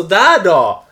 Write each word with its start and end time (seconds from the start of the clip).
Sådär 0.00 0.44
då! 0.44 0.84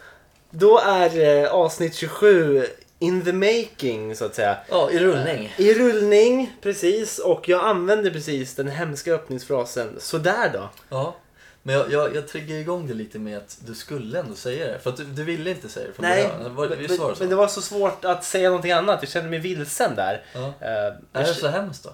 Då 0.51 0.79
är 0.79 1.43
eh, 1.45 1.51
avsnitt 1.51 1.95
27 1.95 2.67
in 2.99 3.25
the 3.25 3.33
making 3.33 4.17
så 4.17 4.25
att 4.25 4.35
säga. 4.35 4.57
Ja, 4.71 4.91
i 4.91 4.99
rullning. 4.99 5.55
I 5.59 5.75
rullning, 5.75 6.53
precis. 6.63 7.19
Och 7.19 7.49
jag 7.49 7.65
använder 7.65 8.11
precis 8.11 8.55
den 8.55 8.69
hemska 8.69 9.13
öppningsfrasen 9.15 9.97
sådär 9.99 10.51
då. 10.53 10.69
Ja. 10.89 11.15
Men 11.63 11.75
jag, 11.75 11.93
jag, 11.93 12.17
jag 12.17 12.29
triggar 12.29 12.57
igång 12.57 12.87
det 12.89 12.95
lite 12.95 13.19
med 13.19 13.37
att 13.39 13.57
du 13.67 13.75
skulle 13.75 14.19
ändå 14.19 14.35
säga 14.35 14.67
det. 14.67 14.79
För 14.79 14.91
att 14.91 14.97
du, 14.97 15.05
du 15.05 15.25
ville 15.25 15.51
inte 15.51 15.69
säga 15.69 15.87
det 15.87 15.93
från 15.93 16.07
Nej, 16.07 16.23
början. 16.29 16.45
Det 16.45 16.49
var- 16.51 16.69
men, 16.69 16.79
Visst 16.79 16.99
var 17.01 17.09
det 17.11 17.17
så? 17.17 17.23
men 17.23 17.31
det 17.31 17.37
var 17.37 17.49
så 17.49 17.63
svårt 17.63 18.05
att 18.05 18.25
säga 18.25 18.49
någonting 18.49 18.73
annat. 18.73 18.99
Jag 19.03 19.11
kände 19.11 19.31
mig 19.31 19.39
vilsen 19.39 19.95
där. 19.97 20.23
Ja. 20.35 20.41
Eh, 20.41 20.69
Är 20.71 20.97
jag 21.13 21.23
det 21.25 21.35
så 21.35 21.49
hemskt 21.49 21.85
då? 21.85 21.91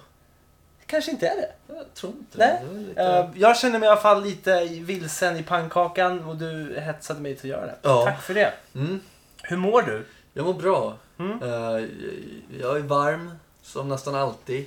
Kanske 0.91 1.11
inte 1.11 1.27
är 1.29 1.37
det. 1.37 1.53
Jag 1.75 1.95
tror 1.95 2.13
inte 2.13 2.39
Nej. 2.39 2.63
det. 2.71 2.79
lite... 2.79 3.03
Eh, 3.03 3.31
jag 3.35 3.57
känner 3.59 3.79
mig 3.79 3.87
i 3.87 3.91
alla 3.91 4.01
fall 4.01 4.23
lite 4.25 4.65
vilsen 4.65 5.37
i 5.37 5.43
pannkakan 5.43 6.25
och 6.25 6.37
du 6.37 6.81
hetsade 6.81 7.21
mig 7.21 7.37
till 7.37 7.53
att 7.53 7.59
göra 7.59 7.67
det. 7.67 7.77
Ja. 7.83 8.05
Tack 8.05 8.23
för 8.23 8.35
det. 8.35 8.53
Mm. 8.75 9.01
Hur 9.43 9.57
mår 9.57 9.83
du? 9.83 10.07
Jag 10.35 10.47
mår 10.47 10.55
bra. 10.55 10.97
Mm. 11.19 11.43
Eh, 11.43 11.89
jag 12.61 12.77
är 12.77 12.81
varm, 12.81 13.31
som 13.63 13.89
nästan 13.89 14.15
alltid. 14.15 14.67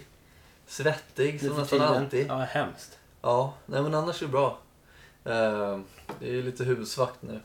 Svettig, 0.68 1.40
som 1.40 1.50
nästan 1.50 1.66
tiden? 1.80 1.96
alltid. 1.96 2.28
Ja, 2.28 2.38
hemskt. 2.38 2.98
Ja, 3.22 3.54
nej 3.66 3.82
men 3.82 3.96
annars 3.96 4.22
är 4.22 4.26
det 4.26 4.32
bra. 4.32 4.58
Eh, 5.26 5.80
det 6.20 6.30
är 6.38 6.44
lite 6.44 6.64
huvudvakt 6.64 7.22
nu. 7.22 7.40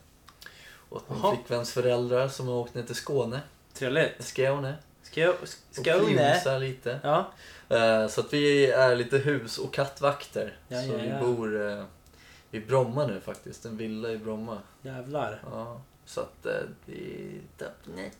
Åt 0.90 1.10
min 1.10 1.18
Jaha. 1.22 1.34
flickväns 1.34 1.72
föräldrar 1.72 2.28
som 2.28 2.48
har 2.48 2.54
åkt 2.54 2.74
ner 2.74 2.82
till 2.82 2.94
Skåne. 2.94 3.40
Trevligt. 3.74 4.24
Skåne. 4.24 4.74
Skå- 5.04 5.28
Och 5.42 5.48
Skåne. 5.70 5.98
plymsar 6.06 6.58
lite. 6.58 7.00
Ja. 7.02 7.26
Eh, 7.68 8.06
så 8.08 8.20
att 8.20 8.32
vi 8.32 8.70
är 8.70 8.96
lite 8.96 9.18
hus 9.18 9.58
och 9.58 9.74
kattvakter. 9.74 10.56
Ja, 10.68 10.82
så 10.82 10.88
ja, 10.88 10.96
vi 10.96 11.08
ja. 11.08 11.20
bor 11.20 11.70
eh, 11.70 11.84
i 12.50 12.60
Bromma 12.60 13.06
nu 13.06 13.20
faktiskt. 13.20 13.64
En 13.64 13.76
villa 13.76 14.10
i 14.10 14.18
Bromma. 14.18 14.58
Jävlar. 14.82 15.42
Ja, 15.50 15.80
så 16.04 16.20
att 16.20 16.46
eh, 16.46 16.52
det 16.86 16.92
är. 16.92 17.40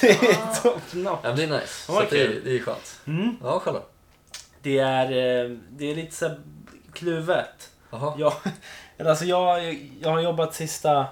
Det 0.00 0.08
är 0.08 0.62
top 0.62 0.94
notch. 0.94 1.20
Ja, 1.22 1.32
det 1.32 1.42
är 1.42 1.46
nice. 1.46 1.66
Så 1.66 2.00
det, 2.10 2.22
är, 2.22 2.40
det 2.44 2.56
är 2.56 2.60
skönt. 2.60 3.00
Mm. 3.06 3.36
Ja, 3.42 3.60
själv? 3.60 3.78
Det 4.62 4.78
är, 4.78 5.08
det 5.70 5.90
är 5.90 5.94
lite 5.94 6.14
så 6.14 6.34
kluvet. 6.92 7.70
Jag, 8.18 8.32
alltså 9.06 9.24
jag, 9.24 9.74
jag 10.00 10.10
har 10.10 10.20
jobbat 10.20 10.54
sista, 10.54 11.06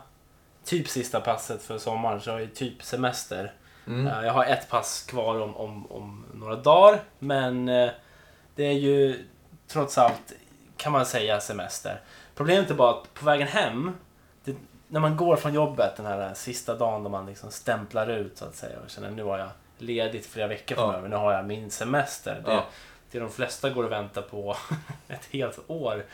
typ 0.65 0.89
sista 0.89 1.21
passet 1.21 1.63
för 1.63 1.79
sommaren, 1.79 2.21
så 2.21 2.31
jag 2.31 2.35
har 2.35 2.41
ju 2.41 2.47
typ 2.47 2.83
semester. 2.83 3.53
Mm. 3.89 4.07
Eh, 4.07 4.27
Jag 4.27 4.33
har 4.33 4.45
ett 4.45 4.69
pass 4.71 5.03
kvar 5.09 5.41
om, 5.41 5.57
om, 5.57 5.93
om 5.93 6.25
några 6.35 6.57
dagar, 6.57 7.01
men 7.19 7.69
eh, 7.69 7.91
det 8.55 8.65
är 8.65 8.73
ju 8.73 9.25
trots 9.69 9.99
allt, 9.99 10.33
kan 10.77 10.93
man 10.93 11.07
säga, 11.07 11.41
semester. 11.41 12.01
Problemet 12.35 12.71
är 12.71 12.75
bara 12.75 12.91
att 12.91 13.15
på 13.15 13.25
vägen 13.25 13.49
hem, 13.49 13.93
det, 14.45 14.55
när 14.89 15.01
man 15.01 15.17
går 15.17 15.37
från 15.37 15.55
jobbet 15.55 15.97
den 15.97 16.07
här 16.07 16.35
sista 16.35 16.75
dagen 16.75 17.03
då 17.05 17.11
man 17.11 17.27
liksom 17.27 17.51
stämplar 17.51 18.07
ut 18.07 18.39
så 18.39 18.45
att 18.45 18.55
säga 18.55 18.79
och 18.85 18.91
känner 18.91 19.11
nu 19.11 19.23
har 19.25 19.39
jag 19.39 19.49
ledigt 19.79 20.27
flera 20.27 20.47
veckor 20.47 20.79
Ja. 20.79 20.85
framöver, 20.85 21.09
nu 21.09 21.17
har 21.17 21.33
jag 21.33 21.45
min 21.47 21.71
semester. 21.71 22.43
Det, 22.45 22.53
Ja. 22.53 22.65
det 23.11 23.19
de 23.19 23.31
flesta 23.31 23.71
går 23.71 23.85
och 23.85 23.93
väntar 23.93 24.23
på 24.23 24.57
ett 25.09 25.29
helt 25.33 25.59
år. 25.67 26.05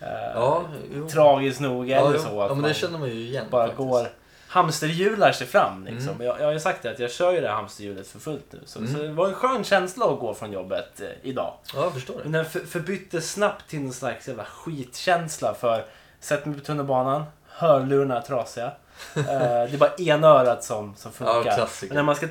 Eh, 0.00 0.08
Ja, 0.34 0.64
jo. 0.94 1.08
Tragiskt 1.08 1.60
nog 1.60 1.88
ja, 1.88 2.10
jo. 2.14 2.18
så 2.18 2.26
att 2.28 2.34
ja, 2.34 2.54
men 2.54 2.60
man 2.60 2.68
det 2.68 2.74
känner 2.74 2.98
man 2.98 3.08
ju 3.08 3.14
igen. 3.14 3.44
bara 3.50 3.62
faktiskt. 3.66 3.78
går 3.88 4.08
hamsterhjular 4.54 5.32
sig 5.32 5.46
fram. 5.46 5.84
Liksom. 5.84 6.08
Mm. 6.08 6.26
Jag, 6.26 6.40
jag 6.40 6.44
har 6.44 6.52
ju 6.52 6.60
sagt 6.60 6.82
det 6.82 6.90
att 6.90 6.98
jag 6.98 7.10
kör 7.10 7.32
ju 7.32 7.40
det 7.40 7.48
här 7.48 7.54
hamsterhjulet 7.54 8.06
för 8.06 8.18
fullt 8.18 8.44
nu. 8.52 8.60
Så, 8.66 8.78
Mm. 8.78 8.92
så 8.92 9.02
det 9.02 9.12
var 9.12 9.28
en 9.28 9.34
skön 9.34 9.64
känsla 9.64 10.06
att 10.06 10.18
gå 10.20 10.34
från 10.34 10.52
jobbet 10.52 11.00
eh, 11.00 11.08
idag. 11.22 11.54
Ja, 11.74 11.82
jag 11.82 11.92
förstår 11.92 12.14
Men 12.22 12.32
det. 12.32 12.38
den 12.38 12.44
för, 12.46 12.60
förbyttes 12.60 13.32
snabbt 13.32 13.68
till 13.68 13.78
en 13.78 13.92
slags 13.92 14.28
jävla 14.28 14.44
skitkänsla 14.44 15.54
för 15.54 15.84
sätt 16.20 16.46
mig 16.46 16.58
på 16.58 16.64
tunnelbanan, 16.64 17.24
hörlurarna 17.48 18.16
är 18.16 18.20
trasiga. 18.22 18.66
Eh, 19.16 19.22
det 19.24 19.74
är 19.74 19.78
bara 19.78 19.94
ena 19.94 20.28
örat 20.28 20.64
som, 20.64 20.94
som 20.96 21.12
Ja, 21.18 21.32
funkar. 21.34 21.54
klassiker. 21.54 21.86
Men 21.94 21.96
när 21.96 22.02
man 22.02 22.16
ska, 22.16 22.26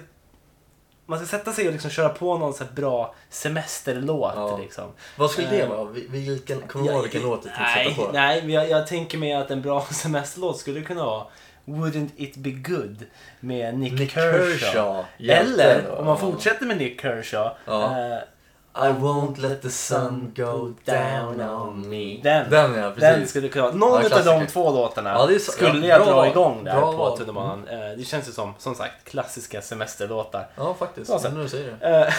man 1.05 1.19
ska 1.19 1.27
sätta 1.37 1.51
sig 1.53 1.65
och 1.67 1.71
liksom 1.73 1.91
köra 1.91 2.09
på 2.09 2.37
någon 2.37 2.53
så 2.53 2.63
bra 2.75 3.15
semesterlåt. 3.29 4.33
Ja. 4.35 4.57
Liksom. 4.57 4.83
Vad 5.17 5.31
skulle 5.31 5.47
det 5.49 5.61
Eh, 5.61 5.69
vara? 5.69 5.83
Vi- 5.83 6.07
Vilken, 6.07 6.61
kommer 6.61 6.85
du 6.87 6.93
ihåg 6.93 7.01
vilken 7.03 7.21
låt 7.21 7.43
du 7.43 7.49
tänkte 7.49 7.89
sätta 7.95 8.05
på? 8.05 8.11
Nej, 8.13 8.41
men 8.41 8.49
jag, 8.51 8.69
jag 8.69 8.87
tänker 8.87 9.17
mig 9.17 9.33
att 9.33 9.51
en 9.51 9.61
bra 9.61 9.81
semesterlåt 9.91 10.57
skulle 10.57 10.81
kunna 10.81 11.05
vara 11.05 11.23
Wouldn't 11.65 12.09
it 12.17 12.35
be 12.37 12.51
good 12.51 13.05
med 13.39 13.73
Nick, 13.77 13.93
Nick 13.99 14.11
Kershaw. 14.11 14.57
Kershaw. 14.57 15.05
Eller 15.19 15.91
om 15.99 16.05
man 16.05 16.17
fortsätter 16.19 16.65
med 16.65 16.77
Nick 16.77 17.01
Kershaw. 17.01 17.49
Ja. 17.65 17.83
eh, 17.83 18.17
I 18.75 18.87
won't 18.91 19.37
let 19.39 19.61
the 19.61 19.69
sun 19.69 20.33
go 20.35 20.73
down 20.85 21.41
on 21.41 21.89
me. 21.89 22.19
Den. 22.23 22.49
Den 22.49 22.73
ja, 22.75 22.89
precis. 22.91 23.01
Den 23.01 23.27
skulle 23.27 23.47
kunna. 23.49 23.71
Någon 23.71 24.01
Ja, 24.11 24.17
av 24.19 24.25
de 24.25 24.47
två 24.47 24.71
låtarna 24.71 25.09
Ja, 25.09 25.39
så- 25.39 25.51
skulle 25.51 25.87
ja, 25.87 25.97
jag 25.97 26.05
bra 26.07 26.13
dra 26.15 26.27
igång 26.27 26.63
där 26.63 26.75
Bra 26.79 26.93
på 26.97 27.17
tunnelbanan. 27.17 27.67
Eh, 27.67 27.79
Det 27.97 28.03
känns 28.07 28.27
ju 28.27 28.31
som, 28.31 28.53
som 28.57 28.75
sagt, 28.75 28.93
klassiska 29.09 29.61
semesterlåtar. 29.61 30.47
Ja, 30.55 30.75
faktiskt. 30.79 31.09
Ja, 31.11 31.19
så- 31.19 31.29
Nu 31.29 31.35
när 31.35 31.43
du 31.43 31.49
säger 31.49 31.77
det. 31.79 31.87
Eh, 31.89 32.13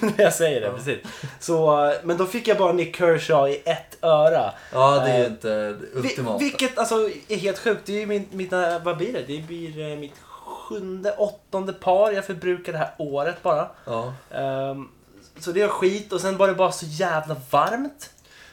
när 0.16 0.24
jag 0.24 0.32
säger 0.34 0.60
det, 0.60 0.66
Ja. 0.66 0.72
precis. 0.72 0.98
Så, 1.40 1.86
eh, 1.86 1.94
men 2.02 2.16
då 2.16 2.26
fick 2.26 2.48
jag 2.48 2.58
bara 2.58 2.72
Nick 2.72 2.96
Kershaw 2.96 3.50
i 3.54 3.62
ett 3.64 3.96
öra. 4.04 4.50
Ja, 4.72 4.90
det 5.04 5.10
är 5.10 5.20
Eh, 5.20 5.26
inte 5.26 5.48
det 5.72 5.76
ultimata. 5.94 6.38
vilket 6.38 6.78
alltså 6.78 6.94
är 7.28 7.36
helt 7.36 7.58
sjukt. 7.58 7.80
Det 7.86 7.92
är 7.92 8.00
ju 8.00 8.06
min, 8.06 8.28
mina, 8.30 8.78
vad 8.78 8.96
blir 8.96 9.12
det? 9.12 9.22
Det 9.26 9.42
blir 9.42 9.96
mitt 9.96 10.14
sjunde, 10.44 11.12
åttonde 11.18 11.72
par 11.72 12.12
jag 12.12 12.24
förbrukar 12.24 12.72
det 12.72 12.78
här 12.78 12.90
året 12.98 13.42
bara. 13.42 13.68
Ja. 13.84 14.12
Ehm, 14.30 14.88
så 15.38 15.52
det 15.52 15.62
är 15.62 15.68
skit 15.68 16.12
och 16.12 16.20
sen 16.20 16.36
var 16.36 16.48
det 16.48 16.54
bara 16.54 16.72
så 16.72 16.86
jävla 16.86 17.36
varmt. 17.50 18.10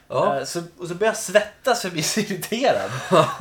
Ja. 0.07 0.37
Eh, 0.37 0.43
så, 0.45 0.59
och 0.77 0.87
så 0.87 0.95
började 0.95 1.05
jag 1.05 1.17
svettas 1.17 1.81
för 1.81 1.87
jag 1.87 1.93
blir 1.93 2.03
så 2.03 2.19
irriterad. 2.19 2.91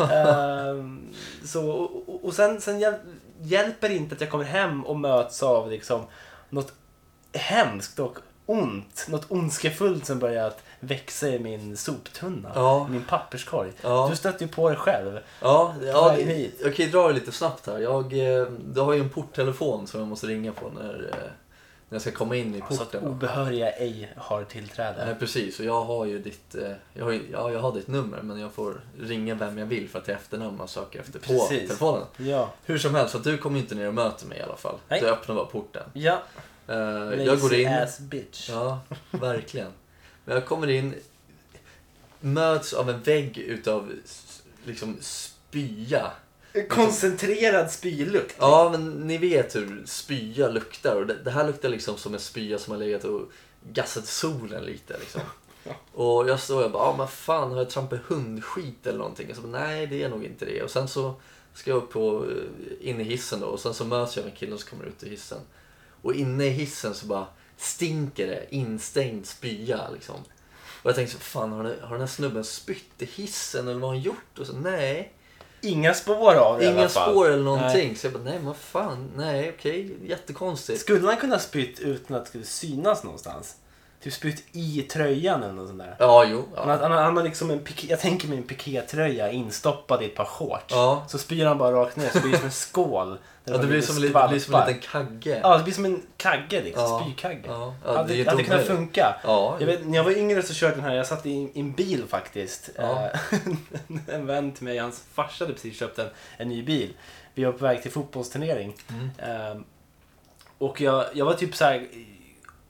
Ehm, 0.12 1.14
så, 1.44 1.70
och, 1.70 2.24
och- 2.24 2.34
sen, 2.34 2.60
sen 2.60 2.80
hjäl, 2.80 2.94
hjälper 3.40 3.88
det 3.88 3.94
inte 3.94 4.14
att 4.14 4.20
jag 4.20 4.30
kommer 4.30 4.44
hem 4.44 4.84
och 4.86 4.96
möts 4.96 5.42
av 5.42 5.70
liksom 5.70 6.02
något 6.50 6.72
hemskt 7.32 7.98
och 7.98 8.18
ont. 8.46 9.06
Något 9.08 9.30
ondskefullt 9.30 10.06
som 10.06 10.18
börjar 10.18 10.46
att 10.46 10.62
växa 10.80 11.28
i 11.28 11.38
min 11.38 11.76
soptunna. 11.76 12.52
Ja. 12.54 12.88
Min 12.90 13.04
papperskorg. 13.04 13.72
Ja. 13.82 14.06
Du 14.10 14.16
stötte 14.16 14.44
ju 14.44 14.50
på 14.50 14.70
det 14.70 14.76
själv. 14.76 15.18
Ja, 15.42 15.74
ja 15.82 16.16
jag 16.18 16.76
kan 16.76 16.84
ju 16.86 16.90
dra 16.92 17.08
det 17.08 17.14
lite 17.14 17.32
snabbt 17.32 17.66
här. 17.66 17.78
Jag, 17.78 18.04
eh, 18.12 18.46
du 18.66 18.80
har 18.80 18.92
ju 18.92 19.00
en 19.00 19.10
porttelefon 19.10 19.86
som 19.86 20.00
jag 20.00 20.08
måste 20.08 20.26
ringa 20.26 20.52
på 20.52 20.68
när, 20.70 21.10
eh, 21.12 21.30
när 21.88 21.94
jag 21.96 22.02
ska 22.02 22.10
komma 22.10 22.36
in 22.36 22.54
i 22.54 22.58
Så 22.58 22.82
att 22.82 22.92
porten. 22.92 23.04
obehöriga 23.08 23.70
ej 23.72 24.12
har 24.16 24.44
tillträde. 24.44 25.06
Nej, 25.06 25.14
precis. 25.14 25.58
Och 25.60 25.64
jag 25.64 25.84
har 25.84 26.04
ju 26.06 26.18
ditt, 26.18 26.54
eh, 26.54 26.72
jag 26.94 27.04
har, 27.04 27.12
ja, 27.32 27.50
jag 27.52 27.60
har 27.60 27.72
ditt 27.72 27.88
nummer 27.88 28.22
men 28.22 28.40
jag 28.40 28.52
får 28.52 28.80
ringa 29.00 29.34
vem 29.34 29.58
jag 29.58 29.66
vill 29.66 29.88
för 29.88 29.98
att 29.98 30.08
är 30.08 30.12
efternamn 30.14 30.56
man 30.56 30.68
söker 30.68 31.00
efter 31.00 31.18
på 31.18 31.26
Precis. 31.26 31.48
telefonen. 31.68 32.04
Ja. 32.16 32.50
Hur 32.64 32.78
som 32.78 32.94
helst, 32.94 33.12
så 33.12 33.18
du 33.18 33.38
kommer 33.38 33.58
inte 33.58 33.74
ner 33.74 33.88
och 33.88 33.94
möter 33.94 34.26
mig 34.26 34.38
i 34.38 34.42
alla 34.42 34.56
fall. 34.56 34.78
Nej. 34.88 35.00
Du 35.00 35.08
öppnar 35.10 35.34
bara 35.34 35.46
porten. 35.46 35.82
Ja. 35.92 36.22
Eh, 36.68 36.76
jag 37.24 37.40
går 37.40 37.54
in. 37.54 37.68
ass 37.68 37.98
bitch. 37.98 38.48
Ja, 38.50 38.80
verkligen. 39.10 39.72
Men 40.24 40.34
jag 40.34 40.46
kommer 40.46 40.66
in, 40.70 40.94
möts 42.20 42.72
av 42.72 42.90
en 42.90 43.02
vägg 43.02 43.38
utav 43.38 43.92
liksom 44.64 44.96
spya. 45.00 46.10
Koncentrerad 46.68 47.70
spylukt. 47.70 48.36
Ja, 48.38 48.68
men 48.72 48.90
ni 49.06 49.18
vet 49.18 49.56
hur 49.56 49.82
spya 49.86 50.48
luktar. 50.48 50.96
Och 50.96 51.06
det, 51.06 51.14
det 51.14 51.30
här 51.30 51.46
luktar 51.46 51.68
liksom 51.68 51.96
som 51.96 52.14
en 52.14 52.20
spya 52.20 52.58
som 52.58 52.72
har 52.72 52.78
legat 52.78 53.04
och 53.04 53.30
gassat 53.72 54.04
i 54.04 54.06
solen 54.06 54.64
lite. 54.64 54.98
Liksom. 54.98 55.20
Och 55.92 56.28
jag 56.28 56.40
står 56.40 56.64
och 56.64 56.70
bara, 56.70 56.82
ah, 56.82 56.96
men 56.96 57.08
fan 57.08 57.50
har 57.50 57.58
jag 57.58 57.70
trampat 57.70 58.00
hundskit 58.06 58.86
eller 58.86 58.98
någonting? 58.98 59.30
Och 59.30 59.36
så 59.36 59.42
bara, 59.42 59.60
nej 59.60 59.86
det 59.86 60.02
är 60.02 60.08
nog 60.08 60.24
inte 60.24 60.44
det. 60.44 60.62
Och 60.62 60.70
sen 60.70 60.88
så 60.88 61.14
ska 61.54 61.70
jag 61.70 61.76
upp 61.76 61.90
på, 61.92 62.24
eh, 62.30 62.88
in 62.88 63.00
i 63.00 63.04
hissen 63.04 63.40
då 63.40 63.46
och 63.46 63.60
sen 63.60 63.74
så 63.74 63.84
möts 63.84 64.16
jag 64.16 64.24
med 64.24 64.36
killen 64.36 64.58
som 64.58 64.70
kommer 64.70 64.84
ut 64.84 65.02
ur 65.02 65.10
hissen. 65.10 65.38
Och 66.02 66.14
inne 66.14 66.44
i 66.44 66.50
hissen 66.50 66.94
så 66.94 67.06
bara 67.06 67.26
stinker 67.56 68.26
det 68.26 68.46
instängd 68.50 69.26
spya 69.26 69.90
liksom. 69.90 70.16
Och 70.82 70.90
jag 70.90 70.94
tänkte 70.94 71.14
så, 71.14 71.20
fan 71.20 71.52
har 71.52 71.64
den, 71.64 71.80
har 71.82 71.90
den 71.90 72.00
här 72.00 72.06
snubben 72.06 72.44
spytt 72.44 73.02
i 73.02 73.04
hissen 73.04 73.68
eller 73.68 73.80
vad 73.80 73.90
har 73.90 73.96
han 73.96 74.02
gjort? 74.02 74.38
Och 74.38 74.46
så, 74.46 74.52
nej. 74.52 75.12
Inga 75.66 75.94
spår 75.94 76.34
av 76.34 76.58
det 76.58 76.64
i 76.64 76.68
Inga 76.68 76.78
alla 76.80 76.88
fall. 76.88 77.10
spår 77.12 77.30
eller 77.30 77.42
någonting. 77.44 77.96
Så 77.96 78.06
jag 78.06 78.12
bara, 78.14 78.22
nej 78.24 78.38
vad 78.42 78.56
fan, 78.56 79.10
nej 79.16 79.54
okej, 79.58 79.96
jättekonstigt. 80.04 80.80
Skulle 80.80 81.06
han 81.06 81.16
kunna 81.16 81.38
spytt 81.38 81.80
utan 81.80 82.16
att 82.16 82.24
det 82.24 82.28
skulle 82.28 82.44
synas 82.44 83.04
någonstans? 83.04 83.56
Typ 84.02 84.12
spytt 84.12 84.44
i 84.52 84.82
tröjan 84.82 85.42
eller 85.42 85.52
något 85.52 85.68
sånt 85.68 85.78
där. 85.78 85.96
Ja, 85.98 86.24
jo. 86.24 86.44
Han, 86.56 86.68
Ja. 86.68 86.76
han, 86.82 86.92
han 86.92 87.16
har 87.16 87.24
liksom 87.24 87.50
en 87.50 87.58
piké, 87.58 87.86
jag 87.90 88.00
tänker 88.00 88.28
mig 88.28 88.38
en 88.38 88.44
pikétröja 88.44 89.30
instoppad 89.30 90.02
i 90.02 90.06
ett 90.06 90.14
par 90.14 90.24
shorts. 90.24 90.64
Ja. 90.74 91.04
Så 91.08 91.18
spyr 91.18 91.44
han 91.46 91.58
bara 91.58 91.76
rakt 91.76 91.96
ner, 91.96 92.08
så 92.12 92.20
blir 92.20 92.30
det 92.32 92.36
som 92.38 92.46
en 92.46 92.52
skål. 92.52 93.18
Ja, 93.44 93.58
det 93.58 93.66
blir 93.66 93.80
som, 93.80 93.94
det 94.02 94.28
blir 94.28 94.38
som 94.40 94.54
en 94.54 94.66
liten 94.68 94.80
kagge. 94.90 95.40
Ja, 95.42 95.56
det 95.58 95.64
blir 95.64 95.74
som 95.74 95.84
en 95.84 96.02
kagge 96.16 96.62
liksom. 96.62 96.82
Ja. 96.84 97.00
Spykagge. 97.04 97.42
Ja, 97.46 97.74
ja, 97.84 97.92
det 97.92 97.98
hade, 97.98 98.30
hade 98.30 98.44
kunnat 98.44 98.66
funka. 98.66 99.16
Ja, 99.24 99.56
Jag 99.60 99.66
vet, 99.66 99.86
när 99.86 99.96
jag 99.96 100.04
var 100.04 100.10
yngre 100.18 100.42
så 100.42 100.54
körde 100.54 100.74
den 100.74 100.84
här, 100.84 100.94
jag 100.94 101.06
satt 101.06 101.26
i, 101.26 101.30
i 101.30 101.60
en 101.60 101.72
bil 101.72 102.04
faktiskt. 102.08 102.70
Ja. 102.76 103.10
Eh, 103.32 103.38
en 104.14 104.26
vän 104.26 104.52
till 104.52 104.64
mig, 104.64 104.78
hans 104.78 105.04
farsa 105.14 105.44
hade 105.44 105.54
precis 105.54 105.78
köpt 105.78 105.98
en, 105.98 106.08
en 106.36 106.48
ny 106.48 106.62
bil. 106.62 106.92
Vi 107.34 107.44
var 107.44 107.52
på 107.52 107.64
väg 107.64 107.82
till 107.82 107.90
fotbollsturnering. 107.92 108.74
Mm. 108.88 109.10
Eh, 109.52 109.56
och 110.58 110.80
jag, 110.80 111.04
jag 111.12 111.24
var 111.24 111.34
typ 111.34 111.54
så 111.56 111.64
här 111.64 111.86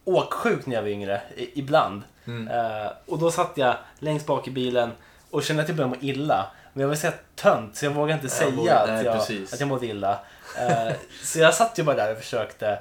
åksjuk 0.06 0.66
när 0.66 0.74
jag 0.74 0.82
var 0.82 0.88
yngre, 0.88 1.20
i, 1.36 1.58
ibland. 1.60 2.02
Mm. 2.26 2.48
Eh, 2.48 2.90
och 3.06 3.18
då 3.18 3.30
satt 3.30 3.52
jag 3.54 3.74
längst 3.98 4.26
bak 4.26 4.48
i 4.48 4.50
bilen 4.50 4.90
och 5.30 5.42
kände 5.42 5.62
att 5.62 5.68
jag 5.68 5.76
började 5.76 5.96
må 5.96 6.02
illa. 6.02 6.46
Men 6.72 6.80
jag 6.80 6.88
var 6.88 6.94
så 6.94 7.08
tönt 7.34 7.76
så 7.76 7.84
jag 7.84 7.90
vågade 7.92 8.12
inte 8.12 8.28
säga 8.28 8.50
vågar- 8.50 8.82
att, 8.82 8.88
nej, 8.88 9.04
jag, 9.04 9.14
precis. 9.18 9.52
att 9.52 9.60
jag 9.60 9.68
mådde 9.68 9.86
illa. 9.86 10.18
Eh, 10.58 10.92
så 11.24 11.38
jag 11.38 11.54
satt 11.54 11.78
ju 11.78 11.82
bara 11.82 11.96
där 11.96 12.12
och 12.12 12.18
försökte. 12.18 12.78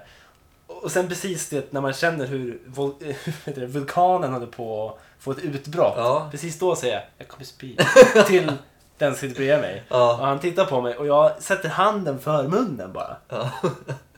Och 0.68 0.92
sen 0.92 1.08
precis 1.08 1.50
det 1.50 1.72
när 1.74 1.82
man 1.82 1.94
känner 1.94 2.26
hur 2.28 2.60
vul- 2.66 3.16
det, 3.46 3.66
vulkanen 3.66 4.34
håller 4.34 4.48
på 4.48 4.90
att 4.90 5.24
få 5.24 5.32
ett 5.32 5.40
utbrott. 5.40 5.94
Ja. 5.98 6.28
Precis 6.32 6.60
då 6.60 6.76
säger 6.76 6.94
jag, 6.94 7.04
jag 7.18 7.28
kommer 7.28 7.46
spy. 7.46 7.76
till 8.28 8.52
den 8.98 9.12
som 9.16 9.20
sitter 9.20 9.36
bredvid 9.36 9.60
mig. 9.62 9.84
Och 9.90 9.96
Ja. 9.98 10.18
han 10.22 10.40
tittar 10.40 10.66
på 10.66 10.82
mig 10.82 10.96
och 10.98 11.08
jag 11.08 11.42
sätter 11.44 11.70
handen 11.70 12.20
för 12.20 12.44
munnen 12.48 12.94
bara. 12.94 13.18
Ja. 13.30 13.52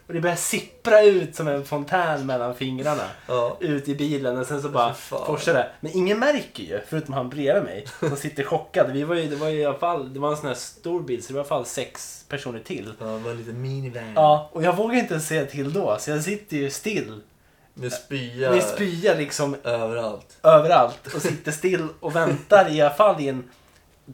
Och 0.08 0.14
det 0.14 0.22
börjar 0.22 0.36
sippra 0.36 1.02
ut 1.04 1.36
som 1.36 1.48
en 1.48 1.66
fontän 1.66 2.26
mellan 2.26 2.56
fingrarna. 2.56 3.04
Ja. 3.28 3.58
Ut 3.60 3.88
i 3.88 3.96
bilen 3.96 4.38
och 4.38 4.46
sen 4.46 4.62
så 4.62 4.70
bara 4.70 4.94
forsar 4.94 5.54
det. 5.54 5.70
Men 5.80 5.98
ingen 5.98 6.20
märker 6.20 6.64
ju, 6.64 6.80
förutom 6.88 7.14
han 7.14 7.30
bredvid 7.30 7.64
mig. 7.64 7.86
Som 8.00 8.16
sitter 8.16 8.44
chockad. 8.44 8.92
Vi 8.92 9.04
var 9.04 9.16
ju, 9.16 9.28
det 9.30 9.36
var 9.36 9.48
ju 9.50 9.60
i 9.60 9.66
alla 9.66 9.78
fall, 9.78 10.14
det 10.14 10.20
var 10.20 10.32
en 10.32 10.38
sån 10.38 10.48
här 10.48 10.54
stor 10.56 11.02
bil 11.02 11.24
så 11.24 11.28
det 11.28 11.34
var 11.34 11.40
i 11.40 11.42
alla 11.42 11.48
fall 11.50 11.66
sex 11.66 12.26
personer 12.30 12.60
till. 12.60 12.94
Ja, 13.00 13.06
det 13.06 13.18
var 13.20 13.32
en 13.32 13.38
liten 13.38 13.62
minivan. 13.62 14.14
Ja, 14.16 14.50
och 14.54 14.64
jag 14.64 14.76
vågar 14.76 14.96
inte 14.96 15.20
säga 15.20 15.46
till 15.46 15.74
då. 15.74 15.98
Så 16.00 16.12
jag 16.12 16.24
sitter 16.24 16.58
ju 16.58 16.70
still. 16.70 17.22
Med 17.74 17.92
spya 17.94 18.52
Med 18.52 18.64
spya 18.64 19.14
liksom 19.14 19.56
överallt. 19.64 20.38
överallt. 20.44 21.14
Och 21.16 21.22
sitter 21.22 21.52
still 21.52 21.88
och 22.00 22.16
väntar 22.16 22.72
i 22.76 22.82
alla 22.82 22.94
fall 22.94 23.22
i 23.22 23.28
en 23.30 23.44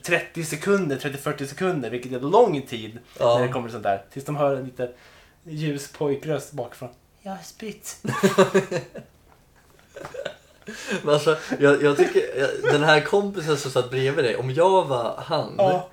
30 0.01 0.43
sekunder, 0.43 0.97
30-40 0.97 1.45
sekunder. 1.45 1.89
Vilket 1.89 2.11
är 2.11 2.19
lång 2.19 2.61
tid 2.61 2.99
Ja. 3.19 3.37
när 3.37 3.47
det 3.47 3.53
kommer 3.53 3.69
sånt 3.69 3.83
där. 3.83 4.03
Tills 4.13 4.25
de 4.25 4.35
hör 4.35 4.55
en 4.55 4.65
liten 4.65 4.87
ljus 5.43 5.91
pojkröst 5.91 6.51
bakifrån. 6.51 6.89
Jag 7.21 7.31
har 7.31 7.43
spytt. 7.43 7.97
Men 11.03 11.13
alltså, 11.13 11.37
jag, 11.59 11.83
jag 11.83 11.97
tycker, 11.97 12.21
jag- 12.39 12.71
den 12.73 12.83
här 12.83 13.01
kompisen 13.01 13.57
som 13.57 13.71
satt 13.71 13.89
bredvid 13.89 14.25
dig, 14.25 14.35
om 14.35 14.51
jag 14.51 14.85
var 14.85 15.13
han, 15.25 15.55
Ja. 15.57 15.89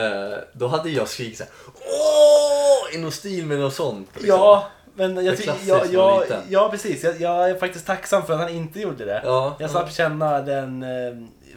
eh, 0.00 0.38
då 0.52 0.66
hade 0.66 0.90
jag 0.90 1.08
skrikit 1.08 1.38
såhär 1.38 1.52
Åh! 1.74 2.94
I 2.94 2.98
någon 2.98 3.12
stil 3.12 3.46
med 3.46 3.58
något 3.58 3.74
sånt. 3.74 4.08
liksom. 4.14 4.28
Ja, 4.28 4.66
men 4.94 5.24
jag 5.24 5.36
tycker... 5.36 5.52
klassiskt 5.52 5.92
Ja, 5.92 6.24
ja, 6.30 6.36
ja, 6.48 6.68
precis. 6.70 7.04
Jag, 7.04 7.20
jag 7.20 7.50
är 7.50 7.54
faktiskt 7.58 7.86
tacksam 7.86 8.26
för 8.26 8.32
att 8.34 8.40
han 8.40 8.48
inte 8.48 8.80
gjorde 8.80 9.04
det. 9.04 9.22
Ja. 9.24 9.56
Jag 9.58 9.70
slapp 9.70 9.92
känna 9.92 10.40
den 10.42 10.82
eh, 10.82 10.88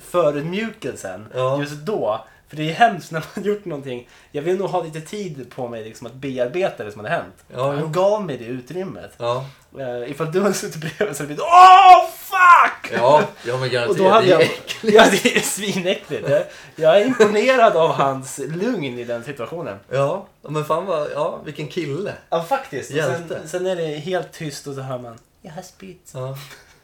förödmjukelsen 0.02 1.28
Ja. 1.36 1.60
just 1.62 1.74
då. 1.74 2.26
För 2.50 2.58
det 2.58 2.70
är 2.70 2.74
hemskt 2.74 3.12
när 3.12 3.26
man 3.36 3.44
gjort 3.46 3.66
någonting. 3.66 4.10
Jag 4.32 4.42
vill 4.42 4.58
nog 4.58 4.70
ha 4.70 4.84
lite 4.84 5.02
tid 5.02 5.52
på 5.56 5.68
mig 5.68 5.84
liksom, 5.84 6.08
att 6.08 6.14
bearbeta 6.14 6.84
det 6.84 6.92
som 6.92 7.00
hade 7.06 7.16
hänt. 7.16 7.36
Ja, 7.48 7.74
jo. 7.74 7.80
Han 7.80 7.92
gav 7.92 8.26
mig 8.26 8.38
det 8.38 8.46
utrymmet. 8.46 9.12
Ja, 9.18 9.46
Uh, 9.80 10.12
ifall 10.12 10.32
du 10.32 10.42
hade 10.42 10.54
suttit 10.54 10.82
bredvid 10.82 10.98
så 10.98 11.06
hade 11.06 11.14
det 11.24 11.26
blivit 11.26 11.42
Åh 11.42 12.10
fuck! 12.10 12.92
ja, 13.00 13.24
ja 13.46 13.54
men 13.54 13.64
Och 13.64 13.70
garanterat. 13.70 13.98
då 13.98 14.10
hade 14.10 14.26
det 14.26 14.32
är 14.32 14.40
jag... 14.40 14.42
äckligt. 14.42 14.96
Ja, 14.96 15.06
det 15.12 15.36
är 15.36 15.40
svinäckligt. 15.40 16.30
Jag, 16.30 16.44
jag 16.76 17.02
är 17.02 17.06
imponerad 17.06 17.76
av 17.76 17.92
hans 17.92 18.38
lugn 18.40 19.00
i 19.00 19.04
den 19.04 19.24
situationen. 19.24 19.78
Ja, 19.90 20.28
men 20.42 20.66
fan 20.66 20.86
vad, 20.86 21.12
ja 21.12 21.40
vilken 21.46 21.68
kille. 21.68 22.14
Ja, 22.30 22.44
faktiskt. 22.44 22.90
Och 22.92 22.98
Hjälte. 22.98 23.40
sen, 23.40 23.48
sen 23.48 23.66
är 23.68 23.76
det 23.76 23.88
helt 23.88 24.32
tyst 24.32 24.68
och 24.68 24.74
så 24.76 24.82
hör 24.82 24.98
man 24.98 25.18
Jag 25.42 25.52
har 25.52 25.62
spytt. 25.62 26.12
Ja. 26.14 26.38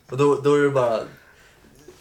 Och 0.10 0.18
då, 0.18 0.36
då 0.36 0.56
är 0.56 0.62
det 0.64 0.70
bara, 0.70 1.00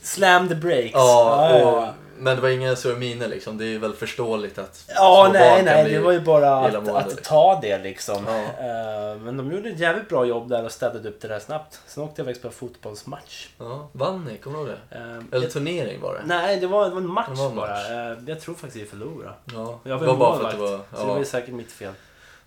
Slam 0.02 0.48
the 0.48 0.54
brakes. 0.54 0.90
ja, 0.92 1.50
och, 1.54 1.60
ja. 1.60 1.94
Men 2.22 2.36
det 2.36 2.42
var 2.42 2.48
inga 2.48 2.76
sura 2.76 2.96
miner 2.98 3.28
liksom. 3.28 3.58
Det 3.58 3.64
är 3.74 3.78
väl 3.78 3.92
förståeligt 3.94 4.58
att 4.58 4.84
Ja, 4.88 5.24
små 5.24 5.32
nej, 5.32 5.50
barn 5.50 5.56
kan 5.56 5.64
nej. 5.74 5.84
bli 5.84 5.92
Det 5.94 6.00
var 6.00 6.12
ju 6.12 6.20
bara 6.20 6.68
illamående, 6.68 7.00
att, 7.00 7.06
att 7.06 7.12
liksom. 7.16 7.24
ta 7.36 7.58
det 7.62 7.78
liksom. 7.78 8.24
Ja. 8.26 8.38
Eh, 8.42 9.16
men 9.20 9.36
de 9.36 9.52
gjorde 9.52 9.68
ett 9.68 9.78
jävligt 9.78 10.08
bra 10.08 10.24
jobb 10.24 10.48
där 10.48 10.64
och 10.64 10.72
städade 10.72 11.08
upp 11.08 11.20
det 11.20 11.28
där 11.28 11.38
snabbt. 11.38 11.80
Sen 11.86 12.04
åkte 12.04 12.20
jag 12.20 12.26
faktiskt 12.26 12.42
på 12.42 12.48
en 12.48 12.54
fotbollsmatch. 12.54 13.48
Ja, 13.58 13.88
vann 13.92 14.24
ni? 14.24 14.38
Kommer 14.38 14.58
du 14.58 14.64
ihåg 14.64 14.72
det? 14.90 14.96
Eh, 14.96 15.04
Eller 15.32 15.42
jag, 15.42 15.50
turnering 15.52 16.00
var 16.00 16.14
det? 16.14 16.20
nej, 16.26 16.60
det 16.60 16.66
var, 16.66 16.84
det 16.84 16.90
var 16.90 17.00
en 17.00 17.06
match 17.12 17.28
Det 17.28 17.34
var 17.42 17.48
en 17.50 17.56
bara. 17.56 17.70
match. 17.70 17.90
Eh, 17.90 18.16
jag 18.26 18.40
tror 18.40 18.54
faktiskt 18.54 18.84
vi 18.84 18.88
förlorade. 18.88 19.34
Ja, 19.54 19.78
Jag 19.84 19.98
var 19.98 20.16
bara 20.16 20.38
för 20.38 20.48
att 20.48 20.56
målvakt, 20.56 20.56
det 20.56 20.62
var... 20.62 20.68
Så 21.00 21.00
det 21.02 21.08
var 21.08 21.14
ju 21.16 21.20
Ja, 21.20 21.24
säkert 21.26 21.54
mitt 21.54 21.72
fel. 21.72 21.92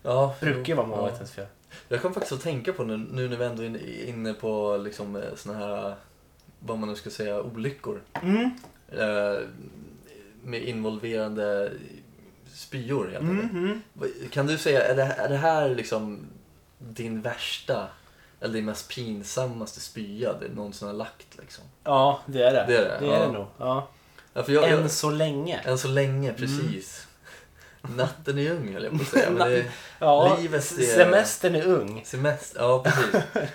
ja, 0.03 0.35
Brukar 0.39 0.67
ju 0.69 0.73
vara 0.75 0.87
målvaktens 0.87 1.31
fel. 1.31 1.45
Jag 1.87 2.01
kom 2.01 2.13
faktiskt 2.13 2.33
att 2.33 2.41
tänka 2.41 2.73
på 2.73 2.83
nu, 2.83 2.97
nu 3.11 3.29
när 3.29 3.37
vi 3.37 3.45
ändå 3.45 3.63
är 3.63 4.05
inne 4.09 4.33
på 4.33 4.77
liksom 4.77 5.21
såna 5.35 5.57
här, 5.57 5.95
vad 6.59 6.77
man 6.77 6.89
nu 6.89 6.95
ska 6.95 7.09
säga, 7.09 7.41
olyckor. 7.41 8.01
Mm. 8.23 8.51
Eh, 8.97 9.47
med 10.43 10.63
involverande 10.63 11.71
spyor 12.53 13.07
helt 13.07 13.21
Mm, 13.23 13.35
enkelt. 13.39 13.53
mm. 13.53 13.81
Vad- 13.93 14.09
Kan 14.31 14.47
du 14.47 14.57
säga, 14.57 14.83
är 14.87 14.95
det, 14.95 15.03
är 15.03 15.29
det 15.29 15.37
här 15.37 15.69
liksom 15.75 16.27
din 16.79 17.21
värsta 17.21 17.87
eller 18.41 18.53
din 18.53 18.65
mest 18.65 18.89
pinsammaste 18.95 19.79
spya 19.79 20.33
du 20.33 20.49
någonsin 20.55 20.87
har 20.87 20.95
lagt 20.95 21.37
liksom? 21.41 21.63
Ja, 21.83 22.19
det 22.25 22.43
är 22.43 22.53
det. 22.53 22.65
Det 22.67 22.77
är 22.77 22.81
det, 22.81 22.97
det, 22.99 23.13
är 23.13 23.19
ja. 23.19 23.25
det 23.25 23.31
nog. 23.31 23.45
Ja. 23.57 23.87
Ja, 24.33 24.43
jag, 24.47 24.63
Än 24.71 24.81
jag, 24.81 24.91
så 24.91 25.09
länge. 25.11 25.59
än 25.59 25.77
så 25.77 25.87
länge, 25.87 26.33
precis. 26.33 27.07
Natten 27.97 28.37
är 28.37 28.51
ung 28.51 28.73
höll 28.73 28.83
jag 28.83 28.93
på 28.93 29.01
att 29.01 29.07
säga. 29.07 29.29
Men 29.29 29.49
det 29.49 29.57
är 29.57 29.65
Ja, 29.99 30.37
livet 30.41 30.71
är- 30.79 30.83
semestern 30.95 31.55
är 31.55 31.67
ung. 31.67 32.01
semester, 32.05 32.59
ja 32.61 32.83
precis. 32.83 33.21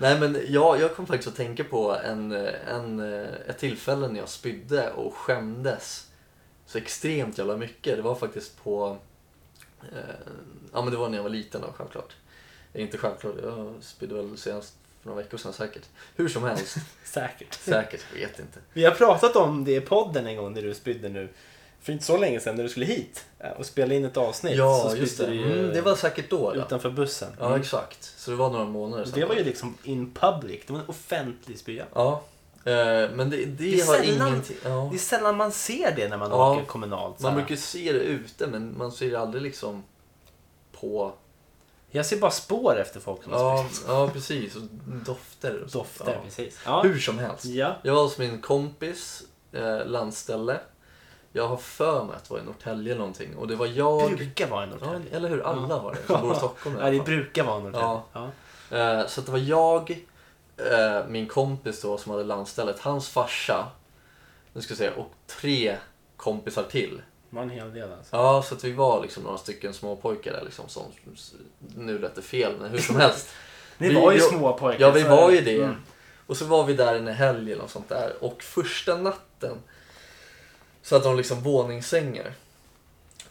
Nej 0.00 0.20
men 0.20 0.38
jag, 0.48 0.80
jag 0.80 0.94
kom 0.96 1.06
faktiskt 1.06 1.28
att 1.28 1.36
tänka 1.36 1.64
på 1.64 1.96
en, 2.04 2.32
en, 2.68 3.00
ett 3.46 3.58
tillfälle 3.58 4.08
när 4.08 4.20
jag 4.20 4.28
spydde 4.28 4.90
och 4.90 5.14
skämdes 5.14 6.10
så 6.66 6.78
extremt 6.78 7.38
jävla 7.38 7.56
mycket. 7.56 7.96
Det 7.96 8.02
var 8.02 8.14
faktiskt 8.14 8.62
på, 8.64 8.98
eh, 9.82 9.98
ja 10.72 10.82
men 10.82 10.90
det 10.92 10.98
var 10.98 11.08
när 11.08 11.18
jag 11.18 11.22
var 11.22 11.30
liten 11.30 11.60
då 11.60 11.72
självklart. 11.76 12.16
Inte 12.74 12.98
självklart, 12.98 13.34
jag 13.42 13.74
spydde 13.80 14.14
väl 14.14 14.38
senast 14.38 14.74
för 15.00 15.08
några 15.08 15.22
veckor 15.22 15.38
sedan 15.38 15.52
säkert. 15.52 15.88
Hur 16.16 16.28
som 16.28 16.42
helst, 16.42 16.76
Säkert. 17.04 17.54
säkert, 17.54 18.04
vet 18.14 18.38
inte. 18.38 18.58
Vi 18.72 18.84
har 18.84 18.92
pratat 18.92 19.36
om 19.36 19.64
det 19.64 19.76
i 19.76 19.80
podden 19.80 20.26
en 20.26 20.36
gång 20.36 20.52
när 20.52 20.62
du 20.62 20.74
spydde 20.74 21.08
nu. 21.08 21.28
För 21.82 21.92
inte 21.92 22.04
så 22.04 22.16
länge 22.16 22.40
sedan 22.40 22.56
när 22.56 22.62
du 22.62 22.68
skulle 22.68 22.86
hit 22.86 23.24
eh, 23.38 23.50
och 23.50 23.66
spela 23.66 23.94
in 23.94 24.04
ett 24.04 24.16
avsnitt. 24.16 24.56
Ja, 24.56 24.94
just 24.96 25.18
det. 25.18 25.26
du 25.26 25.52
Mm, 25.52 25.74
det 25.74 25.80
var 25.80 25.94
säkert 25.96 26.30
då. 26.30 26.52
Ja, 26.56 26.62
utanför 26.64 26.90
bussen. 26.90 27.28
ja 27.38 27.46
Mm. 27.46 27.60
exakt. 27.60 28.14
Så 28.16 28.30
det 28.30 28.36
var 28.36 28.50
några 28.50 28.64
månader 28.64 29.04
sedan. 29.04 29.20
det 29.20 29.26
var 29.26 29.34
ju 29.34 29.44
liksom 29.44 29.76
in 29.82 30.14
public. 30.14 30.60
Det 30.66 30.72
var 30.72 30.80
en 30.80 30.88
offentlig 30.88 31.58
spya. 31.58 31.84
Ja, 31.94 32.22
eh, 32.64 32.72
men 33.10 33.30
det, 33.30 33.36
det, 33.36 33.44
Det 33.44 33.80
är 33.80 33.86
har 33.86 33.94
sällan- 33.94 34.28
ingenting... 34.28 34.56
Ja. 34.64 34.88
Det 34.90 34.96
är 34.96 34.98
sällan 34.98 35.36
man 35.36 35.52
ser 35.52 35.96
det 35.96 36.08
när 36.08 36.16
man 36.18 36.30
Ja. 36.30 36.52
åker 36.54 36.64
kommunalt. 36.64 37.20
Man 37.20 37.34
brukar 37.34 37.56
se 37.56 37.92
det 37.92 37.98
ute 37.98 38.46
men 38.46 38.78
man 38.78 38.92
ser 38.92 39.10
det 39.10 39.16
aldrig 39.20 39.42
liksom 39.42 39.84
på... 40.80 41.12
Jag 41.92 42.06
ser 42.06 42.16
bara 42.16 42.30
spår 42.30 42.78
efter 42.80 43.00
folk 43.00 43.22
som 43.24 43.32
Ja, 43.32 43.66
ja 43.86 44.10
precis. 44.12 44.56
Och 44.56 44.62
dofter 45.06 45.60
och. 45.62 45.70
Dofter, 45.70 46.12
Ja. 46.12 46.20
precis. 46.24 46.58
Ja. 46.64 46.82
Hur 46.82 46.98
som 46.98 47.18
helst. 47.18 47.44
Ja. 47.44 47.76
Jag 47.82 47.94
var 47.94 48.02
hos 48.02 48.18
min 48.18 48.40
kompis 48.40 49.22
eh, 49.52 49.86
landställe. 49.86 50.60
Jag 51.32 51.48
har 51.48 51.56
för 51.56 52.04
mig 52.04 52.16
att 52.16 52.24
det 52.24 52.34
var 52.34 52.40
i 52.40 52.44
Norrtälje 52.44 52.94
någonting. 52.94 53.36
Och 53.36 53.48
det 53.48 53.56
var 53.56 53.66
jag... 53.66 54.16
Brukar 54.16 54.46
vara 54.46 54.60
Ja, 54.66 54.70
Norrtälje. 54.70 55.16
eller 55.16 55.28
hur? 55.28 55.42
Alla 55.46 55.78
var 55.78 55.92
det 55.94 56.06
som 56.14 56.20
bor 56.22 56.32
i 56.32 56.36
Stockholm 56.36 56.76
i 56.76 56.80
Ja, 56.82 56.90
det 56.90 57.00
brukar 57.00 57.44
vara 57.44 57.56
en 57.56 57.62
Norrtälje. 57.62 57.86
Ja. 58.12 58.30
Ja. 58.70 59.00
Eh, 59.00 59.06
Så 59.06 59.20
det 59.20 59.32
var 59.32 59.38
jag, 59.38 59.90
eh, 60.56 61.06
min 61.08 61.26
kompis 61.26 61.82
då 61.82 61.98
som 61.98 62.12
hade 62.12 62.24
landstället, 62.24 62.80
hans 62.80 63.08
farsa, 63.08 63.66
nu 64.52 64.60
ska 64.60 64.70
jag 64.72 64.78
säga, 64.78 64.92
och 64.96 65.10
tre 65.26 65.76
kompisar 66.16 66.62
till. 66.62 67.02
Var 67.30 67.42
en 67.42 67.50
hel 67.50 67.72
del 67.74 67.92
alltså. 67.92 68.16
Ja, 68.16 68.42
så 68.42 68.54
att 68.54 68.64
vi 68.64 68.72
var 68.72 69.02
liksom 69.02 69.22
några 69.22 69.38
stycken 69.38 69.74
små 69.74 69.96
pojkar 69.96 70.32
där 70.32 70.42
liksom 70.44 70.68
som, 70.68 70.82
nu 71.76 71.98
lät 71.98 72.14
det 72.14 72.22
fel, 72.22 72.52
men 72.60 72.70
hur 72.70 72.78
som 72.78 72.96
helst. 73.00 73.28
Ni 73.78 73.88
Vi- 73.88 73.94
var 73.94 74.12
ju 74.12 74.18
jag- 74.18 74.28
små 74.28 74.52
pojkar. 74.52 74.80
Ja, 74.86 74.90
vi 74.90 75.02
var 75.02 75.30
ju 75.30 75.40
det. 75.40 75.62
Mm. 75.62 75.76
Och 76.26 76.36
så 76.36 76.44
var 76.44 76.64
vi 76.64 76.74
där 76.74 76.94
en 76.94 77.06
helg 77.08 77.52
eller 77.52 77.62
något 77.62 77.70
sånt 77.70 77.88
där. 77.88 78.12
Och 78.20 78.42
första 78.42 78.96
natten 78.96 79.56
så 80.82 80.94
hade 80.94 81.08
de 81.08 81.16
liksom 81.16 81.40
våningssängar. 81.40 82.32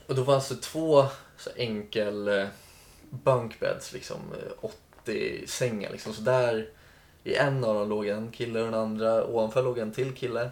Och 0.07 0.15
då 0.15 0.25
fanns 0.25 0.49
det 0.49 0.55
två 0.55 1.05
så 1.37 1.49
enkel 1.55 2.27
eh, 2.27 2.47
bunkbeds, 3.09 3.93
liksom 3.93 4.17
eh, 4.33 4.71
80 5.03 5.47
sängar. 5.47 5.91
Liksom. 5.91 6.13
Så 6.13 6.21
där 6.21 6.69
i 7.23 7.35
en 7.35 7.63
av 7.63 7.75
dem 7.75 7.89
låg 7.89 8.07
en 8.07 8.31
kille 8.31 8.59
och 8.59 8.65
den 8.65 8.79
andra 8.79 9.25
ovanför 9.25 9.63
låg 9.63 9.77
en 9.77 9.91
till 9.91 10.13
kille. 10.13 10.51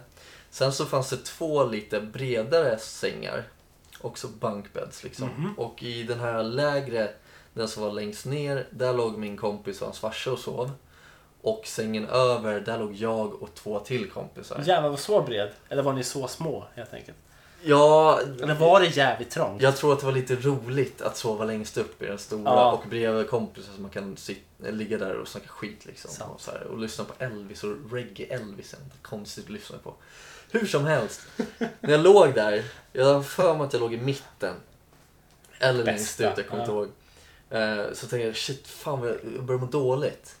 Sen 0.50 0.72
så 0.72 0.84
fanns 0.86 1.10
det 1.10 1.24
två 1.24 1.64
lite 1.64 2.00
bredare 2.00 2.78
sängar, 2.78 3.44
också 4.00 4.28
bunkbeds 4.28 5.04
liksom. 5.04 5.28
Mhm. 5.28 5.54
Och 5.58 5.82
i 5.82 6.02
den 6.02 6.20
här 6.20 6.42
lägre, 6.42 7.10
den 7.54 7.68
som 7.68 7.82
var 7.82 7.92
längst 7.92 8.26
ner, 8.26 8.66
där 8.70 8.92
låg 8.92 9.18
min 9.18 9.36
kompis 9.36 9.80
och 9.80 9.86
hans 9.86 9.98
farsa 9.98 10.32
och 10.32 10.38
sov. 10.38 10.70
Och 11.48 11.66
sängen 11.66 12.08
över, 12.08 12.60
där 12.60 12.78
låg 12.78 12.94
jag 12.94 13.42
och 13.42 13.54
två 13.54 13.78
till 13.78 14.10
kompisar. 14.10 14.62
Jävlar, 14.66 14.88
var 14.88 14.96
så 14.96 15.22
bred? 15.22 15.50
Eller 15.68 15.82
var 15.82 15.92
ni 15.92 16.04
så 16.04 16.28
små 16.28 16.64
helt 16.74 16.94
enkelt? 16.94 17.16
Ja, 17.62 18.20
Eller 18.42 18.54
var 18.54 18.80
det 18.80 18.86
jävligt 18.86 19.30
trångt? 19.30 19.62
jag 19.62 19.76
tror 19.76 19.92
att 19.92 20.00
det 20.00 20.06
var 20.06 20.12
lite 20.12 20.34
roligt 20.34 21.02
att 21.02 21.16
sova 21.16 21.44
längst 21.44 21.76
upp 21.76 22.02
i 22.02 22.06
den 22.06 22.18
stora 22.18 22.42
Ja. 22.44 22.72
och 22.72 22.88
bredvid 22.88 23.28
kompisar 23.30 23.72
så 23.76 23.80
man 23.80 23.90
kan 23.90 24.16
sit, 24.16 24.42
ligga 24.58 24.98
där 24.98 25.14
och 25.14 25.28
snacka 25.28 25.48
skit 25.48 25.86
liksom. 25.86 26.10
Sant. 26.10 26.32
Och, 26.34 26.40
så 26.40 26.50
här, 26.50 26.62
och 26.62 26.78
lyssna 26.78 27.04
på 27.04 27.24
Elvis 27.24 27.64
och 27.64 27.74
reggae-Elvis. 27.92 28.74
Konstigt 29.02 29.44
att 29.44 29.50
lyssna 29.50 29.78
på. 29.78 29.94
Hur 30.50 30.66
som 30.66 30.84
helst, 30.84 31.20
när 31.80 31.90
jag 31.90 32.00
låg 32.00 32.34
där, 32.34 32.64
jag 32.92 33.14
har 33.14 33.22
för 33.22 33.54
mig 33.54 33.66
att 33.66 33.72
jag 33.72 33.80
låg 33.80 33.94
i 33.94 34.00
mitten. 34.00 34.54
Eller 35.58 35.84
längst 35.84 36.18
Bästa, 36.18 36.32
ut, 36.32 36.38
jag 36.38 36.48
kommer 36.48 36.62
inte 36.62 36.72
ja. 36.72 36.78
ihåg. 36.78 36.88
Eh, 37.50 37.92
så 37.92 38.06
tänkte 38.06 38.26
jag, 38.26 38.36
shit, 38.36 38.66
fan 38.66 39.00
vad 39.00 39.08
jag 39.34 39.44
börjar 39.44 39.60
må 39.60 39.66
dåligt. 39.66 40.36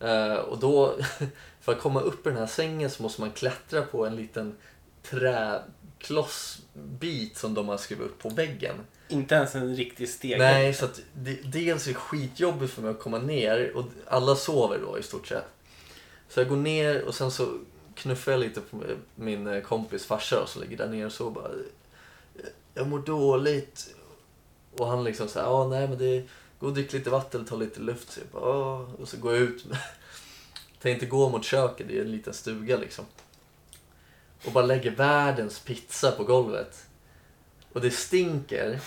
Eh, 0.00 0.34
och 0.34 0.58
då, 0.58 0.96
för 1.60 1.72
att 1.72 1.80
komma 1.80 2.00
upp 2.00 2.26
i 2.26 2.28
den 2.28 2.38
här 2.38 2.46
sängen 2.46 2.90
så 2.90 3.02
måste 3.02 3.20
man 3.20 3.30
klättra 3.30 3.82
på 3.82 4.06
en 4.06 4.16
liten 4.16 4.56
klossbit 5.98 7.36
som 7.36 7.54
de 7.54 7.68
har 7.68 7.76
skrivit 7.76 8.06
upp 8.06 8.18
på 8.18 8.28
väggen. 8.28 8.74
Inte 9.08 9.34
ens 9.34 9.54
en 9.54 9.76
riktig 9.76 10.08
steg. 10.08 10.38
Nej, 10.38 10.74
så 10.74 10.84
att 10.84 11.00
det, 11.14 11.34
dels 11.44 11.86
är 11.86 11.90
det 11.90 11.94
skitjobbigt 11.94 12.72
för 12.72 12.82
mig 12.82 12.90
att 12.90 13.00
komma 13.00 13.18
ner 13.18 13.76
och 13.76 13.84
alla 14.06 14.34
sover 14.34 14.78
då 14.78 14.98
i 14.98 15.02
stort 15.02 15.26
sett. 15.26 15.44
Så 16.28 16.40
jag 16.40 16.48
går 16.48 16.56
ner 16.56 17.02
och 17.02 17.14
sen 17.14 17.30
så 17.30 17.58
knuffar 17.94 18.32
jag 18.32 18.40
lite 18.40 18.60
på 18.60 18.82
min 19.14 19.46
eh, 19.46 19.60
kompis 19.62 20.06
farsa 20.06 20.46
som 20.46 20.62
ligger 20.62 20.76
där 20.76 20.88
nere 20.88 21.06
och 21.06 21.12
så 21.12 21.30
bara 21.30 21.50
Jag 22.74 22.88
mår 22.88 22.98
dåligt. 22.98 23.94
Och 24.76 24.86
han 24.86 25.04
liksom 25.04 25.28
säger 25.28 25.46
ja 25.46 25.68
nej 25.68 25.88
men 25.88 25.98
det 25.98 26.24
Gå 26.60 26.66
och 26.66 26.72
drick 26.72 26.92
lite 26.92 27.10
vatten, 27.10 27.44
ta 27.44 27.56
lite 27.56 27.80
luft. 27.80 28.10
Så 28.10 28.20
jag 28.20 28.28
bara, 28.42 28.50
"Åh." 28.58 28.88
och 29.00 29.08
så 29.08 29.16
går 29.16 29.32
jag 29.34 29.42
ut. 29.42 29.64
Tänkte 30.82 31.06
gå 31.06 31.28
mot 31.28 31.44
köket, 31.44 31.88
det 31.88 31.96
är 31.98 32.00
en 32.02 32.10
liten 32.12 32.34
stuga 32.34 32.76
liksom. 32.76 33.04
Och 34.46 34.52
bara 34.52 34.64
lägger 34.66 34.90
världens 34.90 35.58
pizza 35.60 36.10
på 36.12 36.24
golvet. 36.24 36.86
Och 37.72 37.80
det 37.80 37.90
stinker. 37.90 38.80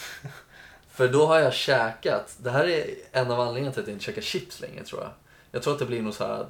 För 0.92 1.08
då 1.08 1.26
har 1.26 1.40
jag 1.40 1.54
käkat. 1.54 2.36
Det 2.38 2.52
här 2.52 2.68
är 2.68 2.86
en 3.12 3.32
av 3.32 3.40
anledningarna 3.40 3.74
till 3.74 3.82
att 3.82 3.88
jag 3.88 3.96
inte 3.96 4.06
käkar 4.06 4.22
chips 4.22 4.60
längre 4.60 4.84
tror 4.84 5.02
jag. 5.02 5.12
Jag 5.52 5.64
tror 5.64 5.74
att 5.74 5.80
det 5.80 5.86
blir 5.86 6.02
någon 6.02 6.14
så 6.14 6.28
här 6.28 6.46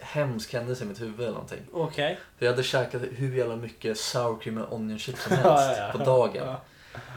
hemsk 0.00 0.52
händelse 0.52 0.84
i 0.84 0.86
mitt 0.86 1.00
huvud 1.00 1.20
eller 1.20 1.32
någonting. 1.32 1.60
Okej. 1.72 2.18
För 2.38 2.46
jag 2.46 2.52
hade 2.52 2.62
käkat 2.62 3.02
hur 3.10 3.36
jävla 3.36 3.56
mycket 3.56 3.98
sour 3.98 4.38
cream 4.40 4.58
and 4.58 4.66
onion 4.72 4.98
chips 4.98 5.22
som 5.22 5.32
helst 5.36 5.46
Ja, 5.46 5.76
ja, 5.76 5.86
ja. 5.86 5.92
på 5.92 5.98
dagen. 6.04 6.54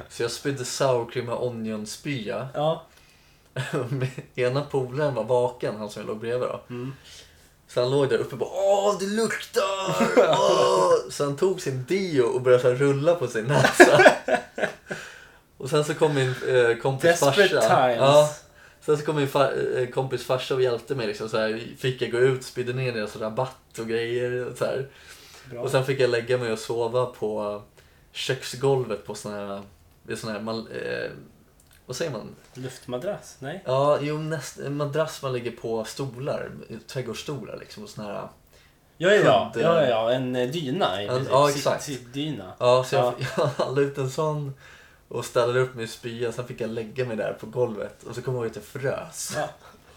Så 0.09 0.23
jag 0.23 0.31
spydde 0.31 0.65
sour 0.65 1.11
cream 1.11 1.29
and 1.29 1.39
onion 1.43 1.85
spya. 1.87 2.47
ja. 2.53 2.85
Ena 4.35 4.61
polaren 4.61 5.13
var 5.13 5.23
vaken, 5.23 5.75
han 5.75 5.89
som 5.89 6.01
jag 6.01 6.07
låg 6.07 6.19
bredvid 6.19 6.49
då. 6.49 6.61
Mm. 6.69 6.93
Så 7.67 7.81
han 7.81 7.91
låg 7.91 8.09
där 8.09 8.17
uppe 8.17 8.31
och 8.31 8.37
bara 8.39 8.49
Åh, 8.53 8.97
det 8.99 9.05
luktar! 9.05 9.95
Åh! 10.29 10.91
Så 11.09 11.23
han 11.23 11.35
tog 11.35 11.61
sin 11.61 11.83
dio 11.83 12.21
och 12.23 12.41
började 12.41 12.63
så 12.63 12.69
rulla 12.73 13.15
på 13.15 13.27
sin 13.27 13.45
näsa. 13.45 14.01
Och 15.57 15.69
sen 15.69 15.83
så 15.83 15.93
kom 15.93 16.15
min 16.15 16.35
eh, 16.47 16.77
kompis 16.77 17.09
Desperate 17.19 17.35
farsa. 17.49 17.61
times. 17.87 17.97
Ja, 17.99 18.29
sen 18.81 18.97
så 18.97 19.05
kom 19.05 19.15
min 19.15 19.27
fa- 19.27 19.77
eh, 19.81 19.89
kompis 19.89 20.23
farsa 20.25 20.55
och 20.55 20.61
hjälpte 20.61 20.95
mig. 20.95 21.07
Liksom, 21.07 21.29
så 21.29 21.37
här, 21.37 21.63
fick 21.77 22.01
jag 22.01 22.11
gå 22.11 22.17
ut, 22.19 22.43
spydde 22.45 22.73
ner 22.73 22.91
deras 22.93 23.15
rabatt 23.15 23.79
och 23.79 23.87
grejer. 23.87 24.45
Och, 24.47 24.57
så 24.57 24.65
här. 24.65 24.87
Bra. 25.51 25.61
och 25.61 25.69
sen 25.71 25.85
fick 25.85 25.99
jag 25.99 26.09
lägga 26.09 26.37
mig 26.37 26.51
och 26.51 26.59
sova 26.59 27.05
på 27.05 27.61
köksgolvet 28.11 29.05
på 29.05 29.15
sån 29.15 29.33
här, 29.33 29.61
det 30.03 30.13
är 30.13 30.17
sån 30.17 30.31
här 30.31 30.39
man, 30.41 30.67
eh, 30.67 31.11
vad 31.85 31.95
säger 31.95 32.11
man? 32.11 32.35
Luftmadrass? 32.53 33.35
Nej? 33.39 33.63
Ja, 33.65 33.97
jo, 34.01 34.17
näst, 34.17 34.59
en 34.59 34.77
madrass 34.77 35.21
man 35.21 35.33
lägger 35.33 35.51
på 35.51 35.83
stolar, 35.83 36.51
trädgårdsstolar 36.87 37.57
liksom. 37.59 37.83
Och 37.83 37.89
sån 37.89 38.05
här, 38.05 38.13
Ja, 38.97 39.09
ja, 39.09 39.13
ja. 39.13 39.51
Kudde. 39.53 39.65
ja, 39.65 39.85
ja. 39.85 40.11
En 40.11 40.35
eh, 40.35 40.49
dyna. 40.49 41.01
i 41.01 41.05
Ja, 41.05 41.19
ja, 41.29 41.49
exakt. 41.49 41.83
Sittdyna. 41.83 42.53
Ja, 42.59 42.83
så 42.83 42.95
jag, 42.95 43.13
Ja. 43.37 43.51
jag 43.57 43.75
la 43.75 43.81
ut 43.81 43.97
en 43.97 44.09
sån 44.09 44.53
och 45.07 45.25
ställde 45.25 45.59
upp 45.59 45.75
min 45.75 45.87
spya. 45.87 46.31
Sen 46.31 46.47
fick 46.47 46.61
jag 46.61 46.69
lägga 46.69 47.05
mig 47.05 47.17
där 47.17 47.33
på 47.33 47.45
golvet 47.45 48.03
och 48.03 48.15
så 48.15 48.21
kom 48.21 48.35
jag 48.35 48.41
ihåg 48.41 48.49
att 48.49 48.55
jag 48.55 48.65
frös. 48.65 49.33
Ja. 49.35 49.49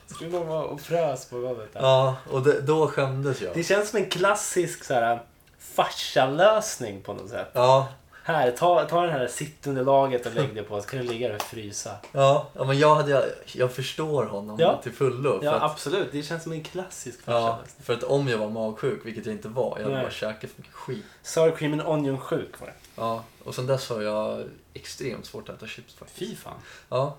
Så 0.06 0.24
du 0.24 0.30
låg 0.30 0.48
och 0.50 0.80
frös 0.80 1.26
på 1.30 1.40
golvet 1.40 1.72
där. 1.72 1.80
Ja, 1.80 2.16
och 2.30 2.42
det, 2.42 2.60
då 2.60 2.86
skämdes 2.86 3.40
jag. 3.42 3.54
Det 3.54 3.64
känns 3.64 3.90
som 3.90 3.98
en 3.98 4.10
klassisk 4.10 4.84
så 4.84 4.94
här 4.94 5.22
farsa-lösning 5.58 7.02
på 7.02 7.12
något 7.12 7.30
sätt. 7.30 7.50
Ja, 7.52 7.88
Här, 8.28 8.50
ta, 8.50 8.84
ta 8.84 9.02
det 9.06 9.12
här 9.12 9.26
sittunderlaget 9.26 10.26
och 10.26 10.34
lägg 10.34 10.54
det 10.54 10.62
på 10.62 10.80
så 10.82 10.88
kan 10.88 10.98
du 10.98 11.04
ligga 11.12 11.28
där 11.28 11.34
och 11.36 11.42
frysa. 11.42 11.90
ja, 12.12 12.46
ja 12.54 12.64
men 12.64 12.78
jag, 12.78 12.94
hade, 12.94 13.10
jag, 13.10 13.22
jag 13.46 13.72
förstår 13.72 14.24
honom 14.24 14.56
Ja. 14.60 14.80
till 14.82 14.92
fullo. 14.92 15.38
För, 15.38 15.44
Ja, 15.46 15.52
att, 15.54 15.62
absolut. 15.70 16.08
Det 16.12 16.22
känns 16.22 16.42
som 16.42 16.52
en 16.52 16.62
klassisk 16.62 17.18
ja, 17.24 17.32
farsa-lösning. 17.32 17.84
för 17.84 17.94
att 17.94 18.02
om 18.02 18.28
jag 18.28 18.38
var 18.38 18.48
magsjuk, 18.50 19.00
vilket 19.06 19.26
jag 19.26 19.34
inte 19.34 19.48
var, 19.48 19.74
jag 19.76 19.82
hade 19.84 19.94
Nej. 19.94 20.04
bara 20.04 20.12
käkat 20.12 20.50
för 20.50 20.58
mycket 20.60 20.74
skit. 20.74 21.04
Sour 21.22 21.50
cream 21.50 21.72
and 21.72 21.82
onion 21.82 22.18
sjuk 22.20 22.60
var 22.60 22.66
det. 22.66 22.72
Ja, 22.96 23.24
och 23.44 23.54
sen 23.54 23.66
dess 23.66 23.88
har 23.90 24.02
jag 24.02 24.42
extremt 24.74 25.26
svårt 25.26 25.48
att 25.48 25.56
äta 25.56 25.66
chips 25.66 25.94
faktiskt. 25.94 26.18
Fy 26.18 26.36
fan. 26.36 26.54
Ja. 26.88 27.16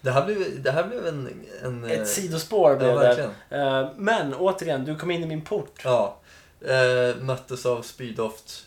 Det 0.00 0.10
här 0.10 0.24
blev, 0.26 0.62
det 0.62 0.70
här 0.70 0.84
blev 0.84 1.06
en... 1.06 1.44
en 1.62 1.84
eh, 1.84 1.90
Ett 1.90 2.08
sidospår 2.08 2.70
Ja, 2.70 2.76
blev 2.76 2.88
det. 2.94 2.94
verkligen. 2.98 3.30
Eh, 3.50 3.88
Men 3.96 4.34
återigen, 4.34 4.84
du 4.84 4.96
kom 4.96 5.10
in 5.10 5.22
i 5.22 5.26
min 5.26 5.42
port. 5.44 5.80
Ja. 5.84 6.16
Eh, 6.60 7.16
möttes 7.20 7.66
av 7.66 7.82
spydoft 7.82 8.66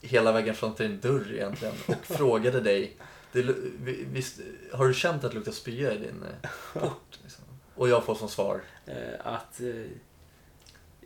hela 0.00 0.32
vägen 0.32 0.54
fram 0.54 0.74
till 0.74 0.88
din 0.88 1.00
dörr 1.00 1.32
egentligen 1.34 1.74
och 1.86 2.06
frågade 2.16 2.60
dig. 2.60 2.96
Det, 3.32 3.42
visst, 4.12 4.40
har 4.72 4.86
du 4.88 4.94
känt 4.94 5.24
att 5.24 5.30
det 5.30 5.36
luktar 5.36 5.52
spya 5.52 5.92
i 5.92 5.98
din 5.98 6.24
eh, 6.42 6.50
port? 6.80 7.18
Liksom? 7.22 7.44
Och 7.74 7.88
jag 7.88 8.04
får 8.04 8.14
som 8.14 8.28
svar. 8.28 8.60
eh, 8.86 8.94
Att 9.24 9.60
eh, 9.60 9.66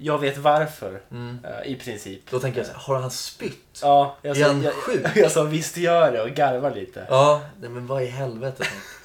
jag 0.03 0.19
vet 0.19 0.39
varför. 0.39 1.03
Mm. 1.11 1.39
I 1.65 1.77
princip. 1.77 2.31
Då 2.31 2.41
tänker 2.41 2.59
jag 2.59 2.67
så 2.67 2.73
här, 2.73 2.81
har 2.81 3.01
han 3.01 3.11
spytt? 3.11 3.79
Ja, 3.83 4.17
jag 4.23 4.37
Är 4.37 4.43
sa, 4.43 4.49
han 4.49 4.63
jag, 4.63 4.75
sjuk? 4.75 5.07
jag 5.17 5.31
sa 5.33 5.43
visst 5.43 5.77
gör 5.77 6.13
det 6.13 6.23
och 6.23 6.31
garvar 6.31 6.71
lite. 6.75 7.07
Ja, 7.09 7.43
nej 7.61 7.71
men 7.71 7.87
vad 7.87 8.03
i 8.03 8.07
helvete. 8.07 8.65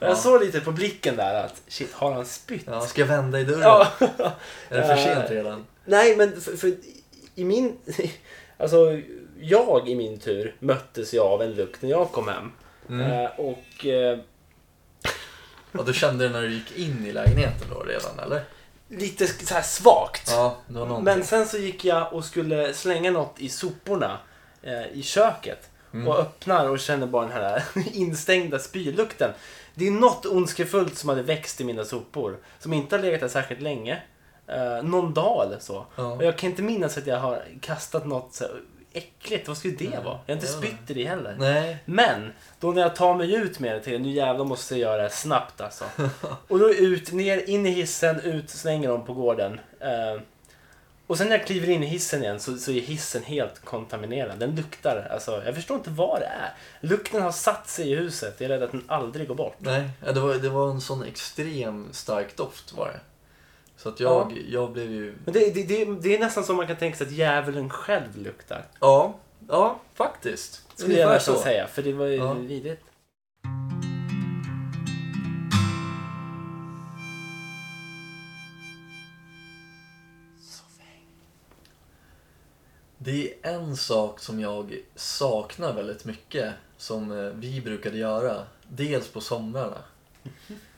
Och 0.00 0.06
Jag 0.06 0.18
såg 0.18 0.40
lite 0.44 0.60
på 0.60 0.72
blicken 0.72 1.16
där 1.16 1.44
att 1.44 1.62
shit, 1.68 1.92
har 1.92 2.12
han 2.12 2.26
spytt? 2.26 2.62
Ja, 2.66 2.80
ska 2.80 3.00
jag 3.00 3.08
vända 3.08 3.40
i 3.40 3.44
dörren? 3.44 3.60
Ja. 3.62 3.86
Är 4.68 4.76
det 4.80 4.86
för 4.86 4.96
sent 4.96 5.30
redan? 5.30 5.66
Nej, 5.84 6.16
men 6.16 6.40
för, 6.40 6.56
för 6.56 6.72
i 7.34 7.44
min... 7.44 7.76
Alltså, 8.58 9.00
jag 9.40 9.88
i 9.88 9.94
min 9.94 10.18
tur 10.18 10.56
möttes 10.58 11.14
jag 11.14 11.26
av 11.26 11.42
en 11.42 11.52
lukt 11.54 11.82
när 11.82 11.90
jag 11.90 12.12
kom 12.12 12.28
hem. 12.28 12.52
Mm. 12.88 13.10
Eh, 13.10 13.30
och 13.36 13.86
eh, 13.86 14.18
Och 15.72 15.84
du 15.84 15.92
kände 15.94 16.28
det 16.28 16.30
när 16.30 16.42
du 16.42 16.54
gick 16.54 16.78
in 16.78 17.06
i 17.06 17.12
lägenheten 17.12 17.68
då 17.70 17.80
redan 17.80 18.18
eller? 18.18 18.44
lite 18.90 19.26
så 19.26 19.54
här 19.54 19.62
svagt. 19.62 20.30
Ja. 20.30 20.56
Men 21.02 21.24
sen 21.24 21.46
så 21.46 21.58
gick 21.58 21.84
jag 21.84 22.12
och 22.12 22.24
skulle 22.24 22.74
slänga 22.74 23.10
något 23.10 23.34
i 23.38 23.48
soporna 23.48 24.18
eh, 24.62 24.86
i 24.92 25.02
köket. 25.02 25.70
Mm. 25.92 26.08
Och 26.08 26.18
öppnar 26.18 26.68
och 26.68 26.78
känner 26.78 27.06
bara 27.06 27.22
den 27.22 27.32
här 27.32 27.62
instängda 27.92 28.58
spylukten. 28.58 29.30
Det 29.74 29.86
är 29.86 29.90
något 29.90 30.26
ondskefullt 30.26 30.98
som 30.98 31.08
hade 31.08 31.22
växt 31.22 31.60
i 31.60 31.64
mina 31.64 31.84
sopor. 31.84 32.38
Som 32.58 32.72
inte 32.72 32.96
har 32.96 33.02
legat 33.02 33.20
där 33.20 33.28
särskilt 33.28 33.60
länge. 33.60 34.02
Eh, 34.46 34.82
någon 34.82 35.14
dag 35.14 35.46
eller 35.46 35.58
så. 35.58 35.86
Ja. 35.96 36.12
Och 36.12 36.24
jag 36.24 36.38
kan 36.38 36.50
inte 36.50 36.62
minnas 36.62 36.98
att 36.98 37.06
jag 37.06 37.16
har 37.16 37.42
kastat 37.60 38.06
något 38.06 38.42
äckligt. 38.92 39.48
Vad 39.48 39.56
skulle 39.56 39.76
det 39.76 40.00
vara? 40.04 40.18
Jag 40.26 40.34
har 40.34 40.42
inte 40.42 40.46
spytt 40.46 40.90
i 40.90 40.94
det 40.94 41.04
heller. 41.04 41.36
Nej. 41.38 41.76
Men, 41.84 42.32
då 42.60 42.72
när 42.72 42.82
jag 42.82 42.96
tar 42.96 43.14
mig 43.14 43.34
ut 43.34 43.58
med 43.58 43.74
det 43.74 43.80
till 43.80 44.00
nu 44.00 44.10
jävlar 44.10 44.44
måste 44.44 44.74
jag 44.74 44.80
göra 44.80 44.96
det 44.96 45.02
här 45.02 45.08
snabbt 45.08 45.60
alltså. 45.60 45.84
Och 46.48 46.58
då 46.58 46.74
ut, 46.74 47.12
ner, 47.12 47.50
in 47.50 47.66
i 47.66 47.70
hissen, 47.70 48.20
ut, 48.20 48.50
slänger 48.50 48.88
dem 48.88 49.04
på 49.04 49.14
gården. 49.14 49.60
Eh, 49.80 50.22
och 51.06 51.18
sen 51.18 51.28
när 51.28 51.38
jag 51.38 51.46
kliver 51.46 51.70
in 51.70 51.82
i 51.82 51.86
hissen 51.86 52.22
igen 52.22 52.40
så, 52.40 52.56
så 52.56 52.70
är 52.70 52.80
hissen 52.80 53.22
helt 53.22 53.64
kontaminerad. 53.64 54.38
Den 54.38 54.54
luktar, 54.54 55.08
alltså 55.10 55.42
jag 55.44 55.54
förstår 55.54 55.76
inte 55.76 55.90
vad 55.90 56.20
det 56.20 56.26
är. 56.26 56.54
Lukten 56.80 57.22
har 57.22 57.32
satt 57.32 57.68
sig 57.68 57.92
i 57.92 57.94
huset, 57.94 58.34
jag 58.38 58.50
är 58.50 58.54
rädd 58.54 58.62
att 58.62 58.70
den 58.70 58.84
aldrig 58.86 59.28
går 59.28 59.34
bort. 59.34 59.56
Nej, 59.58 59.90
ja, 60.06 60.12
det 60.12 60.20
var, 60.20 60.34
det 60.34 60.48
var 60.48 60.70
en 60.70 60.80
sån 60.80 61.04
extrem 61.04 61.88
stark 61.92 62.36
doft 62.36 62.72
var 62.72 62.86
det. 62.86 63.00
Så 63.82 63.88
att 63.88 64.00
jag, 64.00 64.44
jag 64.48 64.72
blev 64.72 64.90
ju... 64.90 65.14
Men 65.24 65.34
det, 65.34 65.54
det, 65.54 65.62
det, 65.62 65.84
det 65.84 66.16
är 66.16 66.18
nästan 66.18 66.44
som 66.44 66.56
man 66.56 66.66
kan 66.66 66.76
tänka 66.76 66.98
sig 66.98 67.06
att 67.06 67.12
djävulen 67.12 67.70
själv 67.70 68.16
luktar. 68.16 68.64
Ja, 68.80 69.14
ja 69.48 69.80
faktiskt. 69.94 70.78
Skulle 70.78 70.98
jag 70.98 71.10
nästan 71.12 71.34
så. 71.34 71.40
säga, 71.42 71.66
för 71.66 71.82
det 71.82 71.92
var 71.92 72.06
ju 72.06 72.16
Ja. 72.16 72.32
vidrigt. 72.32 72.82
Det 82.98 83.34
är 83.42 83.54
en 83.54 83.76
sak 83.76 84.20
som 84.20 84.40
jag 84.40 84.78
saknar 84.94 85.72
väldigt 85.72 86.04
mycket 86.04 86.52
som 86.76 87.12
eh, 87.12 87.32
vi 87.34 87.60
brukade 87.60 87.98
göra. 87.98 88.42
Dels 88.68 89.08
på 89.08 89.20
somrarna. 89.20 89.78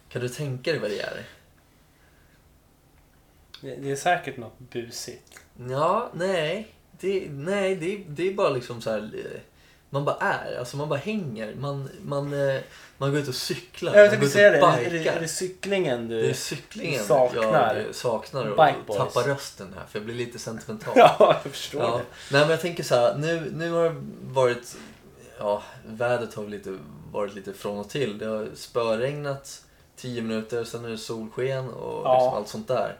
Kan 0.08 0.22
du 0.22 0.28
tänka 0.28 0.70
dig 0.70 0.80
vad 0.80 0.90
det 0.90 1.00
är? 1.00 1.24
Det, 3.62 3.76
det 3.76 3.90
är 3.90 3.96
säkert 3.96 4.36
något 4.36 4.58
busigt. 4.58 5.38
Ja, 5.70 6.10
nej. 6.14 6.68
Det, 7.00 7.26
nej, 7.30 7.76
det, 7.76 7.96
det 8.08 8.28
är 8.28 8.34
bara 8.34 8.48
liksom 8.48 8.82
så 8.82 8.90
här... 8.90 8.98
eh, 9.14 9.40
Man 9.90 10.04
bara 10.04 10.16
är, 10.20 10.58
alltså 10.58 10.76
man 10.76 10.88
bara 10.88 10.98
hänger. 10.98 11.54
Man, 11.54 11.88
man, 12.02 12.48
eh, 12.48 12.60
man 12.98 13.10
går 13.10 13.20
ut 13.20 13.28
och 13.28 13.34
cyklar. 13.34 13.94
Jag 13.96 14.10
tänkte 14.10 14.28
säga 14.28 14.50
det, 14.50 14.56
är 14.58 14.90
det, 14.90 15.08
är 15.08 15.20
det, 15.20 15.28
cyklingen 15.28 16.08
du... 16.08 16.22
Det 16.22 16.30
är 16.30 16.34
cyklingen 16.34 17.04
saknar. 17.04 17.76
jag 17.86 17.94
saknar 17.94 18.46
och 18.46 18.56
Bike 18.66 18.98
tappar 18.98 19.22
rösten 19.22 19.74
här 19.78 19.86
för 19.90 19.98
jag 19.98 20.04
blir 20.06 20.14
lite 20.14 20.38
sentimental. 20.38 20.92
Ja, 20.96 21.16
jag 21.44 21.52
förstår 21.52 21.80
Ja. 21.82 21.88
det. 21.96 22.04
Nej 22.32 22.40
men 22.40 22.50
jag 22.50 22.60
tänker 22.60 22.82
så 22.84 22.94
här, 22.94 23.16
nu, 23.18 23.50
nu 23.54 23.70
har 23.70 23.84
det 23.84 23.94
varit, 24.22 24.76
ja 25.38 25.62
vädret 25.86 26.34
har 26.34 26.46
lite, 26.46 26.78
varit 27.12 27.34
lite 27.34 27.52
från 27.52 27.78
och 27.78 27.88
till. 27.90 28.18
Det 28.18 28.26
har 28.26 28.48
spöregnat 28.54 29.62
10 29.96 30.22
minuter, 30.22 30.64
sen 30.64 30.84
är 30.84 30.88
det 30.88 30.98
solsken 30.98 31.68
och 31.70 32.04
Ja. 32.04 32.14
liksom 32.14 32.34
allt 32.38 32.48
sånt 32.48 32.68
där. 32.68 32.96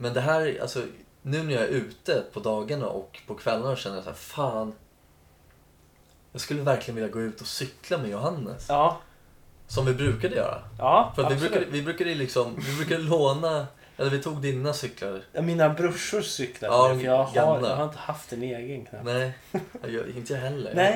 Men 0.00 0.14
det 0.14 0.20
här, 0.20 0.58
alltså 0.62 0.82
nu 1.22 1.42
när 1.42 1.54
jag 1.54 1.62
är 1.62 1.68
ute 1.68 2.24
på 2.32 2.40
dagarna 2.40 2.86
och 2.86 3.18
på 3.26 3.34
kvällarna 3.34 3.76
känner 3.76 3.96
jag 3.96 4.04
så 4.04 4.10
här, 4.10 4.16
fan. 4.16 4.72
Jag 6.32 6.40
skulle 6.40 6.62
verkligen 6.62 6.94
vilja 6.94 7.10
gå 7.10 7.20
ut 7.20 7.40
och 7.40 7.46
cykla 7.46 7.98
med 7.98 8.10
Johannes. 8.10 8.66
Ja, 8.68 9.00
Som 9.66 9.86
vi 9.86 9.94
brukade 9.94 10.36
göra. 10.36 10.62
ja 10.78 11.12
För 11.14 11.22
att 11.22 11.30
vi 11.30 11.34
absolut. 11.34 11.52
brukade, 11.52 11.72
vi 11.72 11.82
brukade 11.82 12.14
liksom, 12.14 12.56
vi 12.66 12.76
brukade 12.76 13.02
låna 13.02 13.66
Eller 13.96 14.10
vi 14.10 14.22
tog 14.22 14.42
dina 14.42 14.72
cyklar. 14.72 15.22
Ja, 15.32 15.42
Mina 15.42 15.68
brorsors 15.68 16.26
cyklar. 16.26 16.68
Ja, 16.68 16.94
för 16.94 17.04
jag, 17.04 17.24
har, 17.24 17.34
gamla. 17.34 17.68
jag 17.68 17.76
har 17.76 17.84
inte 17.84 17.98
haft 17.98 18.32
en 18.32 18.42
egen 18.42 18.84
knappt. 18.86 19.04
Nej, 19.04 19.32
jag, 19.82 20.08
inte 20.08 20.32
jag 20.32 20.40
heller. 20.40 20.74
Nej. 20.74 20.92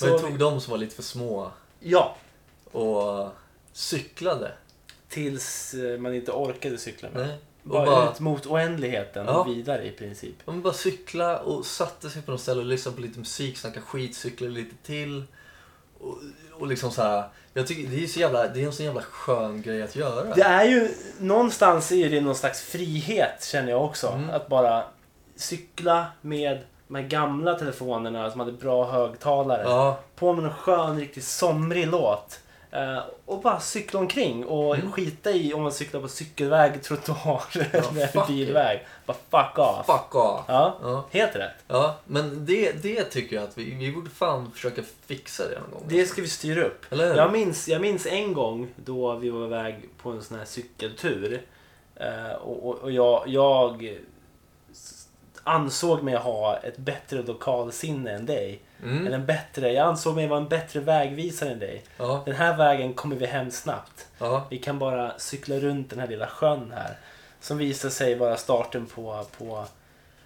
Men 0.00 0.12
vi 0.12 0.18
Så, 0.18 0.26
tog 0.26 0.38
de 0.38 0.60
som 0.60 0.70
var 0.70 0.78
lite 0.78 0.94
för 0.96 1.02
små 1.02 1.50
ja. 1.80 2.16
och 2.72 3.28
cyklade. 3.72 4.52
Tills 5.08 5.74
eh, 5.74 5.98
man 5.98 6.14
inte 6.14 6.32
orkade 6.32 6.78
cykla 6.78 7.08
med. 7.10 7.26
Nej. 7.26 7.38
Bara, 7.70 7.86
bara, 7.86 8.10
ut 8.10 8.20
mot 8.20 8.46
oändligheten 8.46 9.26
Ja. 9.26 9.32
och 9.40 9.48
vidare 9.48 9.86
i 9.86 9.90
princip. 9.90 10.34
man 10.44 10.62
bara 10.62 10.74
cykla 10.74 11.38
och 11.38 11.66
satte 11.66 12.10
sig 12.10 12.22
på 12.22 12.30
något 12.30 12.40
ställe 12.40 12.60
och 12.60 12.66
lyssnade 12.66 12.96
på 12.96 13.02
lite 13.02 13.18
musik, 13.18 13.58
snacka 13.58 13.80
skit, 13.80 14.16
cykla 14.16 14.48
lite 14.48 14.76
till. 14.86 15.24
Och, 16.00 16.18
och 16.52 16.66
liksom 16.66 16.90
så 16.90 17.02
här, 17.02 17.24
jag 17.52 17.66
tycker 17.66 17.90
det 17.90 18.02
är, 18.04 18.06
så 18.06 18.20
jävla, 18.20 18.48
det 18.48 18.62
är 18.62 18.66
en 18.66 18.72
så 18.72 18.82
jävla 18.82 19.02
skön 19.02 19.62
grej 19.62 19.82
att 19.82 19.96
göra. 19.96 20.34
Det 20.34 20.42
är 20.42 20.64
ju, 20.64 20.88
någonstans 21.18 21.92
är 21.92 22.10
det 22.10 22.20
någon 22.20 22.34
slags 22.34 22.62
frihet 22.62 23.44
känner 23.44 23.70
jag 23.70 23.84
också. 23.84 24.08
Mm. 24.08 24.30
Att 24.30 24.48
bara 24.48 24.84
cykla 25.36 26.06
med 26.20 26.60
de 26.88 26.94
här 26.94 27.02
gamla 27.02 27.54
telefonerna 27.54 28.30
som 28.30 28.40
hade 28.40 28.52
bra 28.52 28.90
högtalare. 28.90 29.62
Ja, 29.62 30.00
På 30.16 30.32
med 30.32 30.44
en 30.44 30.52
skön, 30.52 30.98
riktigt 30.98 31.24
somrig 31.24 31.86
låt. 31.86 32.40
Eh, 32.76 32.98
och 33.24 33.40
bara 33.40 33.60
cykla 33.60 34.00
omkring 34.00 34.44
och 34.46 34.74
Mm. 34.76 34.92
skita 34.92 35.30
i 35.30 35.54
om 35.54 35.62
man 35.62 35.72
cyklar 35.72 36.00
på 36.00 36.08
cykelväg, 36.08 36.82
trottoar 36.82 37.42
eller 37.72 38.06
fuck 38.06 38.26
bilväg. 38.28 38.86
Bara 39.06 39.16
fuck 39.30 39.58
off. 39.58 39.86
fuck 39.86 40.14
off. 40.14 40.44
Ja, 40.48 40.78
Ja, 40.82 41.04
helt 41.10 41.36
rätt. 41.36 41.52
ja, 41.68 41.96
men 42.04 42.46
det, 42.46 42.72
det 42.82 43.04
tycker 43.04 43.36
jag 43.36 43.44
att 43.44 43.58
vi, 43.58 43.74
vi 43.74 43.92
borde 43.92 44.10
fan 44.10 44.50
försöka 44.52 44.82
fixa 45.06 45.48
det 45.48 45.60
någon 45.60 45.70
gång. 45.70 45.82
Det 45.88 46.06
ska 46.06 46.22
vi 46.22 46.28
styra 46.28 46.64
upp. 46.64 46.92
Eller 46.92 47.08
hur? 47.08 47.16
Jag 47.16 47.32
minns, 47.32 47.68
jag 47.68 47.80
minns 47.80 48.06
en 48.06 48.32
gång 48.32 48.68
då 48.76 49.14
vi 49.14 49.30
var 49.30 49.44
iväg 49.46 49.88
på 50.02 50.10
en 50.10 50.22
sån 50.22 50.38
här 50.38 50.44
cykeltur. 50.44 51.42
Eh, 51.96 52.32
och 52.32 52.66
och, 52.68 52.74
och 52.78 52.90
jag, 52.90 53.22
jag 53.26 53.98
ansåg 55.42 56.02
mig 56.02 56.16
ha 56.16 56.56
ett 56.56 56.76
bättre 56.78 57.22
lokalsinne 57.22 58.10
än 58.10 58.26
dig. 58.26 58.60
Mm. 58.86 59.06
Eller 59.06 59.16
en 59.18 59.26
bättre, 59.26 59.72
jag 59.72 59.86
ansåg 59.86 60.14
mig 60.16 60.26
vara 60.26 60.40
en 60.40 60.48
bättre 60.48 60.80
vägvisare 60.80 61.50
än 61.50 61.58
dig. 61.58 61.84
Ja, 61.96 62.22
Den 62.26 62.34
här 62.36 62.56
vägen 62.56 62.94
kommer 62.94 63.16
vi 63.16 63.26
hem 63.26 63.50
snabbt. 63.50 64.06
ja. 64.18 64.46
Vi 64.50 64.58
kan 64.58 64.78
bara 64.78 65.12
cykla 65.18 65.56
runt 65.56 65.90
den 65.90 65.98
här 65.98 66.08
lilla 66.08 66.26
sjön 66.26 66.72
här. 66.76 66.96
Som 67.40 67.58
visar 67.58 67.88
sig 67.90 68.14
vara 68.14 68.36
starten 68.36 68.86
på, 68.86 69.26
på 69.38 69.64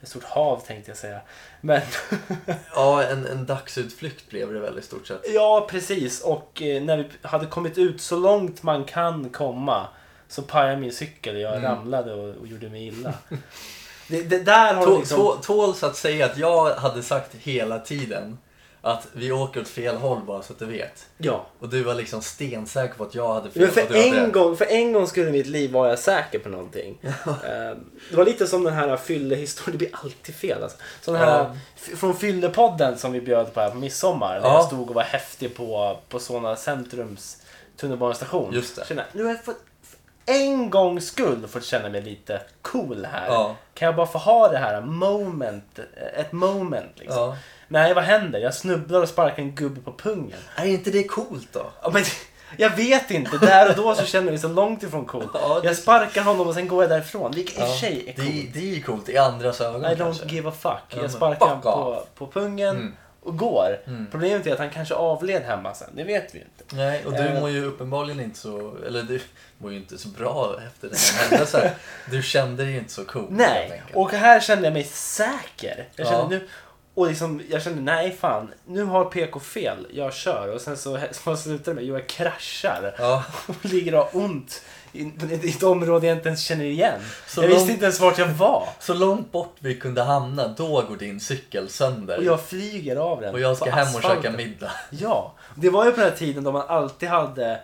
ett 0.02 0.08
stort 0.08 0.24
hav 0.24 0.62
tänkte 0.66 0.90
jag 0.90 0.98
säga. 0.98 1.20
Men 1.60 1.80
ja 2.74 3.02
en, 3.04 3.26
en 3.26 3.46
dagsutflykt 3.46 4.30
blev 4.30 4.52
det 4.52 4.60
väl 4.60 4.78
i 4.78 4.82
stort 4.82 5.06
sett. 5.06 5.20
Ja, 5.34 5.66
precis. 5.70 6.20
Och 6.22 6.62
eh, 6.62 6.82
när 6.82 6.96
vi 6.96 7.04
hade 7.22 7.46
kommit 7.46 7.78
ut 7.78 8.00
så 8.00 8.16
långt 8.16 8.62
man 8.62 8.84
kan 8.84 9.28
komma 9.30 9.86
så 10.28 10.42
pajade 10.42 10.76
min 10.80 10.92
cykel 10.92 11.40
jag 11.40 11.56
Mm. 11.56 11.62
ramlade 11.70 12.14
och, 12.14 12.34
och 12.36 12.46
gjorde 12.46 12.68
mig 12.68 12.86
illa. 12.86 13.14
det, 14.08 14.22
det 14.22 14.38
där 14.38 14.74
har 14.74 14.84
Tå, 14.86 14.98
liksom... 14.98 15.16
tå, 15.18 15.36
tåls 15.42 15.82
att 15.82 15.96
säga 15.96 16.26
att 16.26 16.36
jag 16.38 16.74
hade 16.74 17.02
sagt 17.02 17.34
hela 17.34 17.78
tiden 17.78 18.38
att 18.82 19.06
vi 19.12 19.32
åker 19.32 19.60
åt 19.60 19.68
fel 19.68 19.96
håll 19.96 20.20
bara 20.26 20.42
så 20.42 20.52
att 20.52 20.58
du 20.58 20.66
vet. 20.66 21.06
Ja. 21.18 21.46
Och 21.58 21.68
du 21.68 21.82
var 21.82 21.94
liksom 21.94 22.22
stensäker 22.22 22.94
på 22.94 23.04
att 23.04 23.14
jag 23.14 23.34
hade 23.34 23.50
fel. 23.50 23.62
Men 23.62 23.70
för 23.70 23.94
en, 23.96 24.32
gång, 24.32 24.56
för 24.56 24.64
en 24.66 24.92
gång 24.92 25.06
skulle 25.06 25.28
i 25.28 25.32
mitt 25.32 25.46
liv 25.46 25.72
var 25.72 25.88
jag 25.88 25.98
säker 25.98 26.38
på 26.38 26.48
någonting. 26.48 26.98
Eh, 27.02 27.76
det 28.10 28.16
var 28.16 28.24
lite 28.24 28.46
som 28.46 28.64
den 28.64 28.74
här 28.74 28.96
fyllehistorien, 28.96 29.72
det 29.72 29.78
blir 29.78 29.96
alltid 30.04 30.34
fel 30.34 30.62
alltså. 30.62 30.78
Som 31.00 31.14
den 31.14 31.22
här 31.22 31.38
Ja. 31.38 31.96
från 31.96 32.16
Fyllepodden 32.16 32.98
som 32.98 33.12
vi 33.12 33.20
bjöd 33.20 33.54
på 33.54 33.60
här 33.60 33.70
på 33.70 33.76
midsommar. 33.76 34.40
När 34.40 34.48
Ja. 34.48 34.54
jag 34.54 34.64
stod 34.64 34.88
och 34.88 34.94
var 34.94 35.02
häftig 35.02 35.56
på, 35.56 35.98
på 36.08 36.18
Solna 36.18 36.56
Centrums 36.56 37.42
tunnelbanestation. 37.76 38.52
Just 38.54 38.76
det. 38.76 38.86
Kände, 38.86 39.04
nu 39.12 39.22
har 39.24 39.30
jag 39.30 39.44
fått, 39.44 39.60
för 39.82 40.32
en 40.32 40.70
gångs 40.70 41.06
skull 41.06 41.46
fått 41.48 41.64
känna 41.64 41.88
mig 41.88 42.02
lite 42.02 42.40
cool 42.62 43.06
här. 43.12 43.26
Ja. 43.26 43.56
Kan 43.74 43.86
jag 43.86 43.96
bara 43.96 44.06
få 44.06 44.18
ha 44.18 44.48
det 44.48 44.58
här 44.58 44.80
moment, 44.80 45.78
ett 46.16 46.32
moment 46.32 46.92
liksom. 46.96 47.34
Nej, 47.72 47.94
vad 47.94 48.04
händer? 48.04 48.38
Jag 48.38 48.54
snubblar 48.54 49.00
och 49.00 49.08
sparkar 49.08 49.42
en 49.42 49.54
gubbe 49.54 49.80
på 49.80 49.92
pungen. 49.92 50.38
Är 50.56 50.66
inte 50.66 50.90
det 50.90 51.04
coolt 51.04 51.48
då? 51.52 51.66
Ja, 51.82 51.90
men, 51.90 52.02
jag 52.56 52.70
vet 52.76 53.10
inte. 53.10 53.38
Där 53.38 53.68
och 53.70 53.76
då 53.76 53.94
så 53.94 54.04
känner 54.04 54.30
mig 54.30 54.38
så 54.38 54.48
långt 54.48 54.82
ifrån 54.82 55.04
cool. 55.04 55.28
Ja, 55.34 55.60
det- 55.60 55.66
Jag 55.68 55.76
sparkar 55.76 56.22
honom 56.22 56.48
och 56.48 56.54
sen 56.54 56.68
går 56.68 56.82
jag 56.82 56.90
därifrån. 56.90 57.32
Vilket 57.32 57.58
i 57.58 57.62
och 57.62 57.62
Ja, 57.62 57.66
för 57.72 57.78
sig 57.78 58.00
är 58.02 58.06
det, 58.06 58.12
coolt. 58.22 58.54
det 58.54 58.58
är 58.58 58.74
ju 58.74 58.82
coolt 58.82 59.08
i 59.08 59.16
andras 59.18 59.60
ögon 59.60 59.84
I 59.84 59.86
don't 59.86 59.96
kanske. 59.96 60.26
give 60.28 60.48
a 60.48 60.52
fuck. 60.60 60.72
Ja, 60.88 61.02
Jag 61.02 61.10
sparkar 61.10 61.46
honom 61.46 61.62
på, 61.62 62.04
på 62.14 62.40
pungen 62.40 62.76
Mm. 62.76 62.94
och 63.22 63.36
går. 63.38 63.78
Mm. 63.86 64.06
Problemet 64.10 64.46
är 64.46 64.52
att 64.52 64.58
han 64.58 64.70
kanske 64.70 64.94
avled 64.94 65.42
hemma 65.42 65.74
sen. 65.74 65.88
Det 65.92 66.04
vet 66.04 66.34
vi 66.34 66.38
inte. 66.38 66.76
Nej, 66.76 67.04
och 67.06 67.12
du 67.12 67.18
Eh. 67.18 67.40
mår 67.40 67.50
ju 67.50 67.64
uppenbarligen 67.64 68.20
inte 68.20 68.38
så, 68.38 68.72
eller 68.86 69.02
du 69.02 69.20
mår 69.58 69.72
ju 69.72 69.76
inte 69.78 69.98
så 69.98 70.08
bra 70.08 70.54
efter 70.66 70.88
den 70.88 70.96
här 71.20 71.28
händelsen. 71.30 71.70
Du 72.10 72.22
kände 72.22 72.64
dig 72.64 72.76
inte 72.76 72.92
så 72.92 73.04
cool. 73.04 73.26
Nej, 73.30 73.82
och 73.94 74.10
här 74.12 74.40
kände 74.40 74.64
jag 74.64 74.72
mig 74.72 74.84
säker. 74.84 75.88
Jag 75.96 76.06
kände 76.06 76.22
Ja. 76.34 76.40
nu, 76.40 76.48
och 76.94 77.06
liksom, 77.06 77.42
jag 77.50 77.62
kände 77.62 77.80
nej 77.82 78.16
fan, 78.20 78.50
nu 78.66 78.84
har 78.84 79.04
PK 79.04 79.40
fel, 79.40 79.86
jag 79.92 80.14
kör. 80.14 80.54
Och 80.54 80.60
sen 80.60 80.76
så, 80.76 80.98
så 81.10 81.36
slutar 81.36 81.72
det 81.72 81.74
med, 81.74 81.84
jo 81.84 81.94
jag 81.94 82.06
kraschar 82.06 82.94
Ja, 82.98 83.24
och 83.46 83.64
ligger 83.64 83.94
och 83.94 84.00
har 84.04 84.16
ont 84.22 84.62
i, 84.92 85.00
i 85.42 85.50
ett 85.50 85.62
område 85.62 86.06
jag 86.06 86.16
inte 86.16 86.28
ens 86.28 86.42
känner 86.42 86.64
igen. 86.64 87.00
Så 87.26 87.40
jag 87.42 87.48
långt- 87.48 87.60
visste 87.60 87.72
inte 87.72 87.84
ens 87.84 88.00
vart 88.00 88.18
jag 88.18 88.26
var. 88.28 88.68
så 88.80 88.94
långt 88.94 89.32
bort 89.32 89.56
vi 89.58 89.74
kunde 89.74 90.02
hamna, 90.02 90.48
då 90.48 90.66
går 90.88 90.96
din 90.96 91.20
cykel 91.20 91.68
sönder. 91.68 92.18
Och 92.18 92.24
jag 92.24 92.40
flyger 92.40 92.96
av 92.96 93.20
den 93.20 93.34
Och 93.34 93.40
jag 93.40 93.56
ska 93.56 93.70
hem 93.70 93.94
och 93.94 94.02
käka 94.02 94.30
middag. 94.30 94.70
Ja, 94.90 95.32
det 95.54 95.70
var 95.70 95.84
ju 95.84 95.90
på 95.90 96.00
den 96.00 96.10
här 96.10 96.16
tiden 96.16 96.44
då 96.44 96.52
man 96.52 96.66
alltid 96.68 97.08
hade 97.08 97.60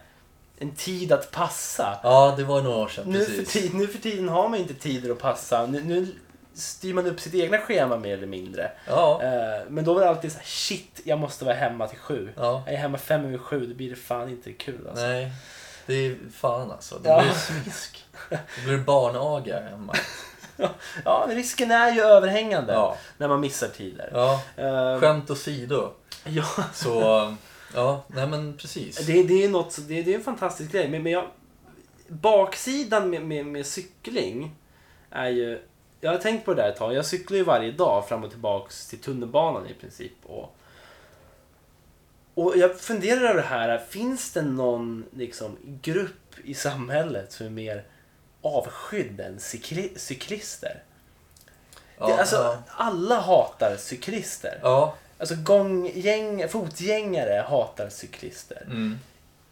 en 0.59 0.71
tid 0.75 1.13
att 1.13 1.31
passa. 1.31 1.99
Ja, 2.03 2.35
det 2.37 2.45
var 2.45 2.63
några 2.63 2.77
år 2.77 2.89
sedan. 2.89 3.05
Nu 3.07 3.25
för, 3.25 3.31
precis. 3.39 3.53
tid, 3.53 3.75
nu 3.75 3.87
för 3.87 3.99
tiden 3.99 4.29
har 4.29 4.49
man 4.49 4.59
inte 4.59 4.75
tider 4.75 5.11
att 5.11 5.19
passa. 5.19 5.67
Nu, 5.67 5.83
nu 5.85 6.07
styr 6.57 6.95
man 6.95 7.07
upp 7.07 7.21
sitt 7.21 7.35
egna 7.35 7.59
schema 7.59 7.97
mer 7.97 8.15
eller 8.17 8.27
mindre. 8.27 8.71
Ja, 8.89 9.23
Eh, 9.23 9.65
men 9.69 9.85
då 9.85 9.95
var 9.95 10.01
det 10.01 10.09
alltid 10.09 10.33
så 10.33 10.39
här, 10.39 10.47
shit, 10.47 11.01
jag 11.05 11.19
måste 11.19 11.45
vara 11.45 11.55
hemma 11.55 11.87
till 11.87 11.99
sju. 11.99 12.33
ja. 12.37 12.63
Jag 12.67 12.75
är 12.75 12.79
hemma 12.79 12.99
fem 12.99 13.25
över 13.25 13.39
sju, 13.39 13.67
då 13.67 13.75
blir 13.75 13.91
det 13.91 13.97
fan 13.97 14.29
inte 14.29 14.53
kul 14.53 14.87
alltså. 14.89 15.05
Nej, 15.07 15.33
det 15.87 15.95
är 15.95 16.17
fan 16.33 16.71
alltså. 16.71 16.99
Det 16.99 17.09
Ja. 17.09 17.21
blir 17.23 17.33
smisk. 17.33 18.05
Det 18.31 18.39
blir 18.65 18.79
barnaga 18.79 19.61
hemma. 19.61 19.95
Ja, 21.05 21.27
risken 21.31 21.71
är 21.71 21.93
ju 21.93 22.01
överhängande 22.01 22.73
Ja. 22.73 22.97
när 23.19 23.29
man 23.29 23.41
missar 23.41 23.69
tider. 23.69 24.11
ja. 24.13 24.41
Eh, 24.57 25.01
Skämt 25.01 25.31
åsido. 25.31 25.91
ja, 26.25 26.45
Så, 26.75 27.01
ja, 27.75 28.05
nej 28.09 28.27
men 28.27 28.57
precis. 28.57 29.07
det, 29.07 29.23
det 29.23 29.45
är 29.45 29.49
något, 29.49 29.77
det, 29.89 30.03
det 30.03 30.13
är 30.15 30.19
en 30.19 30.25
fantastisk 30.25 30.73
grej. 30.73 30.89
Men, 30.89 31.03
men 31.03 31.13
jag, 31.13 31.25
baksidan 32.09 33.11
med, 33.11 33.23
med, 33.23 33.47
med 33.47 33.67
cykling 33.67 34.55
är 35.11 35.29
ju... 35.29 35.63
Jag 36.01 36.11
har 36.11 36.19
tänkt 36.19 36.45
på 36.45 36.55
det 36.55 36.63
där 36.63 36.69
ett 36.69 36.77
tag. 36.77 36.95
Jag 36.95 37.07
cyklar 37.07 37.37
ju 37.37 37.45
varje 37.45 37.73
dag 37.73 38.09
fram 38.09 38.25
och 38.25 38.31
tillbaks 38.31 38.87
till 38.89 38.99
tunnelbanan 39.01 39.67
i 39.67 39.75
princip. 39.75 40.13
Och, 40.23 40.57
och 42.35 42.57
jag 42.57 42.81
funderar 42.81 43.21
över 43.21 43.35
det 43.43 43.49
här. 43.49 43.79
Finns 43.79 44.33
det 44.33 44.43
någon 44.43 45.05
liksom, 45.17 45.57
grupp 45.83 46.35
i 46.45 46.55
samhället 46.55 47.33
som 47.33 47.47
är 47.47 47.51
mer 47.51 47.85
avskydd 48.43 49.21
än 49.21 49.39
cykli- 49.39 49.99
cyklister? 49.99 50.83
Ja, 51.99 52.07
det, 52.07 52.15
alltså, 52.21 52.37
ja. 52.37 52.59
Alla 52.69 53.21
hatar 53.21 53.77
cyklister. 53.77 54.59
ja. 54.63 54.95
Alltså 55.19 55.35
gånggäng, 55.43 56.49
fotgängare 56.49 57.45
hatar 57.49 57.89
cyklister. 57.89 58.63
Mm. 58.67 58.99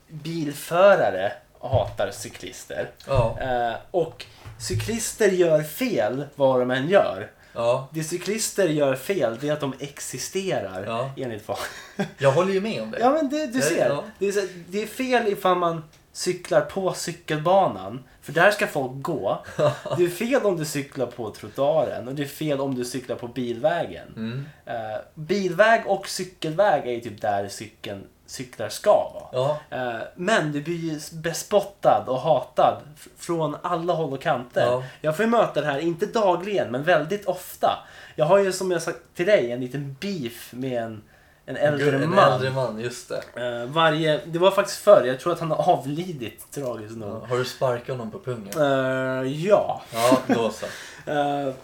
Bilförare 0.09 1.33
hatar 1.61 2.11
cyklister. 2.11 2.91
Ja. 3.07 3.39
Eh, 3.41 3.75
och 3.91 4.27
cyklister 4.59 5.29
gör 5.29 5.63
fel 5.63 6.25
vad 6.35 6.61
de 6.61 6.71
än 6.71 6.89
gör. 6.89 7.31
ja. 7.53 7.89
Det 7.93 8.05
cyklister 8.05 8.69
gör 8.69 8.95
fel 8.95 9.39
det 9.41 9.49
är 9.49 9.53
att 9.53 9.61
de 9.61 9.75
existerar 9.79 10.85
Ja. 10.87 11.11
enligt 11.17 11.49
vad. 11.49 11.59
Jag 12.19 12.33
håller 12.33 12.53
ju 12.53 12.61
med 12.61 12.83
om 12.83 12.91
det. 12.91 12.99
Ja 12.99 13.11
men 13.11 13.29
det, 13.31 13.47
du 13.47 13.61
ser. 13.63 13.89
ja. 13.89 14.05
Det, 14.19 14.27
är, 14.29 14.49
det 14.69 14.83
är 14.83 14.87
fel 14.87 15.29
ifall 15.33 15.59
man 15.59 15.85
cyklar 16.13 16.61
på 16.61 16.93
cykelbanan. 16.95 18.05
För 18.23 18.33
där 18.33 18.51
ska 18.51 18.67
folk 18.67 18.93
gå. 19.03 19.45
Det 19.97 20.05
är 20.05 20.09
fel 20.09 20.43
om 20.43 20.57
du 20.57 20.65
cyklar 20.65 21.07
på 21.07 21.31
trottoaren 21.31 22.09
och 22.09 22.15
det 22.15 22.23
är 22.23 22.27
fel 22.27 22.61
om 22.61 22.75
du 22.75 22.85
cyklar 22.85 23.17
på 23.17 23.29
bilvägen. 23.29 24.07
Mm. 24.17 24.47
Eh, 24.67 24.99
bilväg 25.15 25.83
och 25.87 26.09
cykelväg 26.09 26.87
är 26.87 26.93
ju 26.93 27.01
typ 27.01 27.21
där 27.21 27.49
cykeln, 27.49 28.05
cyklar 28.27 28.69
ska 28.69 28.91
vara. 28.93 29.25
Ja. 29.33 29.59
Eh, 29.71 30.01
men 30.17 30.53
du 30.53 30.63
blir 30.63 30.77
ju 30.77 31.01
bespottad 31.13 32.05
och 32.07 32.21
hatad 32.21 32.77
från 33.19 33.57
alla 33.63 33.93
håll 33.93 34.13
och 34.13 34.23
kanter. 34.23 34.67
Ja. 34.67 34.83
Jag 35.01 35.17
får 35.17 35.25
ju 35.25 35.31
möta 35.31 35.61
det 35.61 35.67
här, 35.67 35.79
inte 35.79 36.07
dagligen, 36.07 36.71
men 36.71 36.83
väldigt 36.83 37.27
ofta. 37.27 37.79
Jag 38.17 38.25
har 38.25 38.39
ju 38.39 38.53
som 38.53 38.71
jag 38.71 38.83
sagt 38.83 38.99
till 39.15 39.27
dig 39.27 39.53
en 39.53 39.61
liten 39.61 39.97
beef 40.01 40.53
med 40.53 40.83
en, 40.83 41.03
en 41.47 41.57
äldre 41.57 41.97
en 42.05 42.11
man. 42.11 42.33
äldre 42.33 42.51
man, 42.51 42.81
just 42.81 43.09
det. 43.09 43.23
Eh, 43.63 43.67
varje, 43.67 44.21
det 44.27 44.39
var 44.39 44.51
faktiskt 44.51 44.79
förr, 44.79 45.05
jag 45.07 45.21
tror 45.21 45.33
att 45.33 45.41
han 45.41 45.51
har 45.51 45.73
avlidit 45.73 46.51
tragiskt 46.51 46.97
Ja. 47.01 47.07
nog. 47.07 47.23
Har 47.29 47.37
du 47.39 47.45
sparkat 47.45 47.89
honom 47.89 48.11
på 48.11 48.19
pungen? 48.19 48.61
Eh, 48.61 49.47
ja. 49.47 49.83
Ja, 49.93 50.19
då 50.27 50.51
så. 50.51 50.67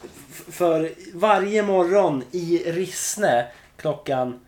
För 0.52 0.90
varje 1.18 1.62
morgon 1.62 2.24
i 2.30 2.72
Rissne 2.72 3.46
klockan 3.76 4.40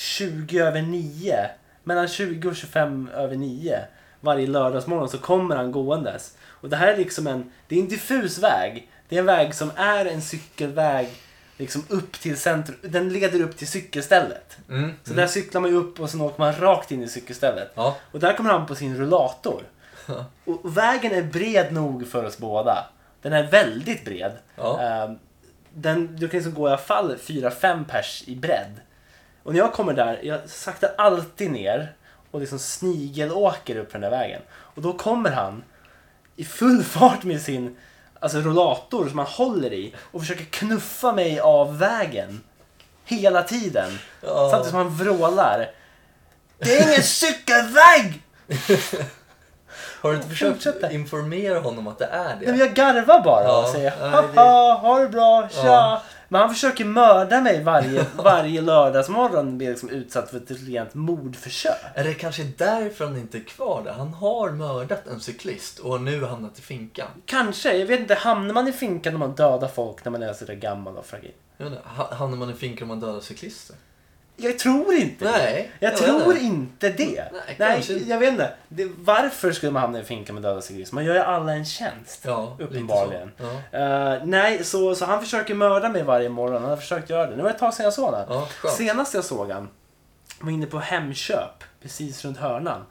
20 0.00 0.58
över 0.58 0.82
9, 0.82 1.50
mellan 1.84 2.08
20 2.08 2.48
och 2.48 2.56
25 2.56 3.10
över 3.14 3.36
9 3.36 3.78
varje 4.20 4.46
lördagsmorgon 4.46 5.08
så 5.08 5.18
kommer 5.18 5.56
han 5.56 5.72
gåendes. 5.72 6.36
Och 6.42 6.68
det 6.68 6.76
här 6.76 6.92
är 6.92 6.96
liksom 6.96 7.26
en, 7.26 7.52
det 7.68 7.74
är 7.74 7.80
en 7.80 7.88
diffus 7.88 8.38
väg. 8.38 8.90
Det 9.08 9.16
är 9.16 9.20
en 9.20 9.26
väg 9.26 9.54
som 9.54 9.70
är 9.76 10.06
en 10.06 10.22
cykelväg 10.22 11.08
liksom 11.56 11.84
upp 11.88 12.12
till 12.12 12.36
centrum. 12.36 12.76
Den 12.82 13.08
leder 13.08 13.42
upp 13.42 13.56
till 13.56 13.68
cykelstället. 13.68 14.58
Mm. 14.68 14.92
Så 15.04 15.14
där 15.14 15.26
cyklar 15.26 15.60
man 15.60 15.70
ju 15.70 15.76
upp 15.76 16.00
och 16.00 16.10
sen 16.10 16.20
åker 16.20 16.40
man 16.40 16.56
rakt 16.56 16.90
in 16.90 17.02
i 17.02 17.08
cykelstället. 17.08 17.72
Ja. 17.74 17.96
Och 18.12 18.20
där 18.20 18.36
kommer 18.36 18.50
han 18.50 18.66
på 18.66 18.74
sin 18.74 18.96
rullator. 18.96 19.62
Och 20.44 20.64
och 20.64 20.76
vägen 20.76 21.12
är 21.12 21.22
bred 21.22 21.72
nog 21.72 22.08
för 22.08 22.24
oss 22.24 22.38
båda. 22.38 22.86
Den 23.22 23.32
är 23.32 23.50
väldigt 23.50 24.04
bred. 24.04 24.32
Ja. 24.56 24.80
Ehm, 24.80 25.18
Den, 25.74 26.16
du 26.16 26.28
kan 26.28 26.38
liksom 26.38 26.54
gå 26.54 26.68
i 26.68 26.70
alla 26.70 26.78
fall 26.78 27.16
4-5 27.16 27.84
pers 27.84 28.24
i 28.26 28.36
bredd. 28.36 28.80
Och 29.42 29.52
när 29.52 29.58
jag 29.60 29.72
kommer 29.72 29.92
där, 29.92 30.20
jag 30.22 30.40
saktar 30.50 30.90
alltid 30.98 31.50
ner 31.50 31.92
och 32.30 32.40
liksom 32.40 32.58
snigelåker 32.58 33.76
upp 33.76 33.92
den 33.92 34.00
där 34.00 34.10
vägen. 34.10 34.42
Och 34.50 34.82
då 34.82 34.92
kommer 34.92 35.30
han 35.30 35.64
i 36.36 36.44
full 36.44 36.82
fart 36.84 37.22
med 37.24 37.40
sin 37.42 37.76
alltså 38.20 38.38
rollator 38.38 39.08
som 39.08 39.18
han 39.18 39.26
håller 39.28 39.72
i 39.72 39.94
och 40.12 40.20
försöker 40.20 40.44
knuffa 40.44 41.12
mig 41.12 41.40
av 41.40 41.78
vägen. 41.78 42.40
Hela 43.04 43.42
tiden. 43.42 43.98
Ja. 44.22 44.48
Samtidigt 44.50 44.70
som 44.70 44.78
han 44.78 44.90
vrålar. 44.96 45.70
Det 46.58 46.76
är 46.78 46.88
ingen 46.88 47.02
cykelväg! 47.02 48.22
Har 50.02 50.10
du 50.10 50.16
inte 50.16 50.28
försökt 50.28 50.52
Fortsätter. 50.52 50.90
informera 50.92 51.58
honom 51.60 51.86
att 51.86 51.98
det 51.98 52.04
är 52.04 52.24
Nej, 52.24 52.36
men 52.46 52.58
det? 52.58 52.64
jag 52.64 52.74
garvar 52.74 53.20
bara 53.24 53.44
Ja, 53.44 53.62
och 53.62 53.68
säger 53.68 53.90
det- 53.90 54.08
haha, 54.40 54.74
ha 54.74 54.98
det 54.98 55.08
bra, 55.08 55.48
tja. 55.52 55.60
Ja. 55.66 56.02
Men 56.32 56.40
han 56.40 56.50
försöker 56.50 56.84
mörda 56.84 57.40
mig 57.40 57.62
varje, 57.64 58.06
varje 58.16 58.60
lördagsmorgon 58.60 59.58
blir 59.58 59.70
liksom 59.70 59.88
utsatt 59.90 60.30
för 60.30 60.36
ett 60.36 60.50
rent 60.50 60.94
mordförsök. 60.94 61.76
Är 61.94 62.04
det 62.04 62.14
kanske 62.14 62.44
därför 62.56 63.04
han 63.04 63.16
inte 63.16 63.38
är 63.38 63.42
kvar 63.42 63.82
där? 63.84 63.92
Han 63.92 64.14
har 64.14 64.50
mördat 64.50 65.06
en 65.06 65.20
cyklist 65.20 65.78
och 65.78 65.90
har 65.92 65.98
nu 65.98 66.24
hamnat 66.24 66.58
i 66.58 66.62
finkan. 66.62 67.06
Kanske, 67.26 67.76
jag 67.76 67.86
vet 67.86 68.00
inte, 68.00 68.14
hamnar 68.14 68.54
man 68.54 68.68
i 68.68 68.72
finkan 68.72 69.12
när 69.12 69.18
man 69.20 69.34
dödar 69.34 69.68
folk 69.68 70.04
när 70.04 70.12
man 70.12 70.22
är 70.22 70.32
sådär 70.32 70.54
gammal 70.54 70.96
och 70.96 71.06
fragil? 71.06 71.32
Jag 71.56 71.64
vet 71.64 71.72
inte, 71.74 71.88
ha- 71.88 72.14
hamnar 72.14 72.36
man 72.36 72.50
i 72.50 72.54
finkan 72.54 72.82
om 72.82 72.88
man 72.88 73.00
dödar 73.08 73.20
cyklister? 73.20 73.76
Jag 74.42 74.58
tror 74.58 74.94
inte 74.94 75.24
det. 75.24 75.30
Nej, 75.30 75.70
Jag, 75.78 75.92
jag 75.92 75.98
tror 75.98 76.32
vet 76.32 76.42
inte 76.42 76.88
det. 76.90 77.24
Nej, 77.32 77.56
Nej, 77.88 78.08
jag 78.08 78.18
vet 78.18 78.28
inte. 78.32 78.52
Det, 78.68 78.90
varför 78.98 79.52
skulle 79.52 79.72
man 79.72 79.82
hamna 79.82 80.00
i 80.00 80.04
finkan 80.04 80.34
med 80.34 80.42
döda 80.42 80.60
cyklister? 80.62 80.94
Man 80.94 81.04
gör 81.04 81.14
ju 81.14 81.20
alla 81.20 81.52
en 81.52 81.64
tjänst. 81.64 82.20
Ja, 82.24 82.56
Uppenbarligen. 82.60 83.30
så. 83.38 83.44
Ja. 83.72 83.78
Eh, 84.14 84.24
nej, 84.24 84.64
så, 84.64 84.94
så 84.94 85.04
han 85.04 85.20
försöker 85.20 85.54
mörda 85.54 85.88
mig 85.88 86.02
varje 86.02 86.28
morgon. 86.28 86.60
Han 86.62 86.70
har 86.70 86.76
försökt 86.76 87.10
göra 87.10 87.26
det. 87.30 87.36
Nu 87.36 87.42
var 87.42 87.48
det 87.48 87.54
ett 87.54 87.60
tag 87.60 87.74
sedan 87.74 87.84
jag 87.84 87.92
såg 87.92 88.04
honom. 88.04 88.24
Ja. 88.64 88.70
Senast 88.70 89.14
jag 89.14 89.24
såg 89.24 89.50
han 89.50 89.68
var 90.40 90.50
inne 90.50 90.66
på 90.66 90.78
Hemköp, 90.78 91.64
precis 91.82 92.24
runt 92.24 92.38
hörnan. 92.38 92.84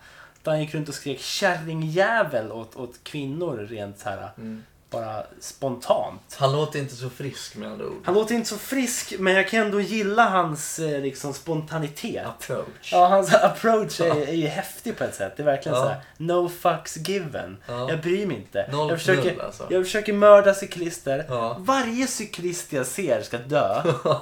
Där 0.44 0.52
han 0.52 0.62
gick 0.62 0.74
runt 0.74 0.90
och 0.90 0.96
skrek 0.96 1.20
kärringjävel 1.20 2.52
åt, 2.52 2.76
åt 2.76 3.04
kvinnor 3.04 3.58
rent 3.70 4.00
så 4.00 4.10
här, 4.10 4.30
Mm. 4.38 4.64
Bara 4.90 5.24
spontant. 5.40 6.36
Han 6.38 6.52
låter 6.52 6.80
inte 6.80 6.96
så 6.96 7.10
frisk 7.10 7.56
med 7.56 7.72
andra 7.72 7.86
ord. 7.86 8.02
Han 8.06 8.14
låter 8.16 8.36
inte 8.36 8.50
så 8.50 8.58
frisk, 8.58 9.14
men 9.20 9.34
jag 9.34 9.50
kan 9.50 9.60
ändå 9.60 9.82
gilla 9.82 10.30
hans 10.30 10.80
eh, 10.80 11.02
liksom, 11.02 11.34
spontanitet. 11.34 12.26
Approach. 12.26 12.92
Ja, 12.92 13.08
hans 13.08 13.34
approach 13.44 14.02
är, 14.02 14.28
är 14.28 14.34
ju 14.34 14.48
häftig 14.48 14.98
på 14.98 15.04
ett 15.04 15.16
sätt. 15.16 15.34
Det 15.38 15.44
är 15.44 15.46
verkligen 15.46 15.78
Ja. 15.78 15.84
så 15.84 15.90
här, 15.90 16.02
no 16.18 16.50
fucks 16.50 16.98
given. 16.98 17.58
Ja. 17.68 17.90
Jag 17.90 18.02
bryr 18.02 18.26
mig 18.26 18.38
inte. 18.38 18.70
Noll 18.72 18.90
jag, 18.90 19.00
försöker, 19.00 19.22
knull, 19.22 19.42
alltså. 19.42 19.68
jag 19.70 19.84
försöker 19.86 20.14
mörda 20.14 20.54
cyklister. 20.54 21.26
Ja. 21.30 21.56
Varje 21.60 22.08
cyklist 22.08 22.74
jag 22.74 22.86
ser 22.86 23.22
ska 23.22 23.38
dö. 23.38 23.94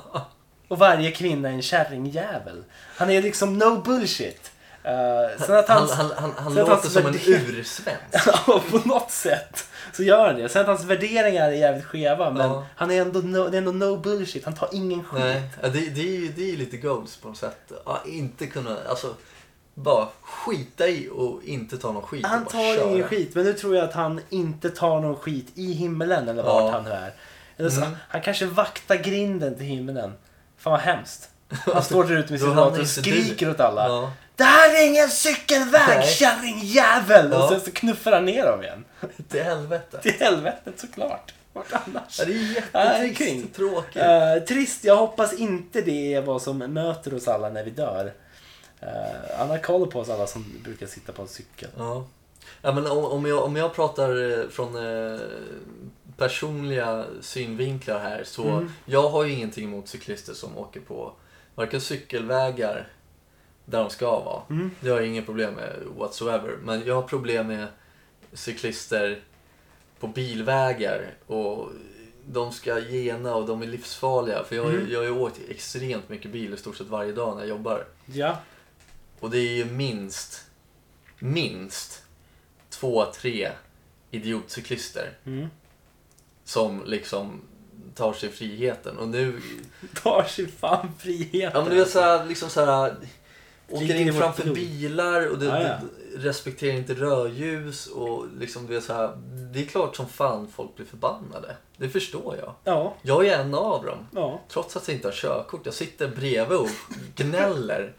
Och 0.68 0.80
varje 0.80 1.12
kvinna 1.12 1.50
är 1.50 1.54
en 1.54 1.62
kärringjävel. 1.62 2.64
Han 2.96 3.10
är 3.10 3.22
liksom 3.22 3.58
no 3.58 3.82
bullshit. 3.82 4.52
Uh, 4.86 5.46
sen 5.46 5.58
att 5.58 5.68
Han, 5.68 5.90
han, 5.90 6.12
han, 6.18 6.34
han 6.38 6.54
låter 6.56 6.90
som 6.90 7.06
en 7.06 7.16
ursvensk. 7.26 8.02
Ja, 8.48 8.62
på 8.72 8.78
något 8.86 9.12
sätt 9.12 9.64
så 9.98 10.04
gör 10.04 10.28
han 10.28 10.36
det. 10.36 10.50
Sen 10.50 10.62
att 10.62 10.68
hans 10.68 10.84
värderingar 10.84 11.48
är 11.48 11.52
jävligt 11.52 11.86
skeva 11.86 12.32
men 12.32 12.50
Ja. 12.50 12.66
han 12.76 12.92
är 12.92 13.02
ändå 13.02 13.20
no, 13.20 13.48
det 13.50 13.58
är 13.58 13.62
ändå 13.68 13.72
no 13.72 13.98
bullshit. 13.98 14.46
Han 14.46 14.54
tar 14.56 14.70
ingen 14.72 15.04
skit. 15.04 15.20
Nej, 15.20 15.42
det, 15.62 15.70
det, 15.70 16.02
är 16.02 16.20
ju, 16.20 16.28
det 16.36 16.42
är 16.42 16.48
ju 16.52 16.58
lite 16.58 16.78
goals 16.78 17.18
på 17.18 17.28
något 17.28 17.38
sätt. 17.38 17.72
Ja, 17.86 18.02
inte 18.06 18.48
kunna, 18.48 18.78
alltså, 18.90 19.14
bara 19.74 20.08
skita 20.22 20.88
i 20.88 21.10
och 21.16 21.44
inte 21.44 21.78
ta 21.78 21.92
någon 21.92 22.02
skit. 22.04 22.26
Han 22.26 22.46
tar 22.46 22.76
köra. 22.78 22.92
ingen 22.92 23.08
skit, 23.08 23.36
men 23.36 23.44
nu 23.44 23.54
tror 23.54 23.76
jag 23.76 23.84
att 23.86 23.94
han 23.94 24.22
inte 24.30 24.70
tar 24.70 25.00
någon 25.00 25.16
skit 25.16 25.48
i 25.56 25.74
himmelen 25.74 26.28
eller 26.28 26.44
vart 26.44 26.64
Ja. 26.64 26.72
han 26.72 26.84
nu 26.84 26.90
är. 26.90 27.14
Eller 27.58 27.70
så, 27.70 27.82
Mm. 27.82 27.96
Han 28.10 28.22
kanske 28.22 28.46
vaktar 28.46 28.96
grinden 28.96 29.56
till 29.56 29.66
himmelen. 29.66 30.14
Fan 30.58 30.72
vad 30.72 30.80
hemskt. 30.82 31.30
Han 31.66 31.84
står 31.84 32.04
där 32.04 32.18
ute 32.18 32.32
med 32.32 32.40
sin 32.42 32.56
dator 32.56 32.82
och 32.82 32.88
skriker 32.88 33.50
åt 33.50 33.60
alla. 33.60 33.88
Ja. 33.88 34.12
Det 34.36 34.44
här 34.44 34.76
är 34.84 34.88
ingen 34.88 35.10
cykelväg, 35.10 35.82
Nej. 35.98 36.08
kärringjävel! 36.08 37.34
Och 37.34 37.40
Ja. 37.40 37.50
sen 37.50 37.62
så 37.62 37.72
knuffar 37.72 38.12
han 38.12 38.26
ner 38.26 38.46
dem 38.46 38.64
igen. 38.64 38.86
Till 39.30 39.44
helvete. 39.44 40.00
Till 40.02 40.14
helvetet 40.20 40.80
såklart. 40.80 41.34
Vart 41.54 41.74
annars? 41.74 42.20
Ja, 42.20 42.26
det 42.26 42.34
är 42.34 42.54
jättetrist. 42.56 43.18
kring. 43.18 43.48
Tråkigt. 43.48 44.02
Eh, 44.02 44.36
trist, 44.48 44.84
jag 44.84 44.96
hoppas 44.98 45.34
inte 45.34 45.82
det 45.82 46.14
är 46.14 46.22
vad 46.22 46.42
som 46.42 46.58
möter 46.58 47.14
oss 47.14 47.28
alla 47.28 47.50
när 47.50 47.64
vi 47.64 47.72
dör. 47.72 48.06
Uh, 48.84 48.90
han 49.38 49.50
har 49.50 49.58
koll 49.58 49.92
på 49.92 50.00
oss 50.00 50.10
alla 50.10 50.28
som 50.28 50.46
brukar 50.64 50.86
sitta 50.88 51.12
på 51.12 51.22
en 51.22 51.28
cykel. 51.28 51.70
Ja. 51.78 52.06
Ja, 52.62 52.72
men 52.72 52.88
om, 52.88 53.06
om, 53.06 53.26
jag, 53.26 53.44
om 53.44 53.56
jag 53.56 53.74
pratar 53.76 54.40
eh, 54.40 54.48
från 54.50 54.76
eh, 54.76 55.20
personliga 56.18 57.06
synvinklar 57.22 58.00
här 58.00 58.24
så 58.26 58.44
Mm. 58.48 58.72
jag 58.86 59.10
har 59.10 59.24
ju 59.24 59.32
ingenting 59.34 59.64
emot 59.64 59.88
cyklister 59.88 60.34
som 60.34 60.58
åker 60.58 60.80
på 60.80 61.14
varken 61.58 61.82
cykelvägar 61.82 62.88
där 63.66 63.80
de 63.80 63.90
ska 63.90 64.20
vara. 64.20 64.44
Mm. 64.50 64.72
Det 64.80 64.90
har 64.90 64.98
jag 64.98 65.08
inga 65.08 65.22
problem 65.22 65.54
med 65.54 65.76
whatsoever. 65.98 66.58
Men 66.64 66.86
jag 66.86 66.96
har 66.96 67.02
problem 67.02 67.48
med 67.48 67.68
cyklister 68.34 69.20
på 70.00 70.08
bilvägar 70.08 71.14
och 71.28 71.70
de 72.26 72.52
ska 72.52 72.80
gena 72.80 73.36
och 73.36 73.46
de 73.48 73.62
är 73.62 73.66
livsfarliga. 73.68 74.44
För 74.44 74.56
jag, 74.56 74.66
Mm. 74.70 74.88
jag 74.92 75.00
har 75.00 75.06
ju 75.06 75.12
åkt 75.12 75.40
extremt 75.50 76.10
mycket 76.10 76.32
bil 76.32 76.54
i 76.54 76.58
stort 76.58 76.76
sett 76.78 76.88
varje 76.88 77.12
dag 77.12 77.36
när 77.36 77.42
jag 77.42 77.50
jobbar. 77.50 77.86
Ja. 78.06 78.38
Och 79.20 79.30
det 79.30 79.38
är 79.38 79.52
ju 79.56 79.66
minst, 79.66 80.46
minst 81.20 82.04
två, 82.70 83.06
tre 83.06 83.52
idiotcyklister 84.12 85.18
Mm. 85.26 85.48
som 86.44 86.84
liksom 86.86 87.42
tar 87.96 88.14
sig 88.14 88.30
friheten. 88.30 88.98
Och 88.98 89.08
nu, 89.08 89.42
Tar 90.04 90.24
sig 90.24 90.48
fan 90.48 90.90
friheten. 91.00 91.52
ja 91.54 91.62
men 91.62 91.70
du 91.70 91.76
vet 91.76 91.90
såhär, 91.90 92.26
liksom 92.26 92.50
såhär, 92.50 92.96
åker 93.70 93.82
Ligger 93.86 93.96
i 93.96 94.02
in 94.02 94.14
framför 94.14 94.44
blod. 94.44 94.56
bilar 94.56 95.28
och 95.28 95.40
det, 95.40 95.46
Ja, 95.46 95.62
ja. 95.62 95.68
det 95.68 95.80
respekterar 96.30 96.74
inte 96.78 96.94
rödljus 96.94 97.88
och 97.88 98.26
liksom 98.40 98.68
du 98.68 98.74
vet 98.74 98.84
såhär, 98.84 99.12
det 99.54 99.60
är 99.60 99.66
klart 99.66 99.96
som 99.96 100.08
fan 100.08 100.48
folk 100.56 100.76
blir 100.76 100.86
förbannade. 100.86 101.56
Det 101.78 101.90
förstår 101.90 102.36
jag. 102.38 102.54
Ja. 102.64 102.94
Jag 103.02 103.28
är 103.28 103.40
en 103.40 103.54
av 103.56 103.86
dem. 103.86 103.98
Ja. 104.16 104.42
Trots 104.50 104.76
att 104.78 104.88
jag 104.88 104.96
inte 104.98 105.08
har 105.08 105.14
körkort. 105.14 105.62
Jag 105.64 105.74
sitter 105.74 106.08
bredvid 106.08 106.58
och 106.58 106.70
gnäller. 107.16 107.94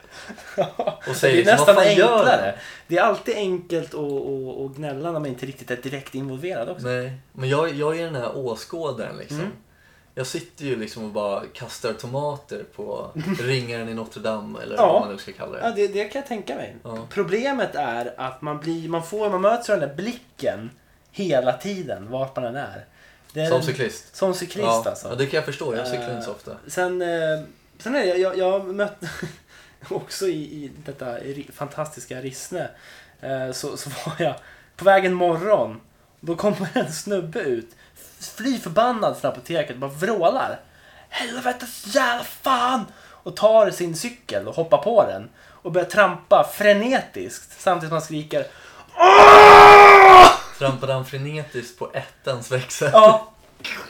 Och 0.77 0.95
Det 1.07 1.15
säger 1.15 1.35
är 1.35 1.39
liksom, 1.39 1.53
nästan 1.57 1.75
vad 1.75 1.85
fan 1.85 1.95
gör 1.97 2.19
enklare. 2.19 2.59
Det 2.87 2.99
är 2.99 3.03
alltid 3.03 3.37
enkelt 3.37 3.95
att, 3.95 4.01
att, 4.01 4.59
att 4.71 4.77
gnälla 4.77 5.13
när 5.13 5.21
man 5.21 5.27
inte 5.27 5.47
riktigt 5.47 5.71
är 5.71 5.77
direkt 5.77 6.15
involverad 6.15 6.69
också. 6.69 6.87
Nej, 6.87 7.13
men 7.33 7.49
jag, 7.49 7.75
jag 7.75 7.99
är 7.99 8.05
den 8.05 8.15
här 8.15 8.37
åskådaren 8.37 9.17
liksom. 9.17 9.39
Mm. 9.41 9.53
Jag 10.19 10.27
sitter 10.27 10.65
ju 10.65 10.77
liksom 10.77 11.05
och 11.05 11.11
bara 11.11 11.43
kastar 11.53 11.93
tomater 11.93 12.65
på 12.77 13.11
ringaren 13.41 13.89
i 13.89 13.95
Notre 13.95 14.23
Dame 14.23 14.63
eller 14.63 14.77
Ja. 14.77 14.93
vad 14.93 15.01
man 15.01 15.13
nu 15.13 15.19
ska 15.19 15.33
kalla 15.33 15.59
Ja, 15.63 15.71
det. 15.71 15.87
det, 15.87 15.93
det 15.93 16.05
kan 16.05 16.21
jag 16.21 16.29
tänka 16.29 16.55
mig. 16.55 16.77
Ja. 16.83 17.07
Problemet 17.11 17.75
är 17.75 18.15
att 18.17 18.43
man, 18.43 18.59
blir, 18.61 18.89
man, 18.89 19.03
får, 19.07 19.31
man 19.31 19.41
möts 19.41 19.71
av 19.71 19.81
den 19.81 19.89
där 19.89 19.97
blicken 19.97 20.71
hela 21.11 21.53
tiden, 21.53 22.11
vart 22.11 22.37
man 22.37 22.45
än 22.45 22.57
är. 22.57 22.85
Det 23.33 23.41
är 23.41 23.51
Som 23.51 23.63
cyklist. 23.63 24.17
Som 24.17 24.35
cyklist 24.35 24.67
Ja, 24.67 24.83
alltså. 24.87 25.09
ja, 25.09 25.15
det 25.15 25.27
kan 25.27 25.37
jag 25.37 25.45
förstå. 25.45 25.77
Jag 25.77 25.87
cyklar 25.89 26.09
Eh, 26.09 26.13
inte 26.15 26.25
så 26.27 26.31
ofta. 26.33 26.57
Sen, 26.67 27.03
eh, 27.03 27.09
sen 27.79 27.95
är 27.95 28.01
det, 28.07 28.17
jag, 28.17 28.39
jag 28.39 28.75
mötte 28.75 29.11
också 29.91 30.27
i, 30.27 30.43
i 30.65 30.71
detta 30.85 31.17
fantastiska 31.53 32.21
Rissne. 32.21 32.69
Eh, 33.21 33.53
så, 33.53 33.77
så 33.77 33.91
var 33.91 34.15
jag 34.19 34.35
på 34.77 34.85
vägen 34.85 35.15
morgon. 35.15 35.81
Då 36.21 36.37
kommer 36.37 36.69
en 36.75 36.93
snubbe 36.93 37.41
ut. 37.41 37.71
Fly 38.21 38.59
förbannad 38.59 39.17
från 39.17 39.31
apoteket 39.31 39.75
och 39.75 39.81
bara 39.81 39.91
vrålar. 39.91 40.61
Helvetes 41.09 41.95
jävla 41.95 42.25
fan! 42.25 42.85
Och 43.01 43.37
tar 43.37 43.71
sin 43.71 43.97
cykel 43.97 44.49
och 44.49 44.55
hoppar 44.55 44.79
på 44.79 45.07
den. 45.07 45.29
Och 45.63 45.73
börjar 45.73 45.89
trampa 45.89 46.49
frenetiskt 46.53 47.61
samtidigt 47.61 47.89
som 47.89 47.93
han 47.97 48.03
skriker 48.03 48.47
Åh! 48.97 50.31
Trampade 50.59 50.93
han 50.93 51.05
frenetiskt 51.05 51.79
på 51.79 51.91
ettans 51.93 52.51
växel? 52.53 52.91
Ja. 52.93 53.33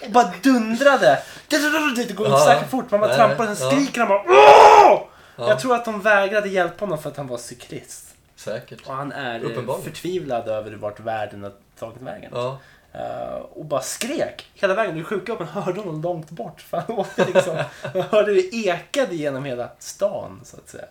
Och 0.04 0.10
bara 0.10 0.32
dundrade. 0.42 1.22
Det 1.48 2.16
går 2.16 2.26
inte 2.26 2.40
särskilt 2.40 2.70
fort. 2.70 2.90
Man 2.90 3.00
bara 3.00 3.14
trampar 3.14 3.50
och 3.50 3.56
sen 3.56 3.70
skriker 3.70 4.00
han 4.00 4.08
bara 4.08 4.22
Åh! 4.26 5.02
Ja. 5.36 5.48
Jag 5.48 5.60
tror 5.60 5.74
att 5.74 5.84
de 5.84 6.00
vägrade 6.00 6.48
hjälpa 6.48 6.84
honom 6.84 7.02
för 7.02 7.10
att 7.10 7.16
han 7.16 7.26
var 7.26 7.38
cyklist. 7.38 8.04
Säkert. 8.36 8.86
Och 8.86 8.94
han 8.94 9.12
är 9.12 9.58
eh, 9.58 9.80
förtvivlad 9.84 10.48
över 10.48 10.70
vart 10.72 11.00
världen 11.00 11.42
har 11.42 11.52
tagit 11.78 12.02
vägen. 12.02 12.30
Ja. 12.34 12.58
Eh, 12.92 13.34
och 13.52 13.64
bara 13.64 13.82
skrek 13.82 14.46
hela 14.54 14.74
vägen. 14.74 15.04
Var 15.10 15.32
att 15.32 15.38
man 15.38 15.48
hörde 15.48 15.80
honom 15.80 16.02
långt 16.02 16.30
bort. 16.30 16.60
För 16.60 16.76
han 16.86 16.98
åkte 16.98 17.26
liksom, 17.34 17.56
man 17.94 18.02
hörde 18.02 18.34
det 18.34 18.54
ekade 18.56 19.14
genom 19.14 19.44
hela 19.44 19.68
stan 19.78 20.40
så 20.44 20.56
att 20.56 20.68
säga. 20.68 20.84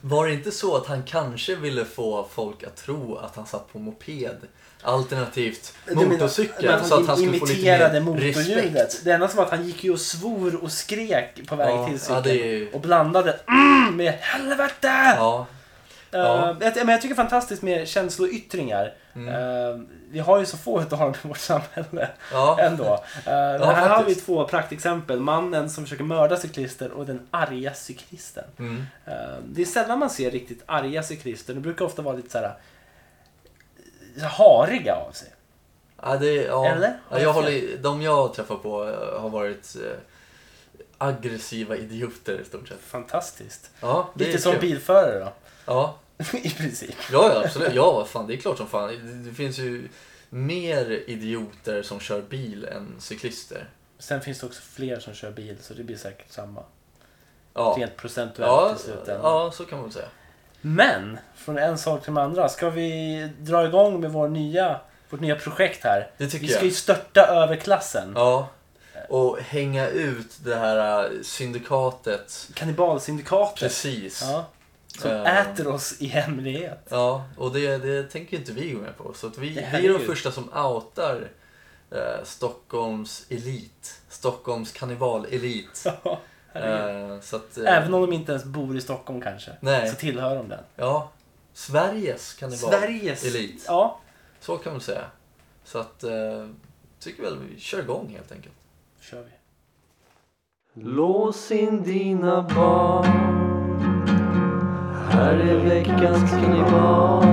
Var 0.00 0.26
det 0.26 0.32
inte 0.32 0.50
så 0.50 0.76
att 0.76 0.86
han 0.86 1.02
kanske 1.02 1.54
ville 1.54 1.84
få 1.84 2.28
folk 2.34 2.62
att 2.62 2.76
tro 2.76 3.16
att 3.16 3.36
han 3.36 3.46
satt 3.46 3.72
på 3.72 3.78
moped 3.78 4.36
Alternativt 4.82 5.74
menar- 5.86 6.04
motorcykel 6.06 6.64
men 6.66 6.84
så 6.84 7.00
att 7.00 7.06
han 7.06 7.16
skulle 7.16 7.38
få 7.38 7.46
lite 7.46 7.62
mer 7.78 8.00
motorljudet. 8.00 8.64
respekt. 8.74 9.04
Det 9.04 9.10
enda 9.12 9.28
som 9.28 9.36
var 9.36 9.44
att 9.44 9.50
han 9.50 9.66
gick 9.66 9.84
ju 9.84 9.92
och 9.92 10.00
svor 10.00 10.62
och 10.64 10.72
skrek 10.72 11.46
på 11.48 11.56
väg 11.56 11.70
Ja, 11.74 11.84
till 11.86 11.94
ja, 12.08 12.22
cykeln. 12.22 12.40
är 12.40 12.44
ju- 12.46 12.70
Och 12.72 12.80
blandade 12.80 13.40
mm, 13.48 13.96
med 13.96 14.12
helvete! 14.12 14.88
Ja, 15.16 15.46
Ja. 16.10 16.56
jag- 16.60 16.76
men 16.76 16.88
jag 16.88 17.02
tycker 17.02 17.14
det 17.14 17.20
är 17.20 17.24
fantastiskt 17.24 17.62
med 17.62 17.88
känsloyttringar. 17.88 18.94
Mm. 19.14 19.28
Eh, 19.28 19.80
vi 20.14 20.20
har 20.20 20.38
ju 20.38 20.46
så 20.46 20.56
få 20.56 20.82
utav 20.82 21.16
i 21.24 21.28
vårt 21.28 21.38
samhälle 21.38 22.08
ja. 22.32 22.58
ändå. 22.60 22.84
Uh, 22.84 23.32
här 23.32 23.88
har 23.88 23.98
vi 23.98 24.04
faktiskt. 24.04 24.26
två 24.26 24.48
praktexempel. 24.48 25.20
Mannen 25.20 25.70
som 25.70 25.84
försöker 25.84 26.04
mörda 26.04 26.36
cyklister 26.36 26.90
och 26.90 27.06
den 27.06 27.26
arga 27.30 27.74
cyklisten. 27.74 28.44
Mm. 28.58 28.82
Eh, 29.06 29.14
det 29.44 29.62
är 29.62 29.66
sällan 29.66 29.98
man 29.98 30.10
ser 30.10 30.30
riktigt 30.30 30.62
arga 30.66 31.02
cyklister. 31.02 31.54
De 31.54 31.60
brukar 31.60 31.84
ofta 31.84 32.02
vara 32.02 32.16
lite 32.16 32.30
så 32.30 32.38
här, 32.38 32.54
här 34.20 34.28
hariga 34.28 34.94
av 34.94 35.12
sig. 35.12 35.28
Ja, 36.02 36.16
det, 36.16 36.34
ja. 36.34 36.66
Eller? 36.66 36.98
Ja, 37.10 37.20
jag 37.20 37.32
håller, 37.32 37.76
de 37.76 38.02
jag 38.02 38.34
träffar 38.34 38.56
på 38.56 38.88
eh, 38.88 39.20
har 39.20 39.30
varit 39.30 39.76
eh, 39.76 39.96
aggressiva 40.98 41.76
idioter 41.76 42.40
i 42.40 42.44
stort 42.44 42.68
sett. 42.68 42.80
Fantastiskt. 42.80 43.70
Ja, 43.80 44.10
Lite 44.14 44.38
som 44.38 44.52
kul. 44.52 44.60
bilförare 44.60 45.18
då. 45.18 45.32
Ja, 45.66 45.98
I 46.32 46.50
princip. 46.50 46.94
ja, 47.12 47.32
ja, 47.34 47.44
absolut. 47.44 47.74
Ja, 47.74 48.04
fan, 48.04 48.26
det 48.26 48.34
är 48.34 48.36
klart 48.36 48.56
som 48.56 48.68
fan. 48.68 49.24
Det, 49.24 49.34
finns 49.34 49.58
ju 49.58 49.88
mer 50.30 51.02
idioter 51.06 51.82
som 51.82 52.00
kör 52.00 52.22
bil 52.22 52.64
än 52.64 52.94
cyklister. 52.98 53.68
Sen 53.98 54.20
finns 54.20 54.40
det 54.40 54.46
också 54.46 54.62
fler 54.62 55.00
som 55.00 55.14
kör 55.14 55.30
bil 55.30 55.56
så 55.60 55.74
det 55.74 55.82
blir 55.82 55.96
säkert 55.96 56.32
samma. 56.32 56.62
Ja, 57.54 57.74
Rent 57.78 57.96
procentuellt 57.96 58.52
ja, 58.52 58.74
i 58.76 58.78
slutändan. 58.78 59.20
ja 59.22 59.50
så 59.54 59.64
kan 59.64 59.78
man 59.78 59.86
väl 59.86 59.92
säga. 59.92 60.08
Men, 60.60 61.18
från 61.34 61.58
en 61.58 61.78
sak 61.78 62.04
till 62.04 62.14
den 62.14 62.24
andra. 62.24 62.48
Ska 62.48 62.70
vi 62.70 63.30
dra 63.38 63.66
igång 63.66 64.00
med 64.00 64.12
vår 64.12 64.28
nya, 64.28 64.80
vårt 65.10 65.20
nya 65.20 65.36
projekt 65.36 65.84
här? 65.84 66.10
Det 66.16 66.26
tycker 66.26 66.46
Vi 66.46 66.52
ska 66.52 66.58
jag. 66.58 66.64
ju 66.64 66.70
störta 66.70 67.26
överklassen. 67.26 68.12
Ja, 68.16 68.48
och 69.08 69.38
hänga 69.38 69.88
ut 69.88 70.44
det 70.44 70.56
här 70.56 71.04
eh, 71.04 71.10
syndikatet. 71.22 72.48
Kannibalsyndikatet. 72.54 73.58
Precis. 73.60 74.22
Ja, 74.22 74.44
som 74.98 75.10
Eh. 75.10 75.40
äter 75.40 75.66
oss 75.68 75.96
i 76.00 76.06
hemlighet. 76.06 76.86
Ja, 76.88 77.24
och 77.36 77.52
det, 77.52 77.78
det 77.78 78.02
tänker 78.02 78.36
inte 78.36 78.52
vi 78.52 78.70
gå 78.72 78.80
med 78.80 78.96
på. 78.96 79.12
Så 79.14 79.26
att 79.26 79.38
vi, 79.38 79.48
vi 79.48 79.86
är 79.88 79.92
de 79.92 79.98
första 79.98 80.32
som 80.32 80.44
outar 80.54 81.28
eh, 81.90 82.24
Stockholms 82.24 83.26
elit. 83.28 84.00
Stockholms 84.08 84.72
kannibal-elit. 84.72 85.86
Eh, 86.56 87.20
så 87.20 87.36
att, 87.36 87.58
eh, 87.58 87.76
Även 87.76 87.94
om 87.94 88.00
de 88.00 88.12
inte 88.12 88.32
ens 88.32 88.44
bor 88.44 88.76
i 88.76 88.80
Stockholm 88.80 89.20
kanske. 89.20 89.50
Nej. 89.60 89.88
Så 89.88 89.96
tillhör 89.96 90.36
de 90.36 90.48
den. 90.48 90.64
Ja, 90.76 91.10
Sveriges 91.52 92.34
kannibal 92.34 92.70
Sveriges 92.72 93.24
elit. 93.24 93.64
Ja, 93.66 94.00
Så 94.40 94.56
kan 94.56 94.72
man 94.72 94.80
säga. 94.80 95.04
Så 95.64 95.78
att, 95.78 96.04
eh, 96.04 96.46
tycker 97.00 97.22
väl 97.22 97.38
vi 97.38 97.60
kör 97.60 97.78
igång 97.78 98.14
helt 98.16 98.32
enkelt. 98.32 98.54
kör 99.00 99.22
vi. 99.22 99.30
Lås 100.82 101.50
in 101.50 101.82
dina 101.82 102.42
barn 102.42 103.53
Här 105.14 105.34
är 105.34 105.56
veckans 105.56 106.30
kannibal 106.30 107.24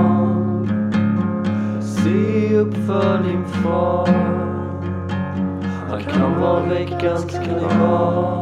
Se 1.81 2.55
upp 2.55 2.73
för 2.73 3.23
din 3.23 3.45
far 3.45 4.07
Han 5.89 6.03
kan 6.03 6.41
vara 6.41 6.63
veckans 6.63 7.31
kannibal 7.31 8.41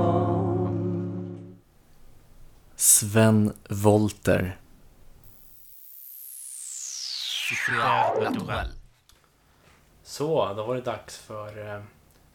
Sven 2.75 3.53
Volter. 3.69 4.57
Så, 10.03 10.53
då 10.53 10.63
var 10.63 10.75
det 10.75 10.81
dags 10.81 11.17
för 11.17 11.75
eh, 11.75 11.81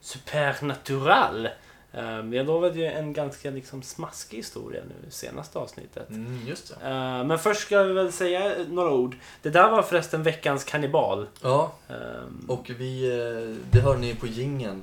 Supernatural. 0.01 1.49
Eh, 1.97 2.19
vi 2.19 2.43
lovade 2.43 2.79
ju 2.79 2.87
en 2.87 3.13
ganska 3.13 3.51
liksom 3.51 3.83
smaskig 3.83 4.37
historia 4.37 4.83
nu 4.89 5.11
senaste 5.11 5.59
avsnittet. 5.59 6.09
Mm, 6.11 6.47
just 6.47 6.69
det. 6.69 6.75
Eh, 6.89 7.25
men 7.25 7.39
först 7.39 7.61
ska 7.61 7.83
vi 7.83 7.93
väl 7.93 8.13
säga 8.13 8.55
några 8.69 8.91
ord. 8.91 9.17
Det 9.43 9.51
där 9.51 9.71
var 9.71 9.83
förresten 9.83 10.23
veckans 10.23 10.65
kannibal. 10.65 11.27
Ja, 11.43 11.73
Ehm, 11.89 12.45
och 12.49 12.71
vi, 12.79 13.05
eh, 13.09 13.57
det 13.71 13.81
hör 13.81 13.97
ni 13.97 14.15
på 14.15 14.27
gingen 14.27 14.83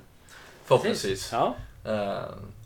Förhoppningsvis. 0.66 1.30
Ja. 1.32 1.56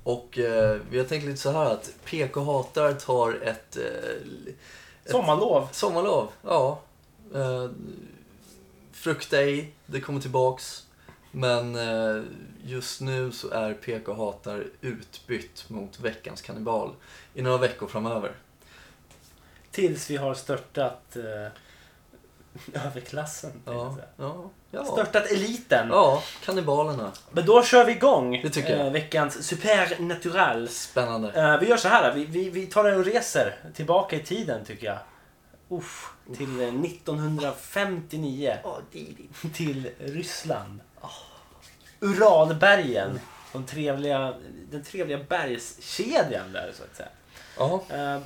Och 0.03 0.39
eh, 0.39 0.77
vi 0.89 0.97
har 0.97 1.05
tänkt 1.05 1.25
lite 1.25 1.37
så 1.41 1.51
här 1.51 1.65
att 1.65 1.91
PK 2.05 2.41
Hatar 2.43 2.93
tar 2.93 3.33
ett, 3.43 3.77
eh, 3.77 3.83
ett 5.03 5.11
Sommarlov. 5.11 5.67
sommarlov. 5.71 6.27
Ja. 6.41 6.79
Frukta 8.91 9.37
ej, 9.41 9.71
det 9.85 10.01
kommer 10.01 10.21
tillbaks. 10.21 10.85
Men 11.35 11.75
eh, 11.75 12.23
just 12.63 13.01
nu 13.01 13.31
så 13.31 13.49
är 13.49 13.73
PK 13.73 14.13
Hatar 14.13 14.65
utbytt 14.81 15.65
mot 15.69 15.99
veckans 15.99 16.41
kannibal 16.41 16.93
i 17.33 17.41
några 17.41 17.57
veckor 17.57 17.87
framöver. 17.87 18.31
Tills 19.71 20.09
vi 20.09 20.17
har 20.17 20.33
störtat 20.33 21.15
eh, 21.15 21.51
överklassen. 22.85 23.51
Ja, 23.65 23.97
ja, 24.17 24.49
ja. 24.71 24.85
Störtat 24.85 25.31
eliten. 25.31 25.87
ja 25.89 26.23
kannibalerna. 26.45 27.11
Men 27.31 27.45
då 27.45 27.63
kör 27.63 27.85
vi 27.85 27.91
igång 27.91 28.41
Det 28.43 28.49
tycker 28.49 28.77
jag. 28.77 28.87
eh, 28.87 28.91
veckans 28.93 29.43
Supernatural. 29.47 30.67
Spännande. 30.69 31.31
Eh, 31.31 31.59
vi 31.59 31.67
gör 31.69 31.77
så 31.77 31.87
här, 31.87 32.13
vi, 32.13 32.25
vi, 32.25 32.49
vi 32.49 32.67
tar 32.67 32.97
och 32.97 33.05
reser 33.05 33.55
tillbaka 33.73 34.15
i 34.15 34.23
tiden 34.23 34.65
tycker 34.65 34.87
jag. 34.87 34.99
Uff, 35.69 36.13
till 36.37 36.61
eh, 36.61 36.67
1959. 36.67 38.57
Till 39.53 39.89
Ryssland. 39.99 40.79
Uralbergen. 41.99 43.19
De 43.53 43.65
trevliga, 43.65 44.33
den 44.71 44.83
trevliga 44.83 45.17
bergskedjan 45.29 46.51
där 46.53 46.73
så 46.73 46.83
att 46.83 46.95
säga. 46.95 47.09
Eh, 47.89 48.21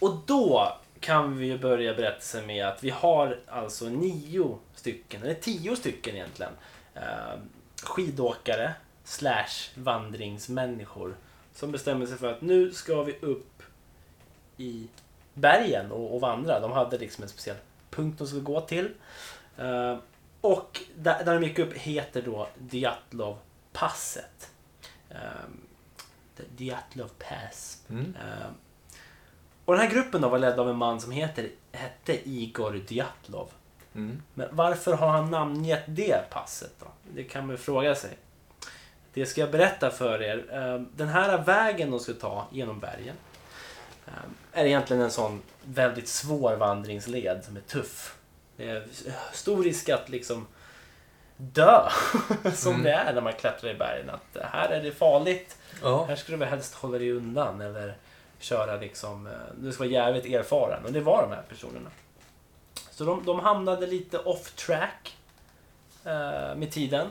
och 0.00 0.16
då 0.26 0.76
kan 1.00 1.38
vi 1.38 1.46
ju 1.46 1.58
börja 1.58 1.94
berättelsen 1.94 2.46
med 2.46 2.66
att 2.66 2.84
vi 2.84 2.90
har 2.90 3.40
alltså 3.48 3.84
nio 3.84 4.58
stycken, 4.74 5.22
eller 5.22 5.34
tio 5.34 5.76
stycken 5.76 6.14
egentligen, 6.14 6.52
eh, 6.94 7.38
skidåkare 7.82 8.74
slash 9.04 9.70
vandringsmänniskor 9.74 11.16
som 11.54 11.72
bestämmer 11.72 12.06
sig 12.06 12.18
för 12.18 12.32
att 12.32 12.42
nu 12.42 12.72
ska 12.72 13.02
vi 13.02 13.12
upp 13.20 13.62
i 14.56 14.88
bergen 15.34 15.92
och, 15.92 16.14
och 16.14 16.20
vandra. 16.20 16.60
De 16.60 16.72
hade 16.72 16.98
liksom 16.98 17.22
en 17.22 17.28
speciell 17.28 17.56
punkt 17.90 18.18
de 18.18 18.26
skulle 18.26 18.42
gå 18.42 18.60
till. 18.60 18.90
Eh, 19.58 19.96
och 20.44 20.80
där, 20.96 21.24
där 21.24 21.34
de 21.40 21.46
gick 21.46 21.58
upp 21.58 21.72
heter 21.74 22.22
då 22.22 22.48
Djatlov-passet. 22.70 24.50
Eh, 25.10 25.16
The 26.36 26.64
Djatlov 26.64 27.10
Pass. 27.18 27.82
mm. 27.90 28.16
Eh, 28.16 28.46
Och 29.64 29.74
den 29.74 29.82
här 29.82 29.90
gruppen 29.94 30.20
då 30.20 30.28
var 30.28 30.38
ledd 30.38 30.58
av 30.60 30.70
en 30.70 30.76
man 30.76 31.00
som 31.00 31.12
heter, 31.12 31.50
hette 31.72 32.28
Igor 32.30 32.80
Djatlov. 32.88 33.50
Mm. 33.94 34.22
Men 34.34 34.48
varför 34.56 34.92
har 34.92 35.08
han 35.08 35.30
namngett 35.30 35.84
det 35.86 36.30
passet 36.30 36.72
då? 36.80 36.86
Det 37.14 37.24
kan 37.24 37.46
man 37.46 37.56
ju 37.56 37.62
fråga 37.62 37.94
sig. 37.94 38.16
Det 39.12 39.26
ska 39.26 39.40
jag 39.40 39.50
berätta 39.50 39.90
för 39.90 40.22
er. 40.22 40.44
Eh, 40.52 40.80
Den 40.96 41.08
här 41.08 41.38
vägen 41.38 41.90
de 41.90 42.00
ska 42.00 42.12
ta 42.12 42.46
genom 42.52 42.80
bergen 42.80 43.16
är 44.52 44.64
egentligen 44.64 45.02
en 45.02 45.10
sån 45.10 45.42
väldigt 45.64 46.08
svår 46.08 46.56
vandringsled 46.56 47.44
som 47.44 47.56
är 47.56 47.60
tuff. 47.60 48.18
Det 48.56 48.70
är 48.70 48.86
stor 49.32 49.62
risk 49.64 49.88
att 49.88 50.08
liksom 50.08 50.46
dö 51.36 51.88
som 52.54 52.72
Mm. 52.72 52.82
det 52.84 52.92
är 52.92 53.14
när 53.14 53.20
man 53.20 53.32
klättrar 53.32 53.70
i 53.70 53.74
bergen. 53.74 54.10
Att 54.10 54.42
här 54.42 54.68
är 54.68 54.82
det 54.82 54.92
farligt. 54.92 55.58
Ja. 55.82 56.04
Här 56.04 56.16
skulle 56.16 56.36
du 56.38 56.44
helst 56.44 56.74
hålla 56.74 56.98
dig 56.98 57.12
undan 57.12 57.60
eller 57.60 57.96
köra 58.38 58.76
liksom, 58.76 59.26
eh, 59.26 59.32
du 59.56 59.72
ska 59.72 59.82
vara 59.82 59.92
jävligt 59.92 60.24
erfaren. 60.26 60.84
Och 60.84 60.92
det 60.92 61.00
var 61.00 61.22
de 61.22 61.34
här 61.34 61.42
personerna. 61.48 61.90
Så 62.90 63.04
de, 63.04 63.24
de 63.24 63.40
hamnade 63.40 63.86
lite 63.86 64.18
off 64.18 64.50
track 64.54 65.16
eh, 66.04 66.54
med 66.56 66.70
tiden. 66.72 67.08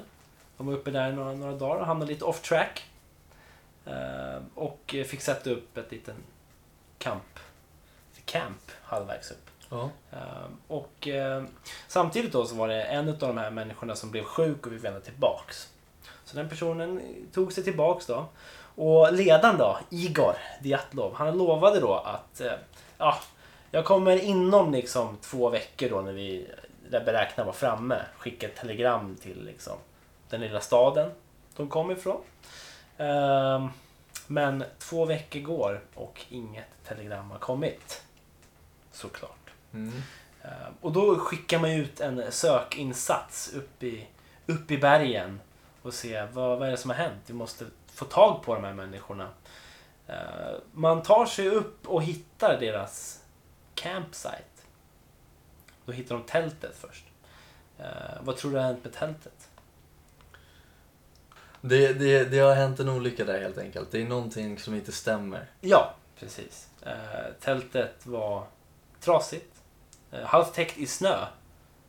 De 0.58 0.68
var 0.68 0.74
uppe 0.74 0.92
där 0.92 1.12
några, 1.12 1.34
några 1.34 1.54
dagar 1.54 1.80
och 1.80 1.86
hamnade 1.86 2.12
lite 2.12 2.26
off 2.26 2.42
track. 2.42 2.86
Eh, 3.86 4.42
och 4.56 4.96
fick 5.08 5.22
sätta 5.22 5.50
upp 5.50 5.78
ett 5.78 5.92
liten 5.92 6.16
camp, 6.98 7.40
camp 8.26 8.72
halvvägs 8.84 9.32
upp. 9.32 9.50
Ja. 9.74 9.90
Ehm, 10.12 10.58
och 10.68 11.08
eh, 11.08 11.44
samtidigt 11.88 12.32
då 12.32 12.46
så 12.46 12.56
var 12.56 12.68
det 12.68 12.84
en 12.84 13.10
av 13.10 13.18
de 13.18 13.38
här 13.38 13.52
människorna 13.52 13.96
som 13.96 14.12
blev 14.12 14.24
sjuk 14.24 14.66
och 14.66 14.72
fick 14.72 14.84
vända 14.84 15.00
tillbaks. 15.00 15.70
Så 16.26 16.38
den 16.38 16.50
personen 16.50 17.02
tog 17.34 17.54
sig 17.54 17.64
tillbaks 17.64 18.06
då. 18.06 18.26
Och 18.76 19.14
ledaren 19.14 19.58
då, 19.58 19.78
Igor 19.90 20.36
Djatlov, 20.62 21.14
han 21.14 21.38
lovade 21.38 21.80
då 21.80 21.94
att 21.94 22.42
eh, 22.42 22.54
ja, 22.98 23.18
jag 23.72 23.86
kommer 23.86 24.24
inom 24.24 24.72
liksom 24.72 25.18
två 25.22 25.50
veckor 25.50 25.90
då 25.90 26.02
när 26.02 26.14
vi 26.14 26.48
beräknar 26.90 27.46
vara 27.46 27.56
framme 27.56 28.02
skicka 28.18 28.48
ett 28.48 28.56
telegram 28.56 29.18
till 29.22 29.46
liksom 29.46 29.78
den 30.30 30.42
lilla 30.42 30.62
staden 30.62 31.12
de 31.56 31.70
kom 31.70 31.92
ifrån. 31.92 32.22
Ehm, 32.98 33.70
men 34.28 34.64
två 34.80 35.06
veckor 35.06 35.40
går 35.40 35.82
och 35.96 36.22
inget 36.30 36.84
telegram 36.88 37.32
har 37.32 37.40
kommit. 37.40 38.04
Såklart. 38.92 39.43
Mm. 39.74 39.92
Och 40.82 40.92
då 40.92 41.20
skickar 41.20 41.60
man 41.60 41.72
ut 41.72 42.00
en 42.00 42.32
sökinsats 42.32 43.54
upp 43.54 43.84
i, 43.84 44.08
upp 44.46 44.72
i 44.72 44.78
bergen 44.78 45.40
och 45.82 45.94
se 45.94 46.26
vad, 46.34 46.60
vad 46.60 46.68
är 46.68 46.72
det 46.72 46.78
som 46.78 46.90
har 46.90 46.98
hänt. 46.98 47.22
Vi 47.26 47.34
måste 47.34 47.66
få 47.94 48.06
tag 48.06 48.44
på 48.44 48.56
de 48.56 48.64
här 48.64 48.74
människorna. 48.74 49.30
Eh, 50.08 50.56
man 50.72 51.04
tar 51.04 51.26
sig 51.26 51.50
upp 51.50 51.88
och 51.88 52.04
hittar 52.04 52.60
deras 52.60 53.24
campsite. 53.76 54.44
Då 55.86 55.92
hittar 55.92 56.16
de 56.16 56.24
tältet 56.24 56.76
först. 56.76 57.06
Eh, 57.80 57.86
vad 58.22 58.38
tror 58.38 58.52
du 58.52 58.58
har 58.58 58.64
hänt 58.64 58.84
med 58.84 58.94
tältet? 58.94 59.50
Det, 61.62 61.94
det, 61.94 62.24
det 62.24 62.40
har 62.40 62.56
hänt 62.56 62.80
en 62.80 62.90
olycka 62.90 63.26
där 63.26 63.42
helt 63.42 63.58
enkelt. 63.58 63.92
Det 63.92 64.02
är 64.02 64.06
någonting 64.06 64.60
som 64.60 64.76
inte 64.76 64.92
stämmer. 64.92 65.46
Ja, 65.62 65.96
precis. 66.20 66.70
Tältet 67.40 68.06
var 68.06 68.48
trasigt. 69.00 69.63
Eh, 70.14 70.26
halvt 70.26 70.54
täckt 70.54 70.78
i 70.78 70.88
snö. 70.88 71.26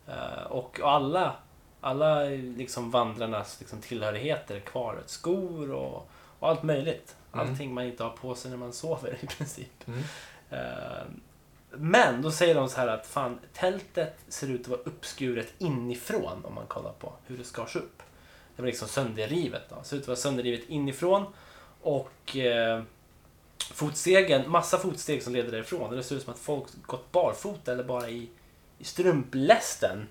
Eh, 0.07 0.43
och 0.43 0.79
alla, 0.83 1.35
alla 1.81 2.23
liksom 2.29 2.91
vandrarnas 2.91 3.59
liksom, 3.59 3.81
tillhörigheter 3.81 4.59
kvar. 4.59 5.03
Skor 5.05 5.71
och, 5.71 6.09
och 6.39 6.49
allt 6.49 6.63
möjligt. 6.63 7.15
Mm. 7.33 7.47
Allting 7.47 7.73
man 7.73 7.85
inte 7.85 8.03
har 8.03 8.09
på 8.09 8.35
sig 8.35 8.51
när 8.51 8.57
man 8.57 8.73
sover 8.73 9.17
i 9.21 9.27
princip. 9.27 9.87
Mm. 9.87 10.03
Eh, 10.49 11.03
men 11.71 12.21
då 12.21 12.31
säger 12.31 12.55
de 12.55 12.69
så 12.69 12.79
här 12.79 12.87
att 12.87 13.07
fan, 13.07 13.39
tältet 13.53 14.17
ser 14.27 14.47
ut 14.47 14.61
att 14.61 14.67
vara 14.67 14.79
uppskuret 14.79 15.53
inifrån 15.57 16.45
om 16.45 16.55
man 16.55 16.65
kollar 16.67 16.91
på 16.91 17.13
hur 17.25 17.37
det 17.37 17.43
skars 17.43 17.75
upp. 17.75 18.03
Det 18.55 18.61
var 18.61 18.67
liksom 18.67 18.87
sönderrivet. 18.87 19.61
Då. 19.69 19.75
Det 19.75 19.83
ser 19.83 19.97
ut 19.97 20.01
att 20.01 20.07
vara 20.07 20.17
sönderrivet 20.17 20.69
inifrån. 20.69 21.25
Och 21.81 22.35
fotstegen, 23.73 24.51
massa 24.51 24.77
fotsteg 24.77 25.23
som 25.23 25.33
leder 25.33 25.51
därifrån. 25.51 25.95
Det 25.95 26.03
ser 26.03 26.15
ut 26.15 26.23
som 26.23 26.33
att 26.33 26.39
folk 26.39 26.65
gått 26.81 27.11
barfota 27.11 27.71
eller 27.71 27.83
bara 27.83 28.09
i, 28.09 28.29
i 28.77 28.83
strumplästen. 28.83 30.07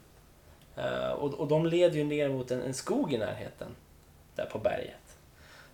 Uh, 0.79 1.11
och, 1.11 1.35
och 1.35 1.49
de 1.49 1.67
leder 1.67 1.97
ju 1.97 2.05
ner 2.05 2.29
mot 2.29 2.51
en, 2.51 2.63
en 2.63 2.75
skog 2.75 3.13
i 3.13 3.19
närheten. 3.19 3.69
Där 4.35 4.47
på 4.47 4.59
berget. 4.59 5.19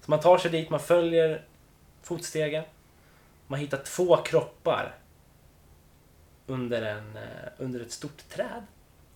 Så 0.01 0.11
man 0.11 0.21
tar 0.21 0.39
sig 0.39 0.51
dit, 0.51 0.71
man 0.71 0.81
följer 0.81 1.45
fotstegen. 2.03 2.65
Man 3.47 3.61
hittar 3.61 3.79
två 3.79 4.17
kroppar 4.17 4.95
under, 6.47 6.83
en, 6.83 7.17
eh, 7.17 7.49
under 7.59 7.81
ett 7.81 7.93
stort 7.93 8.29
träd. 8.29 8.67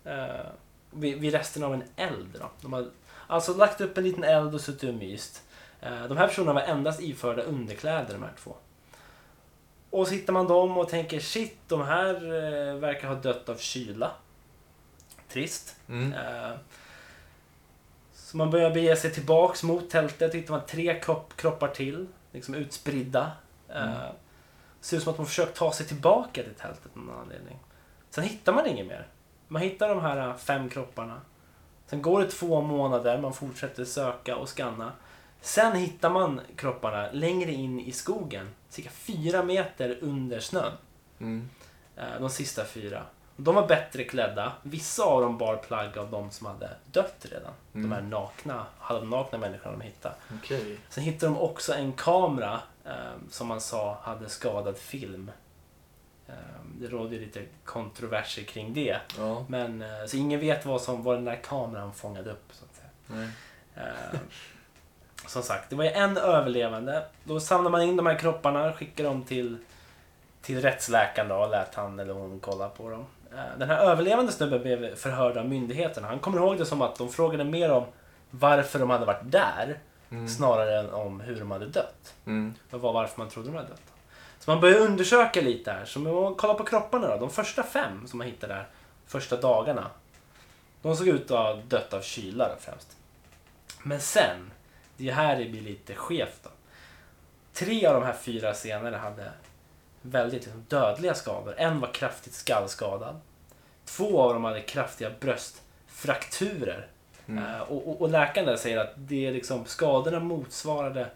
Uh, 0.07 0.51
vid, 0.91 1.19
vid 1.19 1.33
resten 1.33 1.65
av 1.65 1.75
en 1.75 1.85
eld. 1.97 2.37
Då. 2.41 2.51
De 2.61 2.73
har 2.73 2.91
alltså 3.27 3.55
lagt 3.55 3.81
upp 3.81 3.99
en 3.99 4.05
liten 4.05 4.25
eld 4.25 4.55
och 4.55 4.61
suttit 4.61 4.89
och 4.89 4.95
myst. 4.95 5.43
Eh, 5.85 6.05
de 6.09 6.17
här 6.17 6.29
personerna 6.29 6.53
var 6.53 6.61
endast 6.63 7.01
iförda 7.01 7.43
underkläder 7.43 8.13
de 8.15 8.23
här 8.23 8.33
två. 8.39 8.57
Och 9.91 10.07
så 10.09 10.15
hittar 10.15 10.33
man 10.33 10.47
dem 10.47 10.79
och 10.79 10.89
tänker 10.89 11.21
shit, 11.21 11.59
de 11.69 11.83
här 11.83 12.15
eh, 12.15 12.75
verkar 12.75 13.09
ha 13.09 13.15
dött 13.15 13.49
av 13.49 13.57
kyla. 13.57 14.11
Trist. 15.29 15.77
Mm. 15.89 16.13
Eh, 16.13 16.57
Så 18.15 18.37
man 18.37 18.51
börjar 18.51 18.71
bege 18.71 18.97
sig 18.97 19.13
tillbaks 19.13 19.63
mot 19.63 19.91
tältet. 19.91 20.35
hittar 20.35 20.51
man 20.55 20.67
tre 20.67 21.01
kropp, 21.01 21.37
kroppar 21.37 21.69
till. 21.69 22.07
Liksom 22.33 22.55
utspridda. 22.55 23.31
Mm. 23.69 23.95
Ser 24.81 24.97
ut 24.97 25.03
som 25.03 25.11
att 25.11 25.17
de 25.17 25.27
försökt 25.27 25.57
ta 25.57 25.73
sig 25.73 25.87
tillbaka 25.87 26.43
till 26.43 26.55
tältet 26.55 26.91
av 26.97 27.03
någon 27.03 27.19
anledning. 27.21 27.59
Sen 28.11 28.25
hittar 28.25 28.53
man 28.53 28.67
inget 28.67 28.87
mer. 28.87 29.07
Man 29.49 29.63
hittar 29.63 29.89
de 29.89 30.01
här 30.01 30.35
fem 30.35 30.69
kropparna. 30.69 31.21
Sen 31.87 32.03
går 32.03 32.21
det 32.21 32.31
två 32.31 32.61
månader, 32.61 33.19
man 33.19 33.33
fortsätter 33.33 33.85
söka 33.85 34.37
och 34.37 34.49
scanna. 34.49 34.93
Sen 35.45 35.77
hittar 35.77 36.11
man 36.11 36.41
kropparna 36.57 37.11
längre 37.13 37.53
in 37.53 37.81
i 37.81 37.93
skogen. 37.93 38.49
Cirka 38.69 38.91
fyra 38.91 39.43
meter 39.43 39.99
under 40.01 40.41
snön. 40.41 40.73
Mm. 41.21 41.49
Eh, 41.97 42.21
De 42.21 42.31
sista 42.31 42.65
fyra. 42.65 43.03
De 43.37 43.55
var 43.55 43.67
bättre 43.67 44.05
klädda. 44.05 44.53
Vissa 44.63 45.03
av 45.05 45.23
dem 45.23 45.39
bar 45.39 45.57
plagg 45.57 45.99
av 45.99 46.11
de 46.11 46.31
som 46.31 46.47
hade 46.47 46.71
dött 46.93 47.27
redan. 47.31 47.53
Mm. 47.75 47.91
De 47.91 47.95
här 47.95 48.03
nakna, 48.03 48.67
halvnakna 48.79 49.39
människorna 49.39 49.77
de 49.77 49.81
hittade. 49.85 50.15
Okej. 50.43 50.79
Sen 50.89 51.05
hittade 51.05 51.33
de 51.33 51.39
också 51.39 51.75
en 51.75 51.93
kamera 51.93 52.61
eh, 52.85 52.93
som 53.31 53.47
man 53.47 53.61
sa 53.61 53.99
hade 54.03 54.29
skadad 54.29 54.77
film. 54.79 55.31
Eh, 56.29 56.35
det 56.81 56.87
rådde 56.89 57.15
ju 57.15 57.21
lite 57.21 57.45
kontroverser 57.65 58.43
kring 58.43 58.75
det. 58.75 58.99
Ja. 59.19 59.45
Men, 59.49 59.83
eh, 59.83 60.07
så 60.07 60.17
ingen 60.17 60.41
vet 60.41 60.67
vad, 60.67 60.81
som, 60.81 61.03
vad 61.03 61.17
den 61.17 61.25
där 61.25 61.41
kameran 61.43 61.95
fångade 61.95 62.31
upp. 62.31 62.49
Så 62.53 62.65
att 62.65 62.77
säga. 62.77 63.29
Som 65.27 65.43
sagt, 65.43 65.71
det 65.71 65.77
var 65.77 65.85
ju 65.85 65.91
en 65.91 66.17
överlevande. 66.17 67.05
Då 67.25 67.41
samlade 67.41 67.71
man 67.71 67.83
in 67.83 67.97
de 67.97 68.07
här 68.07 68.19
kropparna, 68.19 68.73
skickade 68.73 69.09
dem 69.09 69.23
till, 69.23 69.57
till 70.43 70.61
rättsläkaren 70.63 71.29
då, 71.29 71.35
och 71.37 71.51
lät 71.51 71.75
han 71.75 71.99
eller 71.99 72.15
hon 72.15 72.41
kolla 72.41 72.69
på 72.69 72.91
dem. 72.91 73.07
Eh, 73.33 73.59
Den 73.59 73.69
här 73.71 73.79
överlevande 73.79 74.33
snubben 74.33 74.63
blev 74.63 74.95
förhörd 74.97 75.37
av 75.37 75.49
myndigheterna. 75.49 76.09
Han 76.09 76.19
kommer 76.19 76.39
ihåg 76.39 76.59
det 76.59 76.67
som 76.67 76.83
att 76.83 76.97
de 76.97 77.09
frågade 77.09 77.45
mer 77.45 77.71
om 77.71 77.85
varför 78.31 78.79
de 78.79 78.91
hade 78.91 79.05
varit 79.07 79.31
där 79.33 79.79
Mm. 80.11 80.29
snarare 80.29 80.79
än 80.79 80.91
om 80.91 81.21
hur 81.21 81.37
de 81.41 81.51
hade 81.51 81.67
dött. 81.67 82.15
Mm. 82.27 82.55
Det 82.71 82.77
var 82.77 82.93
varför 82.93 83.19
man 83.19 83.29
trodde 83.29 83.49
de 83.49 83.57
hade 83.57 83.69
dött. 83.69 83.83
Så 84.39 84.51
man 84.51 84.61
börjar 84.61 84.79
undersöka 84.79 85.41
lite 85.41 85.73
här. 85.73 85.85
Så 85.85 85.99
man 85.99 86.35
kollar 86.35 86.55
på 86.55 86.65
kropparna 86.65 87.09
då. 87.09 87.17
De 87.17 87.31
första 87.31 87.63
fem 87.63 88.07
som 88.07 88.19
man 88.19 88.27
hittade 88.27 88.55
där, 88.55 88.67
första 89.07 89.37
dagarna. 89.37 89.91
De 90.83 90.97
såg 90.97 91.09
ut 91.09 91.31
att 91.31 91.39
ha 91.39 91.55
dött 91.55 91.93
av 91.95 92.01
kyla 92.01 92.51
främst. 92.61 92.97
Men 93.83 94.01
sen, 94.01 94.51
det 94.97 95.09
är 95.09 95.13
här 95.13 95.39
det 95.39 95.45
blir 95.45 95.61
lite 95.61 95.95
skevt 95.95 96.41
då. 96.43 96.51
Tre 97.53 97.87
av 97.87 97.95
de 97.95 98.03
här 98.07 98.13
fyra 98.13 98.55
senare 98.55 98.97
hade 98.97 99.33
väldigt 100.03 100.43
liksom, 100.45 100.65
dödliga 100.69 101.15
skador. 101.15 101.55
En 101.59 101.81
var 101.81 101.95
kraftigt 101.95 102.35
skallskadad. 102.35 103.21
Två 103.85 104.21
av 104.23 104.35
dem 104.35 104.45
hade 104.45 104.61
kraftiga 104.61 105.11
bröstfrakturer. 105.21 106.87
Mm. 107.27 107.45
Eh, 107.45 107.61
och, 107.61 107.89
och, 107.89 108.01
och 108.03 108.09
läkaren 108.11 108.47
där 108.47 108.57
säger 108.57 108.79
att 108.79 108.93
det 108.97 109.27
är 109.27 109.33
liksom, 109.33 109.65
skadorna 109.67 110.21
motsvarade 110.21 111.11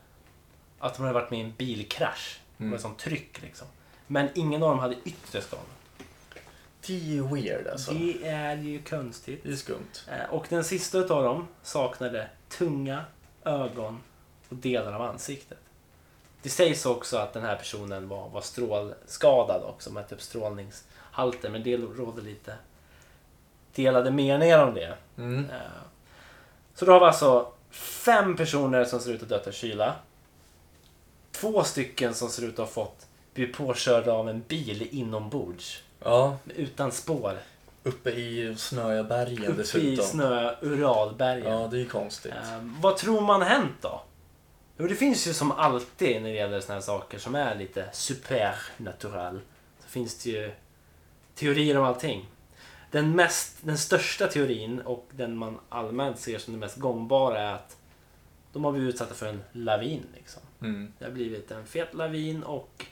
att 0.78 0.94
de 0.94 1.02
hade 1.02 1.14
varit 1.14 1.30
med 1.30 1.40
i 1.40 1.42
en 1.42 1.52
bilkrasch. 1.58 2.40
Det 2.56 2.64
Mm. 2.64 2.74
ett 2.74 2.80
sånt 2.80 2.98
tryck 2.98 3.42
liksom. 3.42 3.66
Men 4.06 4.28
ingen 4.34 4.62
av 4.62 4.68
dem 4.70 4.78
hade 4.78 4.94
yttre 5.04 5.40
skador. 5.40 5.64
Det 6.86 7.18
är 7.18 7.22
weird 7.34 7.66
alltså. 7.66 7.92
Det, 7.92 8.12
Det 8.12 8.28
är 8.28 8.56
ju 8.56 8.82
konstigt. 8.82 9.46
är 9.46 9.56
skumt. 9.56 9.92
Eh, 10.08 10.30
Och 10.34 10.46
den 10.48 10.64
sista 10.64 10.98
utav 10.98 11.24
dem 11.24 11.48
saknade 11.62 12.28
tunga, 12.48 13.04
ögon 13.48 14.00
och 14.48 14.56
delar 14.56 14.92
av 14.92 15.02
ansiktet. 15.02 15.58
Det 16.42 16.48
sägs 16.48 16.86
också 16.86 17.16
att 17.16 17.32
den 17.32 17.42
här 17.42 17.56
personen 17.56 18.08
var, 18.08 18.28
var 18.28 18.40
strålskadad 18.40 19.62
också 19.62 19.90
med 19.92 20.08
typ 20.08 20.22
strålningshalter. 20.22 21.50
Men 21.50 21.62
det 21.62 21.76
råder 21.76 22.22
lite 22.22 22.54
delade 23.74 24.10
meningar 24.10 24.66
om 24.66 24.74
det. 24.74 24.94
Mm. 25.16 25.44
Eh, 25.50 25.56
Så 26.74 26.84
då 26.84 26.92
har 26.92 27.00
vi 27.00 27.06
alltså 27.06 27.52
fem 27.70 28.36
personer 28.36 28.84
som 28.84 29.00
ser 29.00 29.10
ut 29.12 29.22
att 29.22 29.30
ha 29.30 29.36
dött 29.36 29.46
av 29.46 29.52
kyla. 29.52 29.94
Två 31.32 31.64
stycken 31.64 32.14
som 32.14 32.28
ser 32.28 32.42
ut 32.42 32.52
att 32.52 32.58
ha 32.58 32.66
fått 32.66 33.06
bli 33.34 33.46
påkörda 33.46 34.12
av 34.12 34.28
en 34.28 34.42
bil 34.48 34.88
inombords. 34.90 35.82
Ja, 36.04 36.36
Utan 36.46 36.92
spår. 36.92 37.38
Uppe 37.82 38.10
i 38.10 38.54
snöiga 38.56 39.04
bergen 39.04 39.44
Uppe 39.44 39.52
i 39.52 39.56
dessutom. 39.56 40.04
snö 40.04 40.54
Uralbergen. 40.62 41.52
Ja, 41.52 41.68
det 41.70 41.76
är 41.76 41.80
ju 41.80 41.88
konstigt. 41.88 42.32
Eh, 42.32 42.58
vad 42.80 42.96
tror 42.96 43.20
man 43.20 43.42
hänt 43.42 43.74
då? 43.80 44.02
Jo, 44.78 44.86
det 44.86 44.94
finns 44.94 45.26
ju 45.26 45.32
som 45.32 45.52
alltid 45.52 46.22
när 46.22 46.28
det 46.28 46.34
gäller 46.34 46.60
såna 46.60 46.74
här 46.74 46.80
saker 46.80 47.18
som 47.18 47.34
är 47.34 47.54
lite 47.54 47.88
supernatural. 47.92 49.40
Så 49.80 49.88
finns 49.88 50.22
det 50.24 50.30
ju 50.30 50.50
teorier 51.34 51.78
om 51.78 51.84
allting. 51.84 52.26
Den, 52.90 53.16
mest, 53.16 53.56
den 53.60 53.78
största 53.78 54.26
teorin 54.26 54.80
och 54.80 55.08
den 55.10 55.36
man 55.36 55.58
allmänt 55.68 56.18
ser 56.18 56.38
som 56.38 56.52
den 56.52 56.60
mest 56.60 56.76
gångbara 56.76 57.40
är 57.40 57.52
att 57.52 57.76
de 58.52 58.64
har 58.64 58.72
blivit 58.72 58.94
utsatta 58.94 59.14
för 59.14 59.26
en 59.26 59.42
lavin. 59.52 60.06
Liksom. 60.14 60.42
Mm. 60.62 60.92
Det 60.98 61.04
har 61.04 61.12
blivit 61.12 61.50
en 61.50 61.66
fet 61.66 61.94
lavin 61.94 62.42
och 62.42 62.84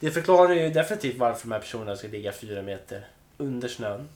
det 0.00 0.10
förklarar 0.10 0.54
ju 0.54 0.70
definitivt 0.70 1.18
varför 1.18 1.42
de 1.48 1.52
här 1.52 1.60
personerna 1.60 1.96
ska 1.96 2.08
ligga 2.08 2.32
fyra 2.32 2.62
meter 2.62 3.06
under 3.36 3.68
snön 3.68 4.08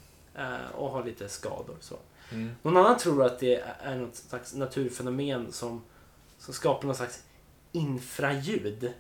och 0.75 0.91
ha 0.91 1.05
lite 1.05 1.29
skador. 1.29 1.77
Så. 1.81 1.97
Mm. 2.33 2.57
Någon 2.63 2.77
annan 2.77 2.99
tror 2.99 3.25
att 3.27 3.39
det 3.39 3.65
är 3.83 3.97
något 3.97 4.15
slags 4.15 4.55
naturfenomen 4.55 5.53
som, 5.53 5.85
som 6.39 6.55
skapar 6.55 6.87
någon 6.87 6.97
slags 6.97 7.23
infraljud, 7.73 8.93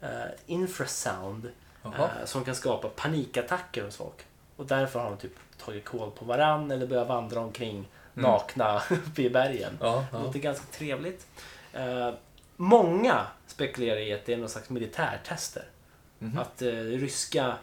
eh, 0.00 0.08
infrasound, 0.46 1.50
eh, 1.84 2.24
som 2.24 2.44
kan 2.44 2.54
skapa 2.54 2.88
panikattacker 2.88 3.84
hos 3.84 3.96
folk. 3.96 4.26
Och 4.56 4.66
därför 4.66 5.00
har 5.00 5.10
de 5.10 5.16
typ 5.18 5.34
tagit 5.64 5.84
koll 5.84 6.10
på 6.10 6.24
varann 6.24 6.70
eller 6.70 6.86
börjat 6.86 7.08
vandra 7.08 7.40
omkring 7.40 7.88
Mm. 8.16 8.30
nakna 8.30 8.82
uppe 8.90 9.22
i 9.22 9.30
bergen. 9.30 9.78
Ja, 9.80 10.04
Det 10.10 10.16
ja. 10.18 10.22
låter 10.22 10.38
ganska 10.38 10.64
trevligt. 10.72 11.26
Eh, 11.72 12.12
många 12.56 13.26
spekulerar 13.46 13.96
i 14.00 14.12
att 14.14 14.26
det 14.26 14.32
är 14.32 14.36
någon 14.36 14.48
slags 14.48 14.70
militärtester. 14.70 15.64
Mhm. 16.18 16.38
Att 16.38 16.62
eh, 16.62 16.68
ryska 16.72 17.54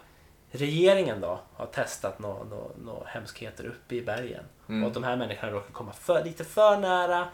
regeringen 0.56 1.20
då 1.20 1.40
har 1.54 1.66
testat 1.66 2.18
några 2.18 2.44
nå, 2.44 2.70
nå 2.84 3.02
hemskheter 3.06 3.64
uppe 3.66 3.94
i 3.94 4.02
bergen. 4.02 4.44
Mm. 4.68 4.82
Och 4.82 4.88
att 4.88 4.94
de 4.94 5.04
här 5.04 5.16
människorna 5.16 5.52
råkar 5.52 5.72
komma 5.72 5.92
för, 5.92 6.24
lite 6.24 6.44
för 6.44 6.78
nära 6.78 7.28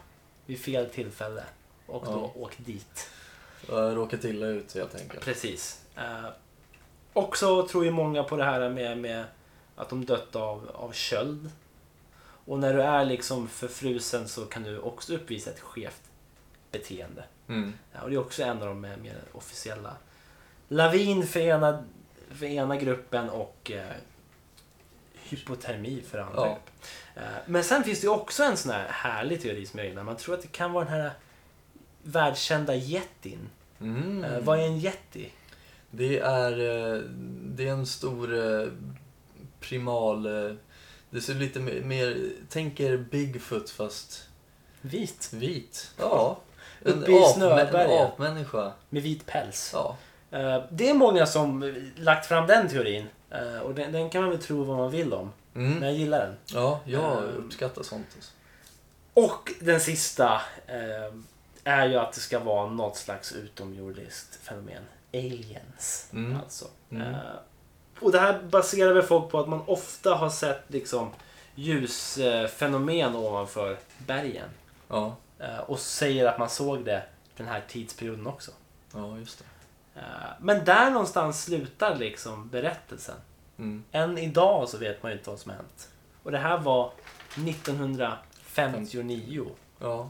vid 0.45 0.59
fel 0.59 0.89
tillfälle. 0.89 1.43
Och 1.87 2.05
då 2.05 2.31
Ja. 2.35 2.41
åkt 2.41 2.65
dit. 2.65 3.09
Råkat 3.69 4.23
illa 4.23 4.45
ut 4.47 4.75
helt 4.75 4.95
enkelt. 4.95 5.25
Precis. 5.25 5.81
Eh, 5.97 6.29
också 7.13 7.67
tror 7.67 7.85
ju 7.85 7.91
många 7.91 8.23
på 8.23 8.35
det 8.37 8.43
här 8.43 8.69
med, 8.69 8.97
med 8.97 9.25
att 9.75 9.89
de 9.89 10.05
dött 10.05 10.35
av, 10.35 10.71
av 10.73 10.91
köld. 10.91 11.51
Och 12.45 12.59
när 12.59 12.73
du 12.73 12.81
är 12.81 13.05
liksom 13.05 13.47
förfrusen 13.47 14.27
så 14.27 14.45
kan 14.45 14.63
du 14.63 14.79
också 14.79 15.15
uppvisa 15.15 15.49
ett 15.49 15.59
skevt 15.59 16.01
beteende. 16.71 17.23
Mm. 17.47 17.73
Ja, 17.93 18.01
och 18.01 18.09
det 18.09 18.15
är 18.15 18.19
också 18.19 18.43
en 18.43 18.61
av 18.61 18.67
de 18.67 18.81
mer, 18.81 18.97
mer 18.97 19.17
officiella. 19.31 19.93
Lavin 20.67 21.27
för 21.27 21.39
ena, 21.39 21.83
för 22.33 22.45
ena 22.45 22.75
gruppen 22.77 23.29
och 23.29 23.71
eh, 23.71 23.95
hypotermi 25.23 26.01
för 26.09 26.17
andra. 26.19 26.35
Ja. 26.35 26.45
gruppen. 26.45 26.63
Eh, 27.15 27.39
men 27.45 27.63
sen 27.63 27.83
finns 27.83 28.01
det 28.01 28.07
också 28.07 28.43
en 28.43 28.57
sån 28.57 28.71
här 28.71 28.87
härlig 28.89 29.41
teori 29.41 29.65
som 29.65 29.79
jag 29.79 29.87
gillar. 29.87 30.03
Man 30.03 30.17
tror 30.17 30.35
att 30.35 30.41
det 30.41 30.51
kan 30.51 30.73
vara 30.73 30.85
den 30.85 30.93
här 30.93 31.11
världskända 32.03 32.75
jättin. 32.75 33.49
Mm. 33.81 34.23
Eh, 34.23 34.39
vad 34.39 34.59
är 34.59 34.63
en 34.63 34.79
jätti? 34.79 35.31
Det 35.91 36.19
är, 36.19 36.51
eh, 36.51 36.99
det 37.45 37.67
är 37.67 37.71
en 37.71 37.85
stor 37.85 38.33
eh, 38.61 38.67
primal... 39.59 40.25
eh, 40.25 40.55
Det 41.09 41.21
ser 41.21 41.33
lite 41.33 41.59
mer, 41.59 42.29
tänk 42.49 42.79
er 42.79 42.97
Bigfoot 42.97 43.69
fast 43.69 44.27
Vit. 44.81 45.29
vit. 45.33 45.91
Ja. 45.97 46.39
Uppe 46.81 47.11
i 47.11 47.23
Snöberget. 47.33 47.89
en 47.91 48.05
apmänniska. 48.07 48.71
Med 48.89 49.03
vit 49.03 49.25
päls. 49.25 49.69
Ja. 49.73 49.97
Eh, 50.33 50.63
det 50.71 50.89
är 50.89 50.93
många 50.93 51.25
som 51.25 51.63
eh, 51.63 51.73
lagt 51.95 52.25
fram 52.25 52.47
den 52.47 52.69
teorin. 52.69 53.07
Eh, 53.31 53.57
och 53.59 53.73
den, 53.73 53.91
den 53.91 54.09
kan 54.09 54.21
man 54.21 54.29
väl 54.31 54.39
tro 54.41 54.63
vad 54.63 54.77
man 54.77 54.91
vill 54.91 55.13
om. 55.13 55.31
Men 55.53 55.65
Mm. 55.67 55.83
jag 55.83 55.93
gillar 55.93 56.19
den. 56.19 56.35
Ja, 56.45 56.79
jag 56.85 57.17
Ehm. 57.23 57.29
uppskattar 57.29 57.83
sånt. 57.83 58.07
Alltså. 58.15 58.31
Och 59.13 59.51
den 59.59 59.79
sista 59.79 60.41
eh, 60.67 61.13
är 61.63 61.85
ju 61.87 61.95
att 61.97 62.13
det 62.13 62.19
ska 62.19 62.39
vara 62.39 62.67
något 62.69 62.97
slags 62.97 63.31
utomjordiskt 63.31 64.35
fenomen. 64.35 64.83
Aliens, 65.13 66.09
Mm. 66.13 66.39
alltså. 66.43 66.65
Mm. 66.91 67.13
Eh, 67.13 67.19
och 67.99 68.11
det 68.11 68.19
här 68.19 68.39
baserar 68.43 68.93
väl 68.93 69.03
folk 69.03 69.31
på 69.31 69.39
att 69.39 69.49
man 69.49 69.61
ofta 69.67 70.15
har 70.15 70.29
sett 70.29 70.63
liksom 70.67 71.09
ljusfenomen 71.55 73.15
ovanför 73.15 73.77
bergen. 74.07 74.49
Ja, 74.87 75.15
Eh, 75.39 75.57
och 75.59 75.79
säger 75.79 76.25
att 76.25 76.39
man 76.39 76.49
såg 76.49 76.85
det 76.85 77.03
den 77.37 77.47
här 77.47 77.63
tidsperioden 77.67 78.27
också. 78.27 78.51
ja 78.93 79.17
just 79.17 79.39
det. 79.39 79.45
Eh, 79.95 80.01
men 80.39 80.65
där 80.65 80.91
någonstans 80.91 81.43
slutar 81.43 81.95
liksom 81.95 82.49
berättelsen. 82.49 83.15
Mm. 83.57 83.83
Än 83.91 84.17
idag 84.17 84.69
så 84.69 84.77
vet 84.77 85.03
man 85.03 85.11
ju 85.11 85.17
inte 85.17 85.29
vad 85.29 85.39
som 85.39 85.49
har 85.49 85.57
hänt. 85.57 85.89
Och 86.23 86.31
det 86.31 86.37
här 86.37 86.57
var 86.57 86.91
1959. 87.47 89.45
Ja. 89.79 90.09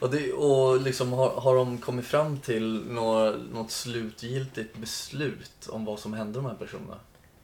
Och, 0.00 0.10
det, 0.10 0.32
och 0.32 0.80
liksom 0.80 1.12
har, 1.12 1.30
har 1.30 1.56
de 1.56 1.78
kommit 1.78 2.06
fram 2.06 2.38
till 2.38 2.84
några, 2.88 3.30
något 3.30 3.70
slutgiltigt 3.70 4.76
beslut 4.76 5.68
om 5.68 5.84
vad 5.84 5.98
som 5.98 6.14
hände 6.14 6.38
de 6.38 6.46
här 6.46 6.54
personerna? 6.54 6.96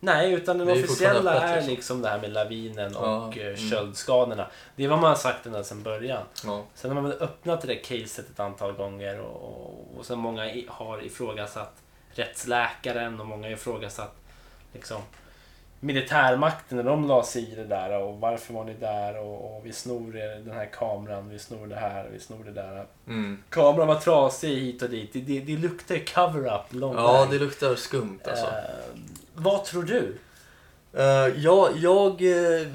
Nej, 0.04 0.32
utan 0.32 0.58
den 0.58 0.66
Det 0.66 0.72
är 0.72 0.76
ju 0.76 0.84
officiella 0.84 1.14
fortfarande 1.14 1.40
öppet, 1.40 1.50
är 1.50 1.56
liksom. 1.56 1.74
liksom 1.74 2.02
det 2.02 2.08
här 2.08 2.18
med 2.18 2.32
lavinen 2.32 2.96
och 2.96 3.06
Ja, 3.06 3.32
eh, 3.36 3.46
mm. 3.46 3.56
köldskadorna. 3.56 4.46
Det 4.76 4.84
är 4.84 4.88
vad 4.88 4.98
man 4.98 5.08
har 5.08 5.16
sagt 5.16 5.46
ända 5.46 5.64
sedan 5.64 5.82
början. 5.82 6.22
Ja. 6.44 6.64
Sen 6.74 6.90
har 6.90 7.00
man 7.00 7.10
väl 7.10 7.22
öppnat 7.22 7.60
det 7.60 7.66
där 7.66 7.82
caset 7.84 8.30
ett 8.30 8.40
antal 8.40 8.72
gånger 8.72 9.20
och, 9.20 9.42
och, 9.42 9.98
och 9.98 10.06
sen 10.06 10.18
många 10.18 10.46
i, 10.46 10.66
har 10.68 11.04
ifrågasatt 11.06 11.72
rättsläkaren 12.14 13.20
och 13.20 13.26
många 13.26 13.46
har 13.46 13.52
ifrågasatt 13.52 14.14
liksom, 14.72 15.02
militärmakten 15.80 16.76
när 16.76 16.84
de 16.84 17.08
la 17.08 17.22
sig 17.24 17.52
i 17.52 17.54
det 17.54 17.64
där 17.64 17.98
och 18.02 18.20
varför 18.20 18.54
var 18.54 18.64
ni 18.64 18.74
där 18.74 19.18
och, 19.18 19.56
och 19.56 19.66
vi 19.66 19.72
snor 19.72 20.16
er- 20.16 20.44
den 20.44 20.54
här 20.54 20.66
kameran, 20.66 21.28
vi 21.28 21.38
snor 21.38 21.66
det 21.66 21.76
här, 21.76 22.08
vi 22.12 22.20
snor 22.20 22.44
det 22.44 22.52
där. 22.52 22.86
Mm. 23.06 23.42
Kameran 23.48 23.88
var 23.88 24.00
trasig 24.00 24.48
hit 24.48 24.82
och 24.82 24.90
dit. 24.90 25.12
Det, 25.12 25.20
det, 25.20 25.40
det 25.40 25.56
luktar 25.56 26.14
cover-up 26.14 26.72
lång 26.72 26.94
ja, 26.94 27.26
det 27.30 27.38
luktar 27.38 27.74
skumt 27.74 28.20
alltså. 28.26 28.46
Eh, 28.46 28.52
vad 29.34 29.64
tror 29.64 29.82
du? 29.82 30.18
Uh, 30.94 31.42
ja, 31.44 31.70
jag 31.76 32.22
eh, 32.22 32.66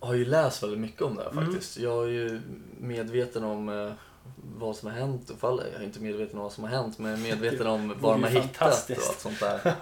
har 0.00 0.14
ju 0.14 0.24
läst 0.24 0.62
väldigt 0.62 0.78
mycket 0.80 1.02
om 1.02 1.14
det 1.16 1.22
här 1.22 1.30
Mm. 1.30 1.44
faktiskt. 1.44 1.76
Jag 1.76 2.04
är 2.04 2.08
ju 2.08 2.40
medveten 2.80 3.44
om 3.44 3.68
eh, 3.68 3.92
vad 4.58 4.76
som 4.76 4.90
har 4.90 4.96
hänt. 4.98 5.30
Fall, 5.40 5.62
jag 5.72 5.80
är 5.80 5.84
inte 5.84 6.00
medveten 6.00 6.36
om 6.38 6.42
vad 6.42 6.52
som 6.52 6.64
har 6.64 6.70
hänt, 6.70 6.98
men 6.98 7.10
jag 7.10 7.20
är 7.20 7.22
medveten 7.34 7.66
om 7.66 7.94
vad 8.00 8.14
de 8.14 8.22
har 8.22 8.30
hittat 8.30 8.90
och 8.90 8.96
allt 9.08 9.20
sånt 9.20 9.40
där. 9.40 9.76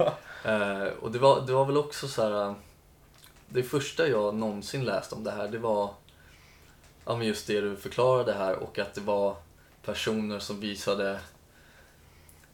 Och 1.01 1.13
det 1.13 1.19
var, 1.19 1.47
det 1.47 1.53
var 1.53 1.65
väl 1.65 1.77
också 1.77 2.09
så 2.09 2.23
här. 2.23 2.55
Det 3.49 3.63
första 3.63 4.09
jag 4.09 4.35
någonsin 4.35 4.85
läste 4.85 5.15
om 5.15 5.25
det 5.25 5.31
här, 5.31 5.49
det 5.49 5.59
var 5.59 5.91
ja, 7.05 7.17
men 7.17 7.27
just 7.27 7.47
det 7.47 7.61
du 7.61 7.77
förklarade 7.77 8.33
här 8.33 8.57
och 8.57 8.79
att 8.79 8.95
det 8.95 9.01
var 9.01 9.37
personer 9.85 10.39
som 10.39 10.61
visade 10.61 11.19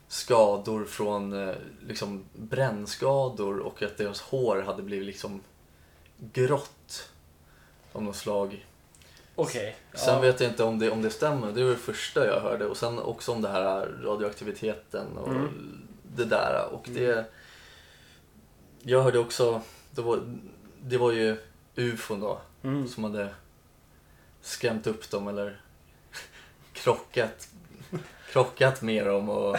skador 0.09 0.85
från 0.85 1.49
eh, 1.49 1.55
liksom 1.87 2.25
brännskador 2.35 3.59
och 3.59 3.83
att 3.83 3.97
deras 3.97 4.21
hår 4.21 4.63
hade 4.63 4.83
blivit 4.83 5.07
liksom 5.07 5.41
grått 6.19 7.11
av 7.93 8.03
något 8.03 8.17
slag. 8.17 8.67
Okej. 9.35 9.77
Sen 9.95 10.15
ja. 10.15 10.21
vet 10.21 10.41
jag 10.41 10.51
inte 10.51 10.65
om 10.65 10.79
det, 10.79 10.91
om 10.91 11.03
det 11.03 11.11
stämmer, 11.11 11.53
det 11.53 11.63
var 11.65 11.71
det 11.71 11.77
första 11.77 12.27
jag 12.27 12.41
hörde. 12.41 12.67
Och 12.67 12.77
sen 12.77 12.99
också 12.99 13.33
om 13.33 13.43
det 13.43 13.49
här 13.49 13.87
radioaktiviteten 14.03 15.19
och 15.19 15.29
Mm. 15.29 15.89
det 16.17 16.25
där. 16.25 16.69
Och 16.73 16.89
det... 16.95 17.25
Jag 18.83 19.03
hörde 19.03 19.19
också, 19.19 19.63
det 19.91 20.03
var, 20.03 20.21
det 20.83 20.99
var 20.99 21.13
ju 21.13 21.37
ufon 21.75 22.21
då, 22.21 22.41
Mm. 22.63 22.89
som 22.89 23.05
hade 23.05 23.35
skrämt 24.41 24.87
upp 24.87 25.11
dem 25.11 25.29
eller 25.29 25.61
krockat, 26.73 27.49
krockat 28.32 28.82
med 28.82 29.07
dem 29.07 29.28
och 29.28 29.57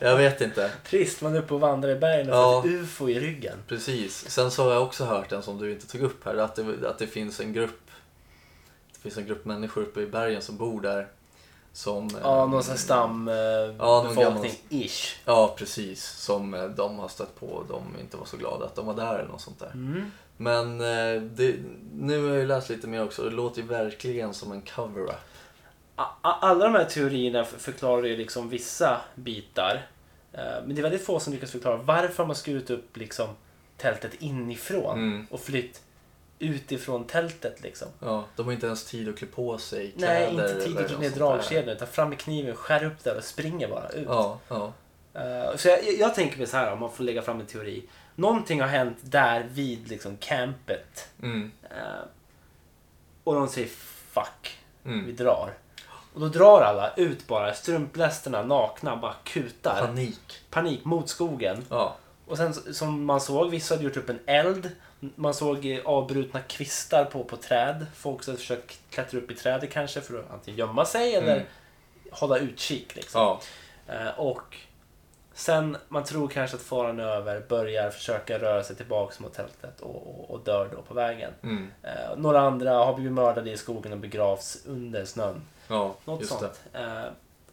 jag 0.00 0.16
vet 0.16 0.40
inte. 0.40 0.70
Trist, 0.84 1.22
man 1.22 1.34
är 1.34 1.38
uppe 1.38 1.54
och 1.54 1.60
vandrar 1.60 1.90
i 1.90 1.96
bergen 1.96 2.28
och 2.30 2.34
Ja. 2.36 2.62
får 2.62 2.68
ett 2.68 2.74
ufo 2.74 3.08
i 3.08 3.20
ryggen. 3.20 3.58
Precis. 3.68 4.30
Sen 4.30 4.50
så 4.50 4.64
har 4.64 4.72
jag 4.72 4.82
också 4.82 5.04
hört 5.04 5.32
en 5.32 5.42
som 5.42 5.58
du 5.58 5.72
inte 5.72 5.86
tog 5.86 6.00
upp 6.00 6.24
här, 6.24 6.36
att 6.36 6.54
det, 6.56 6.88
att 6.88 6.98
det 6.98 7.06
finns 7.06 7.40
en 7.40 7.52
grupp 7.52 7.80
det 8.94 9.00
finns 9.02 9.16
en 9.18 9.26
grupp 9.26 9.44
människor 9.44 9.82
uppe 9.82 10.00
i 10.00 10.06
bergen 10.06 10.42
som 10.42 10.56
bor 10.56 10.80
där. 10.80 11.08
Som, 11.72 12.10
Ja, 12.22 12.46
någon 12.46 12.62
sån 12.62 12.70
här 12.70 12.78
stam 12.78 13.28
eh, 13.28 13.34
någon 13.78 14.14
befolkning 14.14 14.52
ish. 14.68 15.16
Ja, 15.24 15.54
precis. 15.58 16.04
Som 16.04 16.54
eh, 16.54 16.64
de 16.64 16.98
har 16.98 17.08
stött 17.08 17.40
på 17.40 17.46
och 17.46 17.66
de 17.68 17.82
inte 18.00 18.16
var 18.16 18.24
så 18.24 18.36
glada 18.36 18.64
att 18.66 18.74
de 18.74 18.86
var 18.86 18.94
där 18.94 19.18
eller 19.18 19.28
något 19.28 19.40
sånt 19.40 19.58
där. 19.58 19.70
Mm. 19.74 20.10
Men 20.36 20.80
eh, 20.80 21.22
det, 21.22 21.54
nu 21.94 22.22
har 22.22 22.28
jag 22.28 22.38
ju 22.38 22.46
läst 22.46 22.68
lite 22.68 22.86
mer 22.86 23.04
också. 23.04 23.22
Det 23.22 23.30
låter 23.30 23.62
ju 23.62 23.66
verkligen 23.68 24.34
som 24.34 24.52
en 24.52 24.62
cover-up. 24.62 25.14
Alla 26.22 26.64
de 26.64 26.74
här 26.74 26.84
teorierna 26.84 27.44
för- 27.44 27.58
förklarar 27.58 28.02
ju 28.04 28.16
liksom 28.16 28.48
vissa 28.48 29.00
bitar. 29.14 29.86
Eh, 30.32 30.40
Men 30.64 30.74
det 30.74 30.80
är 30.80 30.82
väldigt 30.82 31.04
få 31.06 31.20
som 31.20 31.32
lyckas 31.32 31.50
förklara 31.50 31.76
varför 31.76 32.24
man 32.26 32.36
skurit 32.36 32.70
upp 32.70 32.96
liksom 32.96 33.28
tältet 33.76 34.14
inifrån 34.14 34.98
Mm. 34.98 35.26
och 35.30 35.40
flytt 35.40 35.82
utifrån 36.38 37.04
tältet 37.04 37.62
liksom. 37.62 37.88
Ja, 38.00 38.24
de 38.36 38.46
har 38.46 38.52
inte 38.52 38.66
ens 38.66 38.84
tid 38.84 39.08
att 39.08 39.16
klä 39.18 39.26
på 39.28 39.58
sig 39.58 39.92
Nej, 39.96 40.28
kläder 40.30 40.48
inte 40.52 40.64
tid 40.66 40.78
att 40.78 40.90
något 40.90 41.00
ner 41.00 41.10
dragkedjan 41.10 41.68
utan 41.68 41.88
fram 41.88 42.08
med 42.08 42.18
kniven, 42.18 42.56
skär 42.56 42.84
upp 42.84 43.04
där 43.04 43.16
och 43.16 43.24
springer 43.24 43.68
bara 43.68 43.88
ut. 43.88 44.06
Ja, 44.08 44.38
ja. 44.48 44.72
Eh, 45.14 45.56
så 45.56 45.68
jag, 45.68 45.78
jag 45.98 46.14
tänker 46.14 46.38
mig 46.38 46.46
så 46.46 46.56
här 46.56 46.72
om 46.72 46.78
man 46.80 46.92
får 46.92 47.04
lägga 47.04 47.22
fram 47.22 47.40
en 47.40 47.46
teori. 47.46 47.82
Någonting 48.14 48.60
har 48.60 48.68
hänt 48.68 48.98
där 49.02 49.46
vid 49.50 49.88
liksom 49.88 50.16
campet. 50.16 51.08
Mm, 51.22 51.52
Eh, 51.70 52.04
och 53.24 53.34
de 53.34 53.48
säger 53.48 53.68
fuck, 54.12 54.58
vi 54.82 54.92
mm. 54.92 55.16
drar. 55.16 55.50
Och 56.14 56.20
då 56.20 56.28
drar 56.28 56.62
alla 56.62 56.94
ut 56.96 57.26
bara, 57.26 57.54
strumplästerna 57.54 58.42
nakna, 58.42 58.96
bara 58.96 59.14
kutar. 59.24 59.80
Panik. 59.86 60.40
Panik 60.50 60.84
mot 60.84 61.08
skogen. 61.08 61.64
Ja, 61.70 61.96
Och 62.26 62.36
sen 62.36 62.54
som 62.54 63.04
man 63.04 63.20
såg, 63.20 63.50
vissa 63.50 63.74
hade 63.74 63.84
gjort 63.84 63.96
upp 63.96 64.08
en 64.08 64.20
eld. 64.26 64.70
Man 65.00 65.34
såg 65.34 65.66
eh, 65.66 65.80
avbrutna 65.84 66.40
kvistar 66.40 67.04
på, 67.04 67.24
på 67.24 67.36
träd. 67.36 67.86
Folk 67.94 68.22
som 68.22 68.32
hade 68.32 68.40
försökt 68.40 68.78
klättra 68.90 69.18
upp 69.18 69.30
i 69.30 69.34
trädet 69.34 69.70
kanske 69.72 70.00
för 70.00 70.18
att 70.18 70.30
antingen 70.30 70.58
gömma 70.58 70.84
sig 70.84 71.14
eller 71.14 71.34
Mm. 71.34 71.46
hålla 72.10 72.38
utkik. 72.38 72.94
Liksom. 72.96 73.20
ja. 73.20 73.40
Eh, 73.94 74.18
och 74.18 74.56
sen, 75.34 75.76
man 75.88 76.04
tror 76.04 76.28
kanske 76.28 76.56
att 76.56 76.62
faran 76.62 77.00
är 77.00 77.04
över, 77.04 77.40
börjar 77.48 77.90
försöka 77.90 78.38
röra 78.38 78.62
sig 78.64 78.76
tillbaka 78.76 79.14
mot 79.18 79.34
tältet 79.34 79.80
och, 79.80 79.90
och, 80.20 80.30
och 80.30 80.40
dör 80.44 80.68
då 80.76 80.82
på 80.82 80.94
vägen. 80.94 81.32
Mm, 81.42 81.70
Eh, 81.82 82.16
några 82.16 82.40
andra 82.40 82.70
har 82.74 82.94
blivit 82.94 83.12
mördade 83.12 83.50
i 83.50 83.56
skogen 83.56 83.92
och 83.92 83.98
begravs 83.98 84.58
under 84.66 85.04
snön. 85.04 85.42
Ja 85.70 85.96
Något 86.04 86.26
sånt. 86.26 86.60
Eh, 86.72 87.04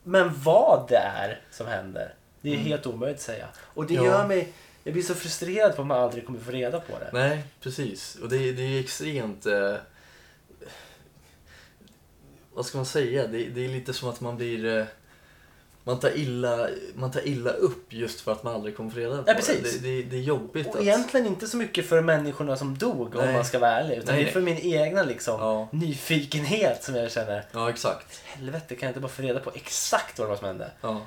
men 0.03 0.31
vad 0.43 0.85
det 0.89 0.97
är 0.97 1.41
som 1.51 1.67
händer, 1.67 2.13
det 2.41 2.49
är 2.49 2.53
Mm. 2.53 2.65
helt 2.65 2.85
omöjligt 2.87 3.17
att 3.17 3.23
säga. 3.23 3.47
Och 3.57 3.85
det 3.85 3.93
Ja. 3.93 4.05
gör 4.05 4.27
mig, 4.27 4.53
jag 4.83 4.93
blir 4.93 5.03
så 5.03 5.15
frustrerad 5.15 5.75
på 5.75 5.81
att 5.81 5.87
man 5.87 5.99
aldrig 6.01 6.25
kommer 6.25 6.39
få 6.39 6.51
reda 6.51 6.79
på 6.79 6.99
det. 6.99 7.09
Nej, 7.13 7.43
precis. 7.61 8.15
Och 8.15 8.29
det, 8.29 8.51
det 8.51 8.61
är 8.63 8.79
extremt... 8.79 9.45
Eh, 9.45 9.75
vad 12.53 12.65
ska 12.65 12.77
man 12.77 12.85
säga? 12.85 13.27
Det, 13.27 13.45
det 13.49 13.65
är 13.65 13.69
lite 13.69 13.93
som 13.93 14.09
att 14.09 14.21
man 14.21 14.37
blir... 14.37 14.65
Eh, 14.79 14.85
man, 15.87 15.99
tar 15.99 16.17
illa, 16.17 16.67
man 16.95 17.11
tar 17.11 17.27
illa 17.27 17.49
upp 17.51 17.93
just 17.93 18.21
för 18.21 18.31
att 18.31 18.43
man 18.43 18.55
aldrig 18.55 18.77
kommer 18.77 18.89
få 18.89 18.97
reda 18.99 19.23
på 19.23 19.31
Ja, 19.31 19.33
precis. 19.33 19.79
det. 19.79 19.87
Det, 19.87 20.03
det. 20.03 20.15
Är 20.17 20.21
jobbigt 20.21 20.67
Och 20.67 20.75
att... 20.75 20.81
egentligen 20.81 21.25
inte 21.27 21.47
så 21.47 21.57
mycket 21.57 21.89
för 21.89 22.01
människorna 22.01 22.57
som 22.57 22.77
dog 22.77 23.15
om 23.15 23.21
Nej. 23.25 23.33
man 23.33 23.45
ska 23.45 23.59
vara 23.59 23.71
ärlig. 23.71 23.97
Utan 23.97 24.15
Nej, 24.15 24.23
det 24.23 24.29
är 24.29 24.33
för 24.33 24.41
min 24.41 24.57
egna 24.57 25.03
liksom, 25.03 25.39
Ja. 25.39 25.67
nyfikenhet 25.71 26.83
som 26.83 26.95
jag 26.95 27.11
känner. 27.11 27.45
Ja, 27.51 27.69
exakt. 27.69 28.21
Helvete, 28.25 28.75
kan 28.75 28.87
jag 28.87 28.89
inte 28.89 28.99
bara 28.99 29.07
få 29.07 29.21
reda 29.21 29.39
på 29.39 29.51
exakt 29.53 30.19
vad 30.19 30.27
det 30.27 30.29
var 30.29 30.37
som 30.37 30.47
hände? 30.47 30.71
Ja. 30.81 31.01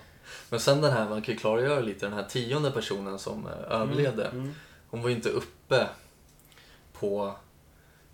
Men 0.48 0.60
sen 0.60 0.80
den 0.80 0.92
här, 0.92 1.08
man 1.08 1.22
kan 1.22 1.34
ju 1.34 1.40
klargöra 1.40 1.80
lite, 1.80 2.06
den 2.06 2.12
här 2.12 2.24
tionde 2.24 2.70
personen 2.70 3.18
som 3.18 3.46
eh, 3.46 3.80
överlevde. 3.80 4.24
Mm. 4.24 4.54
Hon 4.90 5.02
var 5.02 5.08
ju 5.08 5.14
inte 5.14 5.28
uppe 5.28 5.86
på... 6.92 7.34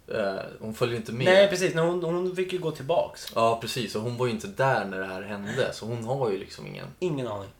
Eh, 0.08 0.36
hon 0.60 0.74
följer 0.74 0.96
inte 0.96 1.12
med. 1.12 1.24
Nej 1.24 1.48
precis, 1.48 1.74
Nej, 1.74 1.84
hon, 1.86 2.02
hon 2.04 2.36
fick 2.36 2.52
ju 2.52 2.58
gå 2.58 2.70
tillbaks. 2.70 3.32
Ja, 3.34 3.58
precis. 3.60 3.94
Och 3.96 4.02
hon 4.02 4.16
var 4.16 4.26
ju 4.26 4.32
inte 4.32 4.46
där 4.46 4.84
när 4.84 4.98
det 4.98 5.06
här 5.06 5.22
hände. 5.22 5.72
Så 5.72 5.86
hon 5.86 6.04
har 6.04 6.30
ju 6.30 6.38
liksom 6.38 6.66
ingen 6.66 6.86
Ingen 6.98 7.26
aning. 7.28 7.50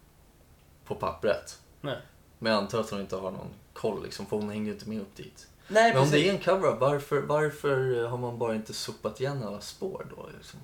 på 0.85 0.95
pappret. 0.95 1.59
Nej. 1.81 1.99
Men 2.39 2.53
jag 2.53 2.63
antar 2.63 2.81
att 2.81 2.91
hon 2.91 3.01
inte 3.01 3.17
har 3.17 3.31
någon 3.31 3.49
koll 3.73 4.03
liksom, 4.05 4.27
för 4.27 4.37
hon 4.37 4.49
hänger 4.51 4.67
ju 4.67 4.73
inte 4.73 4.89
med 4.89 5.01
upp 5.01 5.17
dit. 5.17 5.47
Nej 5.69 5.93
Men 5.93 6.03
om 6.03 6.09
precis. 6.11 6.25
det 6.25 6.29
är 6.31 6.33
en 6.35 6.39
cover-up, 6.61 6.81
varför, 6.81 7.21
varför 7.21 8.05
har 8.07 8.19
man 8.19 8.39
bara 8.39 8.55
inte 8.55 8.73
sopat 8.75 9.21
igen 9.21 9.43
alla 9.43 9.61
spår 9.61 10.07
då? 10.17 10.27
Liksom? 10.37 10.61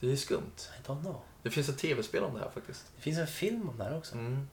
Det 0.00 0.06
är 0.06 0.10
ju 0.10 0.16
skumt. 0.16 0.52
I 0.80 0.86
don't 0.88 1.00
know. 1.00 1.20
Det 1.42 1.50
finns 1.50 1.68
ett 1.68 1.78
tv-spel 1.78 2.22
om 2.24 2.34
det 2.34 2.40
här 2.40 2.50
faktiskt. 2.50 2.84
Det 2.96 3.02
finns 3.02 3.18
en 3.18 3.26
film 3.26 3.68
om 3.68 3.78
det 3.78 3.84
här 3.84 3.96
också. 3.98 4.14
Mm. 4.14 4.48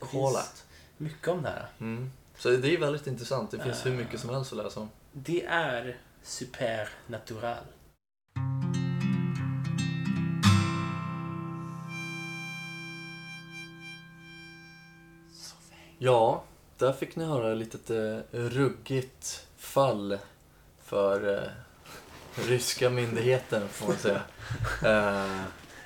Det 0.00 0.06
Call 0.06 0.32
finns-. 0.34 0.64
Mycket 0.96 1.28
om 1.28 1.42
det 1.42 1.48
här. 1.48 1.68
Mm. 1.80 2.12
Så 2.38 2.50
det 2.50 2.74
är 2.74 2.78
väldigt 2.78 3.06
intressant. 3.06 3.50
Det 3.50 3.58
finns 3.58 3.86
hur 3.86 3.92
Ah. 3.92 3.96
mycket 3.96 4.20
som 4.20 4.30
helst 4.30 4.52
att 4.52 4.58
läsa 4.58 4.80
om. 4.80 4.90
Det 5.16 5.44
är 5.44 5.96
supernatural. 6.22 7.64
Ja, 15.98 16.42
där 16.78 16.92
fick 16.92 17.16
ni 17.16 17.24
höra 17.24 17.52
ett 17.52 17.58
litet 17.58 17.90
eh, 17.90 18.18
ruggigt 18.30 19.46
fall 19.56 20.18
för 20.82 21.34
eh, 21.38 21.48
ryska 22.48 22.90
myndigheten 22.90 23.68
får 23.68 23.86
man 23.86 23.96
säga. 23.96 24.22
Eh, 24.84 25.42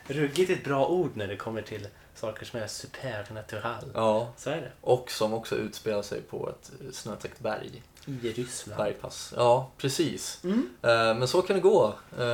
Ruggigt 0.06 0.50
är 0.50 0.54
ett 0.54 0.64
bra 0.64 0.86
ord 0.86 1.10
när 1.14 1.26
det 1.26 1.36
kommer 1.36 1.62
till 1.62 1.88
saker 2.14 2.46
som 2.46 2.60
är 2.60 2.66
supernatural. 2.66 3.84
ja, 3.94 4.32
Så 4.36 4.50
är 4.50 4.56
det. 4.60 4.70
och 4.80 5.10
som 5.10 5.34
också 5.34 5.56
utspelar 5.56 6.02
sig 6.02 6.20
på 6.22 6.50
ett 6.50 6.70
snötäckt 6.94 7.40
berg. 7.40 7.82
I 8.22 8.32
Ryssland. 8.32 8.78
Bergpass. 8.82 9.32
Ja, 9.36 9.70
precis. 9.76 10.40
Mm. 10.44 10.68
Eh, 10.82 10.90
men 11.18 11.28
så 11.28 11.42
kan 11.42 11.56
det 11.56 11.62
gå. 11.62 11.94
Eh, 12.18 12.24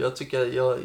jag 0.00 0.16
tycker, 0.16 0.46
jag, 0.46 0.78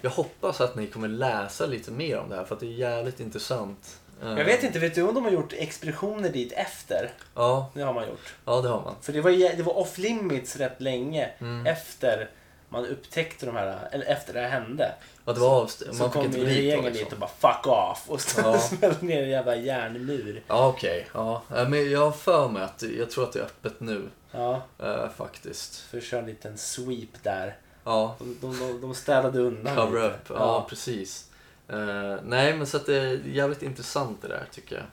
jag 0.00 0.10
hoppas 0.10 0.60
att 0.60 0.74
ni 0.76 0.86
kommer 0.86 1.08
läsa 1.08 1.66
lite 1.66 1.90
mer 1.90 2.18
om 2.18 2.28
det 2.28 2.36
här 2.36 2.44
för 2.44 2.54
att 2.54 2.60
det 2.60 2.66
är 2.66 2.70
jävligt 2.70 3.20
intressant. 3.20 4.00
Eh, 4.22 4.28
Jag 4.28 4.44
vet 4.44 4.62
inte, 4.62 4.78
vet 4.78 4.94
du 4.94 5.02
om 5.02 5.14
de 5.14 5.24
har 5.24 5.30
gjort 5.30 5.52
expeditioner 5.52 6.28
dit 6.32 6.52
efter? 6.52 7.12
Ja, 7.34 7.70
Det 7.74 7.82
har 7.82 7.94
man 7.94 8.08
gjort. 8.08 8.34
ja 8.44 8.60
det 8.60 8.68
har 8.68 8.82
man. 8.82 8.94
För 9.02 9.12
det 9.12 9.20
var, 9.20 9.30
det 9.56 9.62
var 9.62 9.78
off 9.78 9.98
limits 9.98 10.56
rätt 10.56 10.80
länge 10.80 11.30
Mm. 11.38 11.66
efter 11.66 12.30
man 12.68 12.86
upptäckte 12.86 13.46
de 13.46 13.56
här, 13.56 13.88
eller 13.92 14.04
efter 14.06 14.32
det 14.34 14.40
här 14.40 14.48
hände. 14.48 14.92
Ja, 15.24 15.32
det 15.32 15.40
var 15.40 15.64
avst- 15.64 15.82
Så 15.92 15.94
man 15.94 15.96
fick 15.96 16.12
kom 16.12 16.24
inte 16.24 16.38
ju 16.38 16.44
dit 16.44 16.56
regeringen 16.56 16.84
liksom. 16.92 17.04
dit 17.04 17.12
och 17.12 17.18
bara 17.18 17.54
fuck 17.54 17.66
off 17.66 18.04
och 18.06 18.20
så 18.20 18.40
Ja. 18.40 18.58
smällde 18.58 19.04
ner 19.06 19.22
en 19.22 19.28
jävla 19.28 19.56
järnmur. 19.56 20.42
Ja, 20.48 20.68
okej. 20.68 21.06
Ja. 21.14 21.42
Eh, 21.56 21.68
Men 21.68 21.90
jag 21.90 22.00
har 22.00 22.12
för 22.12 22.48
mig 22.48 22.62
att, 22.62 22.82
jag 22.98 23.10
tror 23.10 23.24
att 23.24 23.32
det 23.32 23.38
är 23.38 23.44
öppet 23.44 23.80
nu. 23.80 24.08
Ja, 24.30 24.62
eh, 24.78 25.08
faktiskt. 25.16 25.76
för 25.80 25.98
att 25.98 26.04
köra 26.04 26.20
en 26.20 26.26
liten 26.26 26.58
sweep 26.58 27.22
där. 27.22 27.56
Ja, 27.84 28.16
De, 28.18 28.36
de, 28.40 28.58
de, 28.58 28.80
de 28.80 28.94
städade 28.94 29.38
undan 29.40 29.76
cover 29.76 30.02
lite. 30.02 30.14
up. 30.32 30.38
Ja, 30.38 30.66
precis. 30.68 31.30
Eh, 31.68 32.16
nej, 32.24 32.54
men 32.56 32.66
så 32.66 32.76
att 32.76 32.86
det 32.86 32.96
är 32.96 33.20
jävligt 33.26 33.62
intressant 33.62 34.22
det 34.22 34.28
där 34.28 34.44
tycker 34.52 34.76
jag. 34.76 34.84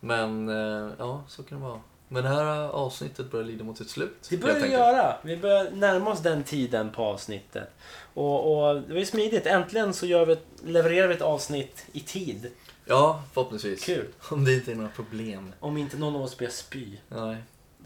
Men 0.00 0.48
eh, 0.48 0.90
ja, 0.98 1.22
så 1.28 1.42
kan 1.42 1.58
det 1.60 1.64
vara. 1.64 1.80
Men 2.12 2.22
det 2.22 2.28
här 2.28 2.68
avsnittet 2.68 3.30
börjar 3.30 3.46
lida 3.46 3.64
mot 3.64 3.78
sitt 3.78 3.90
slut. 3.90 4.26
Det 4.30 4.36
börjar 4.36 4.54
enkelt. 4.54 4.72
göra. 4.72 5.16
Vi 5.22 5.36
börjar 5.36 5.70
närma 5.70 6.10
oss 6.10 6.20
den 6.20 6.44
tiden 6.44 6.90
på 6.90 7.02
avsnittet. 7.04 7.68
Och, 8.14 8.68
och 8.68 8.80
det 8.80 8.92
var 8.92 9.00
ju 9.00 9.06
smidigt. 9.06 9.46
Äntligen 9.46 9.94
så 9.94 10.06
gör 10.06 10.26
vi 10.26 10.36
levererar 10.64 11.08
vi 11.08 11.14
ett 11.14 11.22
avsnitt 11.22 11.86
i 11.92 12.00
tid. 12.00 12.50
Ja, 12.84 13.22
förhoppningsvis. 13.32 13.84
Kul. 13.84 14.06
Om 14.30 14.44
det 14.44 14.54
inte 14.54 14.72
är 14.72 14.76
några 14.76 14.90
problem. 14.90 15.52
Om 15.60 15.76
inte 15.76 15.96
någon 15.96 16.16
av 16.16 16.22
oss 16.22 16.38
börjar 16.38 16.50
spy. 16.50 16.96
Nej. 17.08 17.36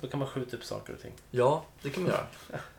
Då 0.01 0.07
kan 0.07 0.19
man 0.19 0.29
skjuta 0.29 0.57
upp 0.57 0.65
saker 0.65 0.93
och 0.93 1.01
ting. 1.03 1.13
Ja, 1.31 1.65
det 1.83 1.91
kan 1.91 2.03
man 2.03 2.13
göra. 2.13 2.27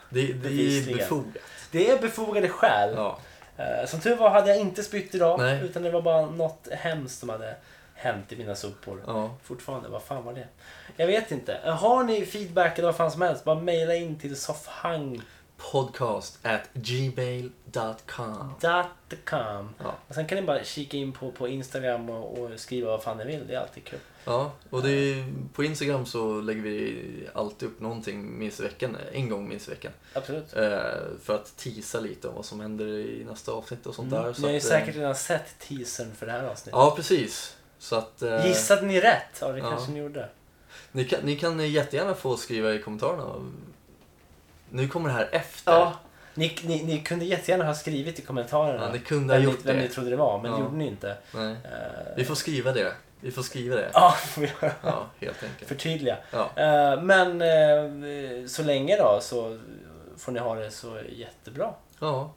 Det, 0.10 0.34
det 0.34 0.48
är 0.48 0.96
befogat. 0.96 1.36
Det 1.72 1.90
är 1.90 2.02
befogade 2.02 2.50
skäl. 2.50 2.94
Ja. 2.96 3.20
Eh, 3.58 3.88
Som 3.88 4.00
tur 4.00 4.16
var 4.16 4.30
hade 4.30 4.50
jag 4.50 4.60
inte 4.60 4.84
spytt 4.84 5.16
idag. 5.16 5.40
Nej. 5.40 5.64
Utan 5.64 5.84
det 5.84 5.92
var 5.92 6.02
bara 6.02 6.26
något 6.26 6.68
hemskt 6.72 7.20
som 7.20 7.30
hade 7.30 7.56
hänt 8.06 8.32
i 8.32 8.36
mina 8.36 8.56
sopor. 8.56 9.04
ja. 9.08 9.36
Fortfarande, 9.44 9.90
vad 9.90 10.04
fan 10.04 10.26
var 10.26 10.34
det? 10.34 10.48
Jag 10.98 11.08
vet 11.08 11.32
inte. 11.32 11.60
Har 11.64 12.04
ni 12.04 12.26
feedback 12.26 12.78
eller 12.78 12.88
vad 12.88 12.96
fan 12.96 13.12
som 13.12 13.22
helst, 13.22 13.44
bara 13.44 13.60
mejla 13.60 13.96
in 13.96 14.20
till 14.20 14.36
soffhang.com. 14.36 15.22
Podcast 15.58 16.40
at 16.44 16.62
gmail.com. 16.74 17.54
Ja. 19.78 19.96
Och 20.08 20.16
sen 20.16 20.28
kan 20.28 20.36
ni 20.36 20.42
bara 20.42 20.64
kika 20.64 20.98
in 20.98 21.12
på, 21.12 21.32
på 21.32 21.48
Instagram 21.48 22.10
och, 22.10 22.38
och 22.38 22.60
skriva 22.60 22.92
vad 22.92 23.04
fan 23.04 23.18
ni 23.18 23.26
vill. 23.26 23.48
Det 23.48 23.56
är 23.56 23.60
alltid 23.60 23.84
kul. 23.84 24.00
Ja, 24.26 24.52
och 24.70 24.84
det 24.84 24.92
är, 24.92 25.34
på 25.54 25.64
Instagram 25.64 26.06
så 26.06 26.42
lägger 26.42 26.62
vi 26.62 27.28
alltid 27.34 27.70
upp 27.70 27.80
någonting 27.80 28.40
minst 28.40 28.60
i 28.60 28.64
veckan, 28.64 28.98
en 29.12 29.30
gång 29.30 29.50
minst 29.50 29.68
i 29.68 29.72
veckan. 29.72 29.92
Absolut. 30.14 30.54
Eh, 30.56 30.80
för 31.24 31.36
att 31.36 31.58
teasa 31.58 32.00
lite 32.00 32.28
om 32.28 32.36
vad 32.36 32.46
som 32.46 32.60
händer 32.60 32.88
i 32.88 33.26
nästa 33.30 33.52
avsnitt 33.52 33.86
och 33.86 33.96
sånt 33.96 34.12
där. 34.12 34.22
Mm. 34.22 34.34
Så 34.34 34.42
Ni 34.42 34.48
har 34.48 34.52
ju 34.52 34.58
att, 34.58 34.64
eh, 34.64 34.70
säkert 34.70 34.96
redan 34.96 35.16
sett 35.16 35.60
teasern 35.60 36.16
för 36.16 36.26
det 36.26 36.32
här 36.32 36.44
avsnittet. 36.44 36.74
Ja, 36.74 36.94
precis. 36.96 37.58
Så 37.80 37.96
att, 37.96 38.22
eh, 38.22 38.48
Gissade 38.48 38.82
ni 38.82 39.00
rätt? 39.02 39.38
Ja, 39.42 39.48
det 39.48 39.60
ja. 39.60 39.70
kanske 39.70 39.92
ni 39.92 40.00
gjorde. 40.00 40.30
ni, 40.92 41.06
kan, 41.06 41.20
ni 41.24 41.36
kan 41.36 41.72
jättegärna 41.72 42.14
få 42.16 42.38
skriva 42.38 42.74
i 42.74 42.80
kommentarerna. 42.82 43.34
Nu 44.70 44.88
kommer 44.88 45.10
det 45.10 45.16
här 45.16 45.30
efter. 45.32 45.72
Ja. 45.72 45.94
Ni, 46.34 46.58
ni, 46.64 46.84
ni 46.84 47.00
kunde 47.00 47.26
jättegärna 47.26 47.66
ha 47.66 47.74
skrivit 47.74 48.20
i 48.20 48.22
kommentarerna 48.22 48.86
Ja, 48.86 48.92
ni 48.92 49.00
kunde 49.00 49.34
ha 49.34 49.40
vem, 49.40 49.50
gjort 49.50 49.58
ni, 49.60 49.64
vem 49.66 49.76
det. 49.78 49.82
ni 49.84 49.90
trodde 49.90 50.10
det 50.10 50.16
var, 50.16 50.42
men 50.42 50.52
det 50.52 50.58
Ja. 50.58 50.64
gjorde 50.64 50.78
ni 50.78 50.88
inte. 50.88 51.18
Nej. 51.34 51.52
Eh, 51.52 52.16
Vi 52.16 52.26
får 52.26 52.36
skriva 52.36 52.72
det. 52.72 52.94
Vi 53.22 53.32
får 53.32 53.42
skriva 53.44 53.76
det. 53.76 53.90
Ja, 53.94 54.16
helt 55.20 55.44
enkelt. 55.44 55.68
Förtydliga. 55.68 56.18
Ja. 56.32 56.50
Eh, 56.56 57.02
Men 57.02 57.42
eh, 57.42 58.48
så 58.48 58.64
länge 58.64 58.98
då 58.98 59.20
så 59.22 59.60
får 60.18 60.32
ni 60.32 60.40
ha 60.40 60.56
det 60.56 60.72
så 60.72 61.00
jättebra. 61.10 61.74
ja. 62.00 62.34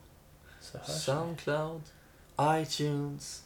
Så. 0.61 0.79
Soundcloud, 0.93 1.83
iTunes, 2.41 3.43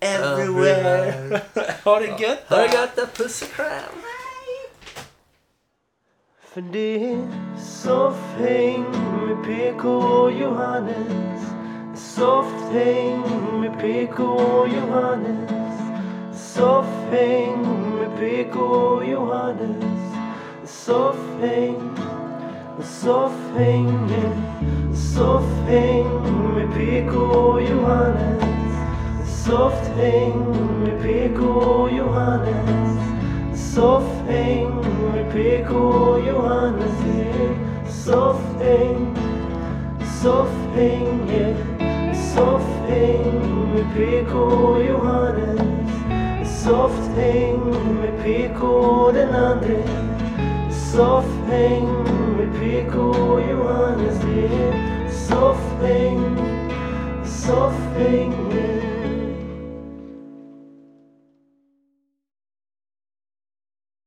Everywhere. 0.00 1.40
ha 1.84 2.00
det 2.00 2.06
gött 2.06 2.48
då. 2.48 2.56
Ha 2.56 2.62
det 2.62 2.74
gött 2.74 2.96
där, 2.96 3.06
puss 3.14 3.42
och 3.42 3.48
kram. 3.48 4.02
För 6.54 6.60
det 6.60 7.12
är 7.12 7.28
soffhäng 7.58 8.84
med 9.26 9.44
PK 9.44 9.88
och 9.88 10.32
Johannes. 10.32 11.40
Softhäng 11.94 13.22
med 13.60 13.80
PK 13.80 14.22
och 14.24 14.68
Johannes. 14.68 15.50
Soffhäng 16.34 17.66
med 17.98 18.18
PK 18.18 18.60
och 18.60 19.04
Johannes. 19.04 20.00
Soffhäng 20.64 21.90
Soffhänget 22.82 24.36
Soffhäng 24.94 26.06
med 26.54 26.74
PK 26.74 27.16
och 27.16 27.62
Johannes 27.62 28.59
Softhäng 29.46 30.44
med 30.84 31.02
PK 31.02 31.44
och 31.44 31.92
Johannes. 31.92 32.98
Soffhäng 33.54 34.70
med 35.14 35.32
PK 35.32 35.74
och 35.76 36.20
Johannes 36.28 36.92
Soffhäng 37.88 39.16
Soffhänget 40.22 41.56
Soffhäng 42.34 43.40
med 43.74 43.84
PK 43.96 44.38
och 44.38 44.84
Johannes. 44.84 45.60
Softhäng 46.62 47.60
med 48.00 48.22
PK 48.24 48.66
och 48.66 49.12
den 49.12 49.34
andre. 49.34 49.82
Soffhäng 50.70 51.88
med 52.36 52.60
PK 52.60 53.00
och 53.00 53.40
Johannes 53.50 54.20
Det 54.20 54.46
är 54.46 55.08
soffhäng 55.08 56.36
Soffhänget 57.24 58.79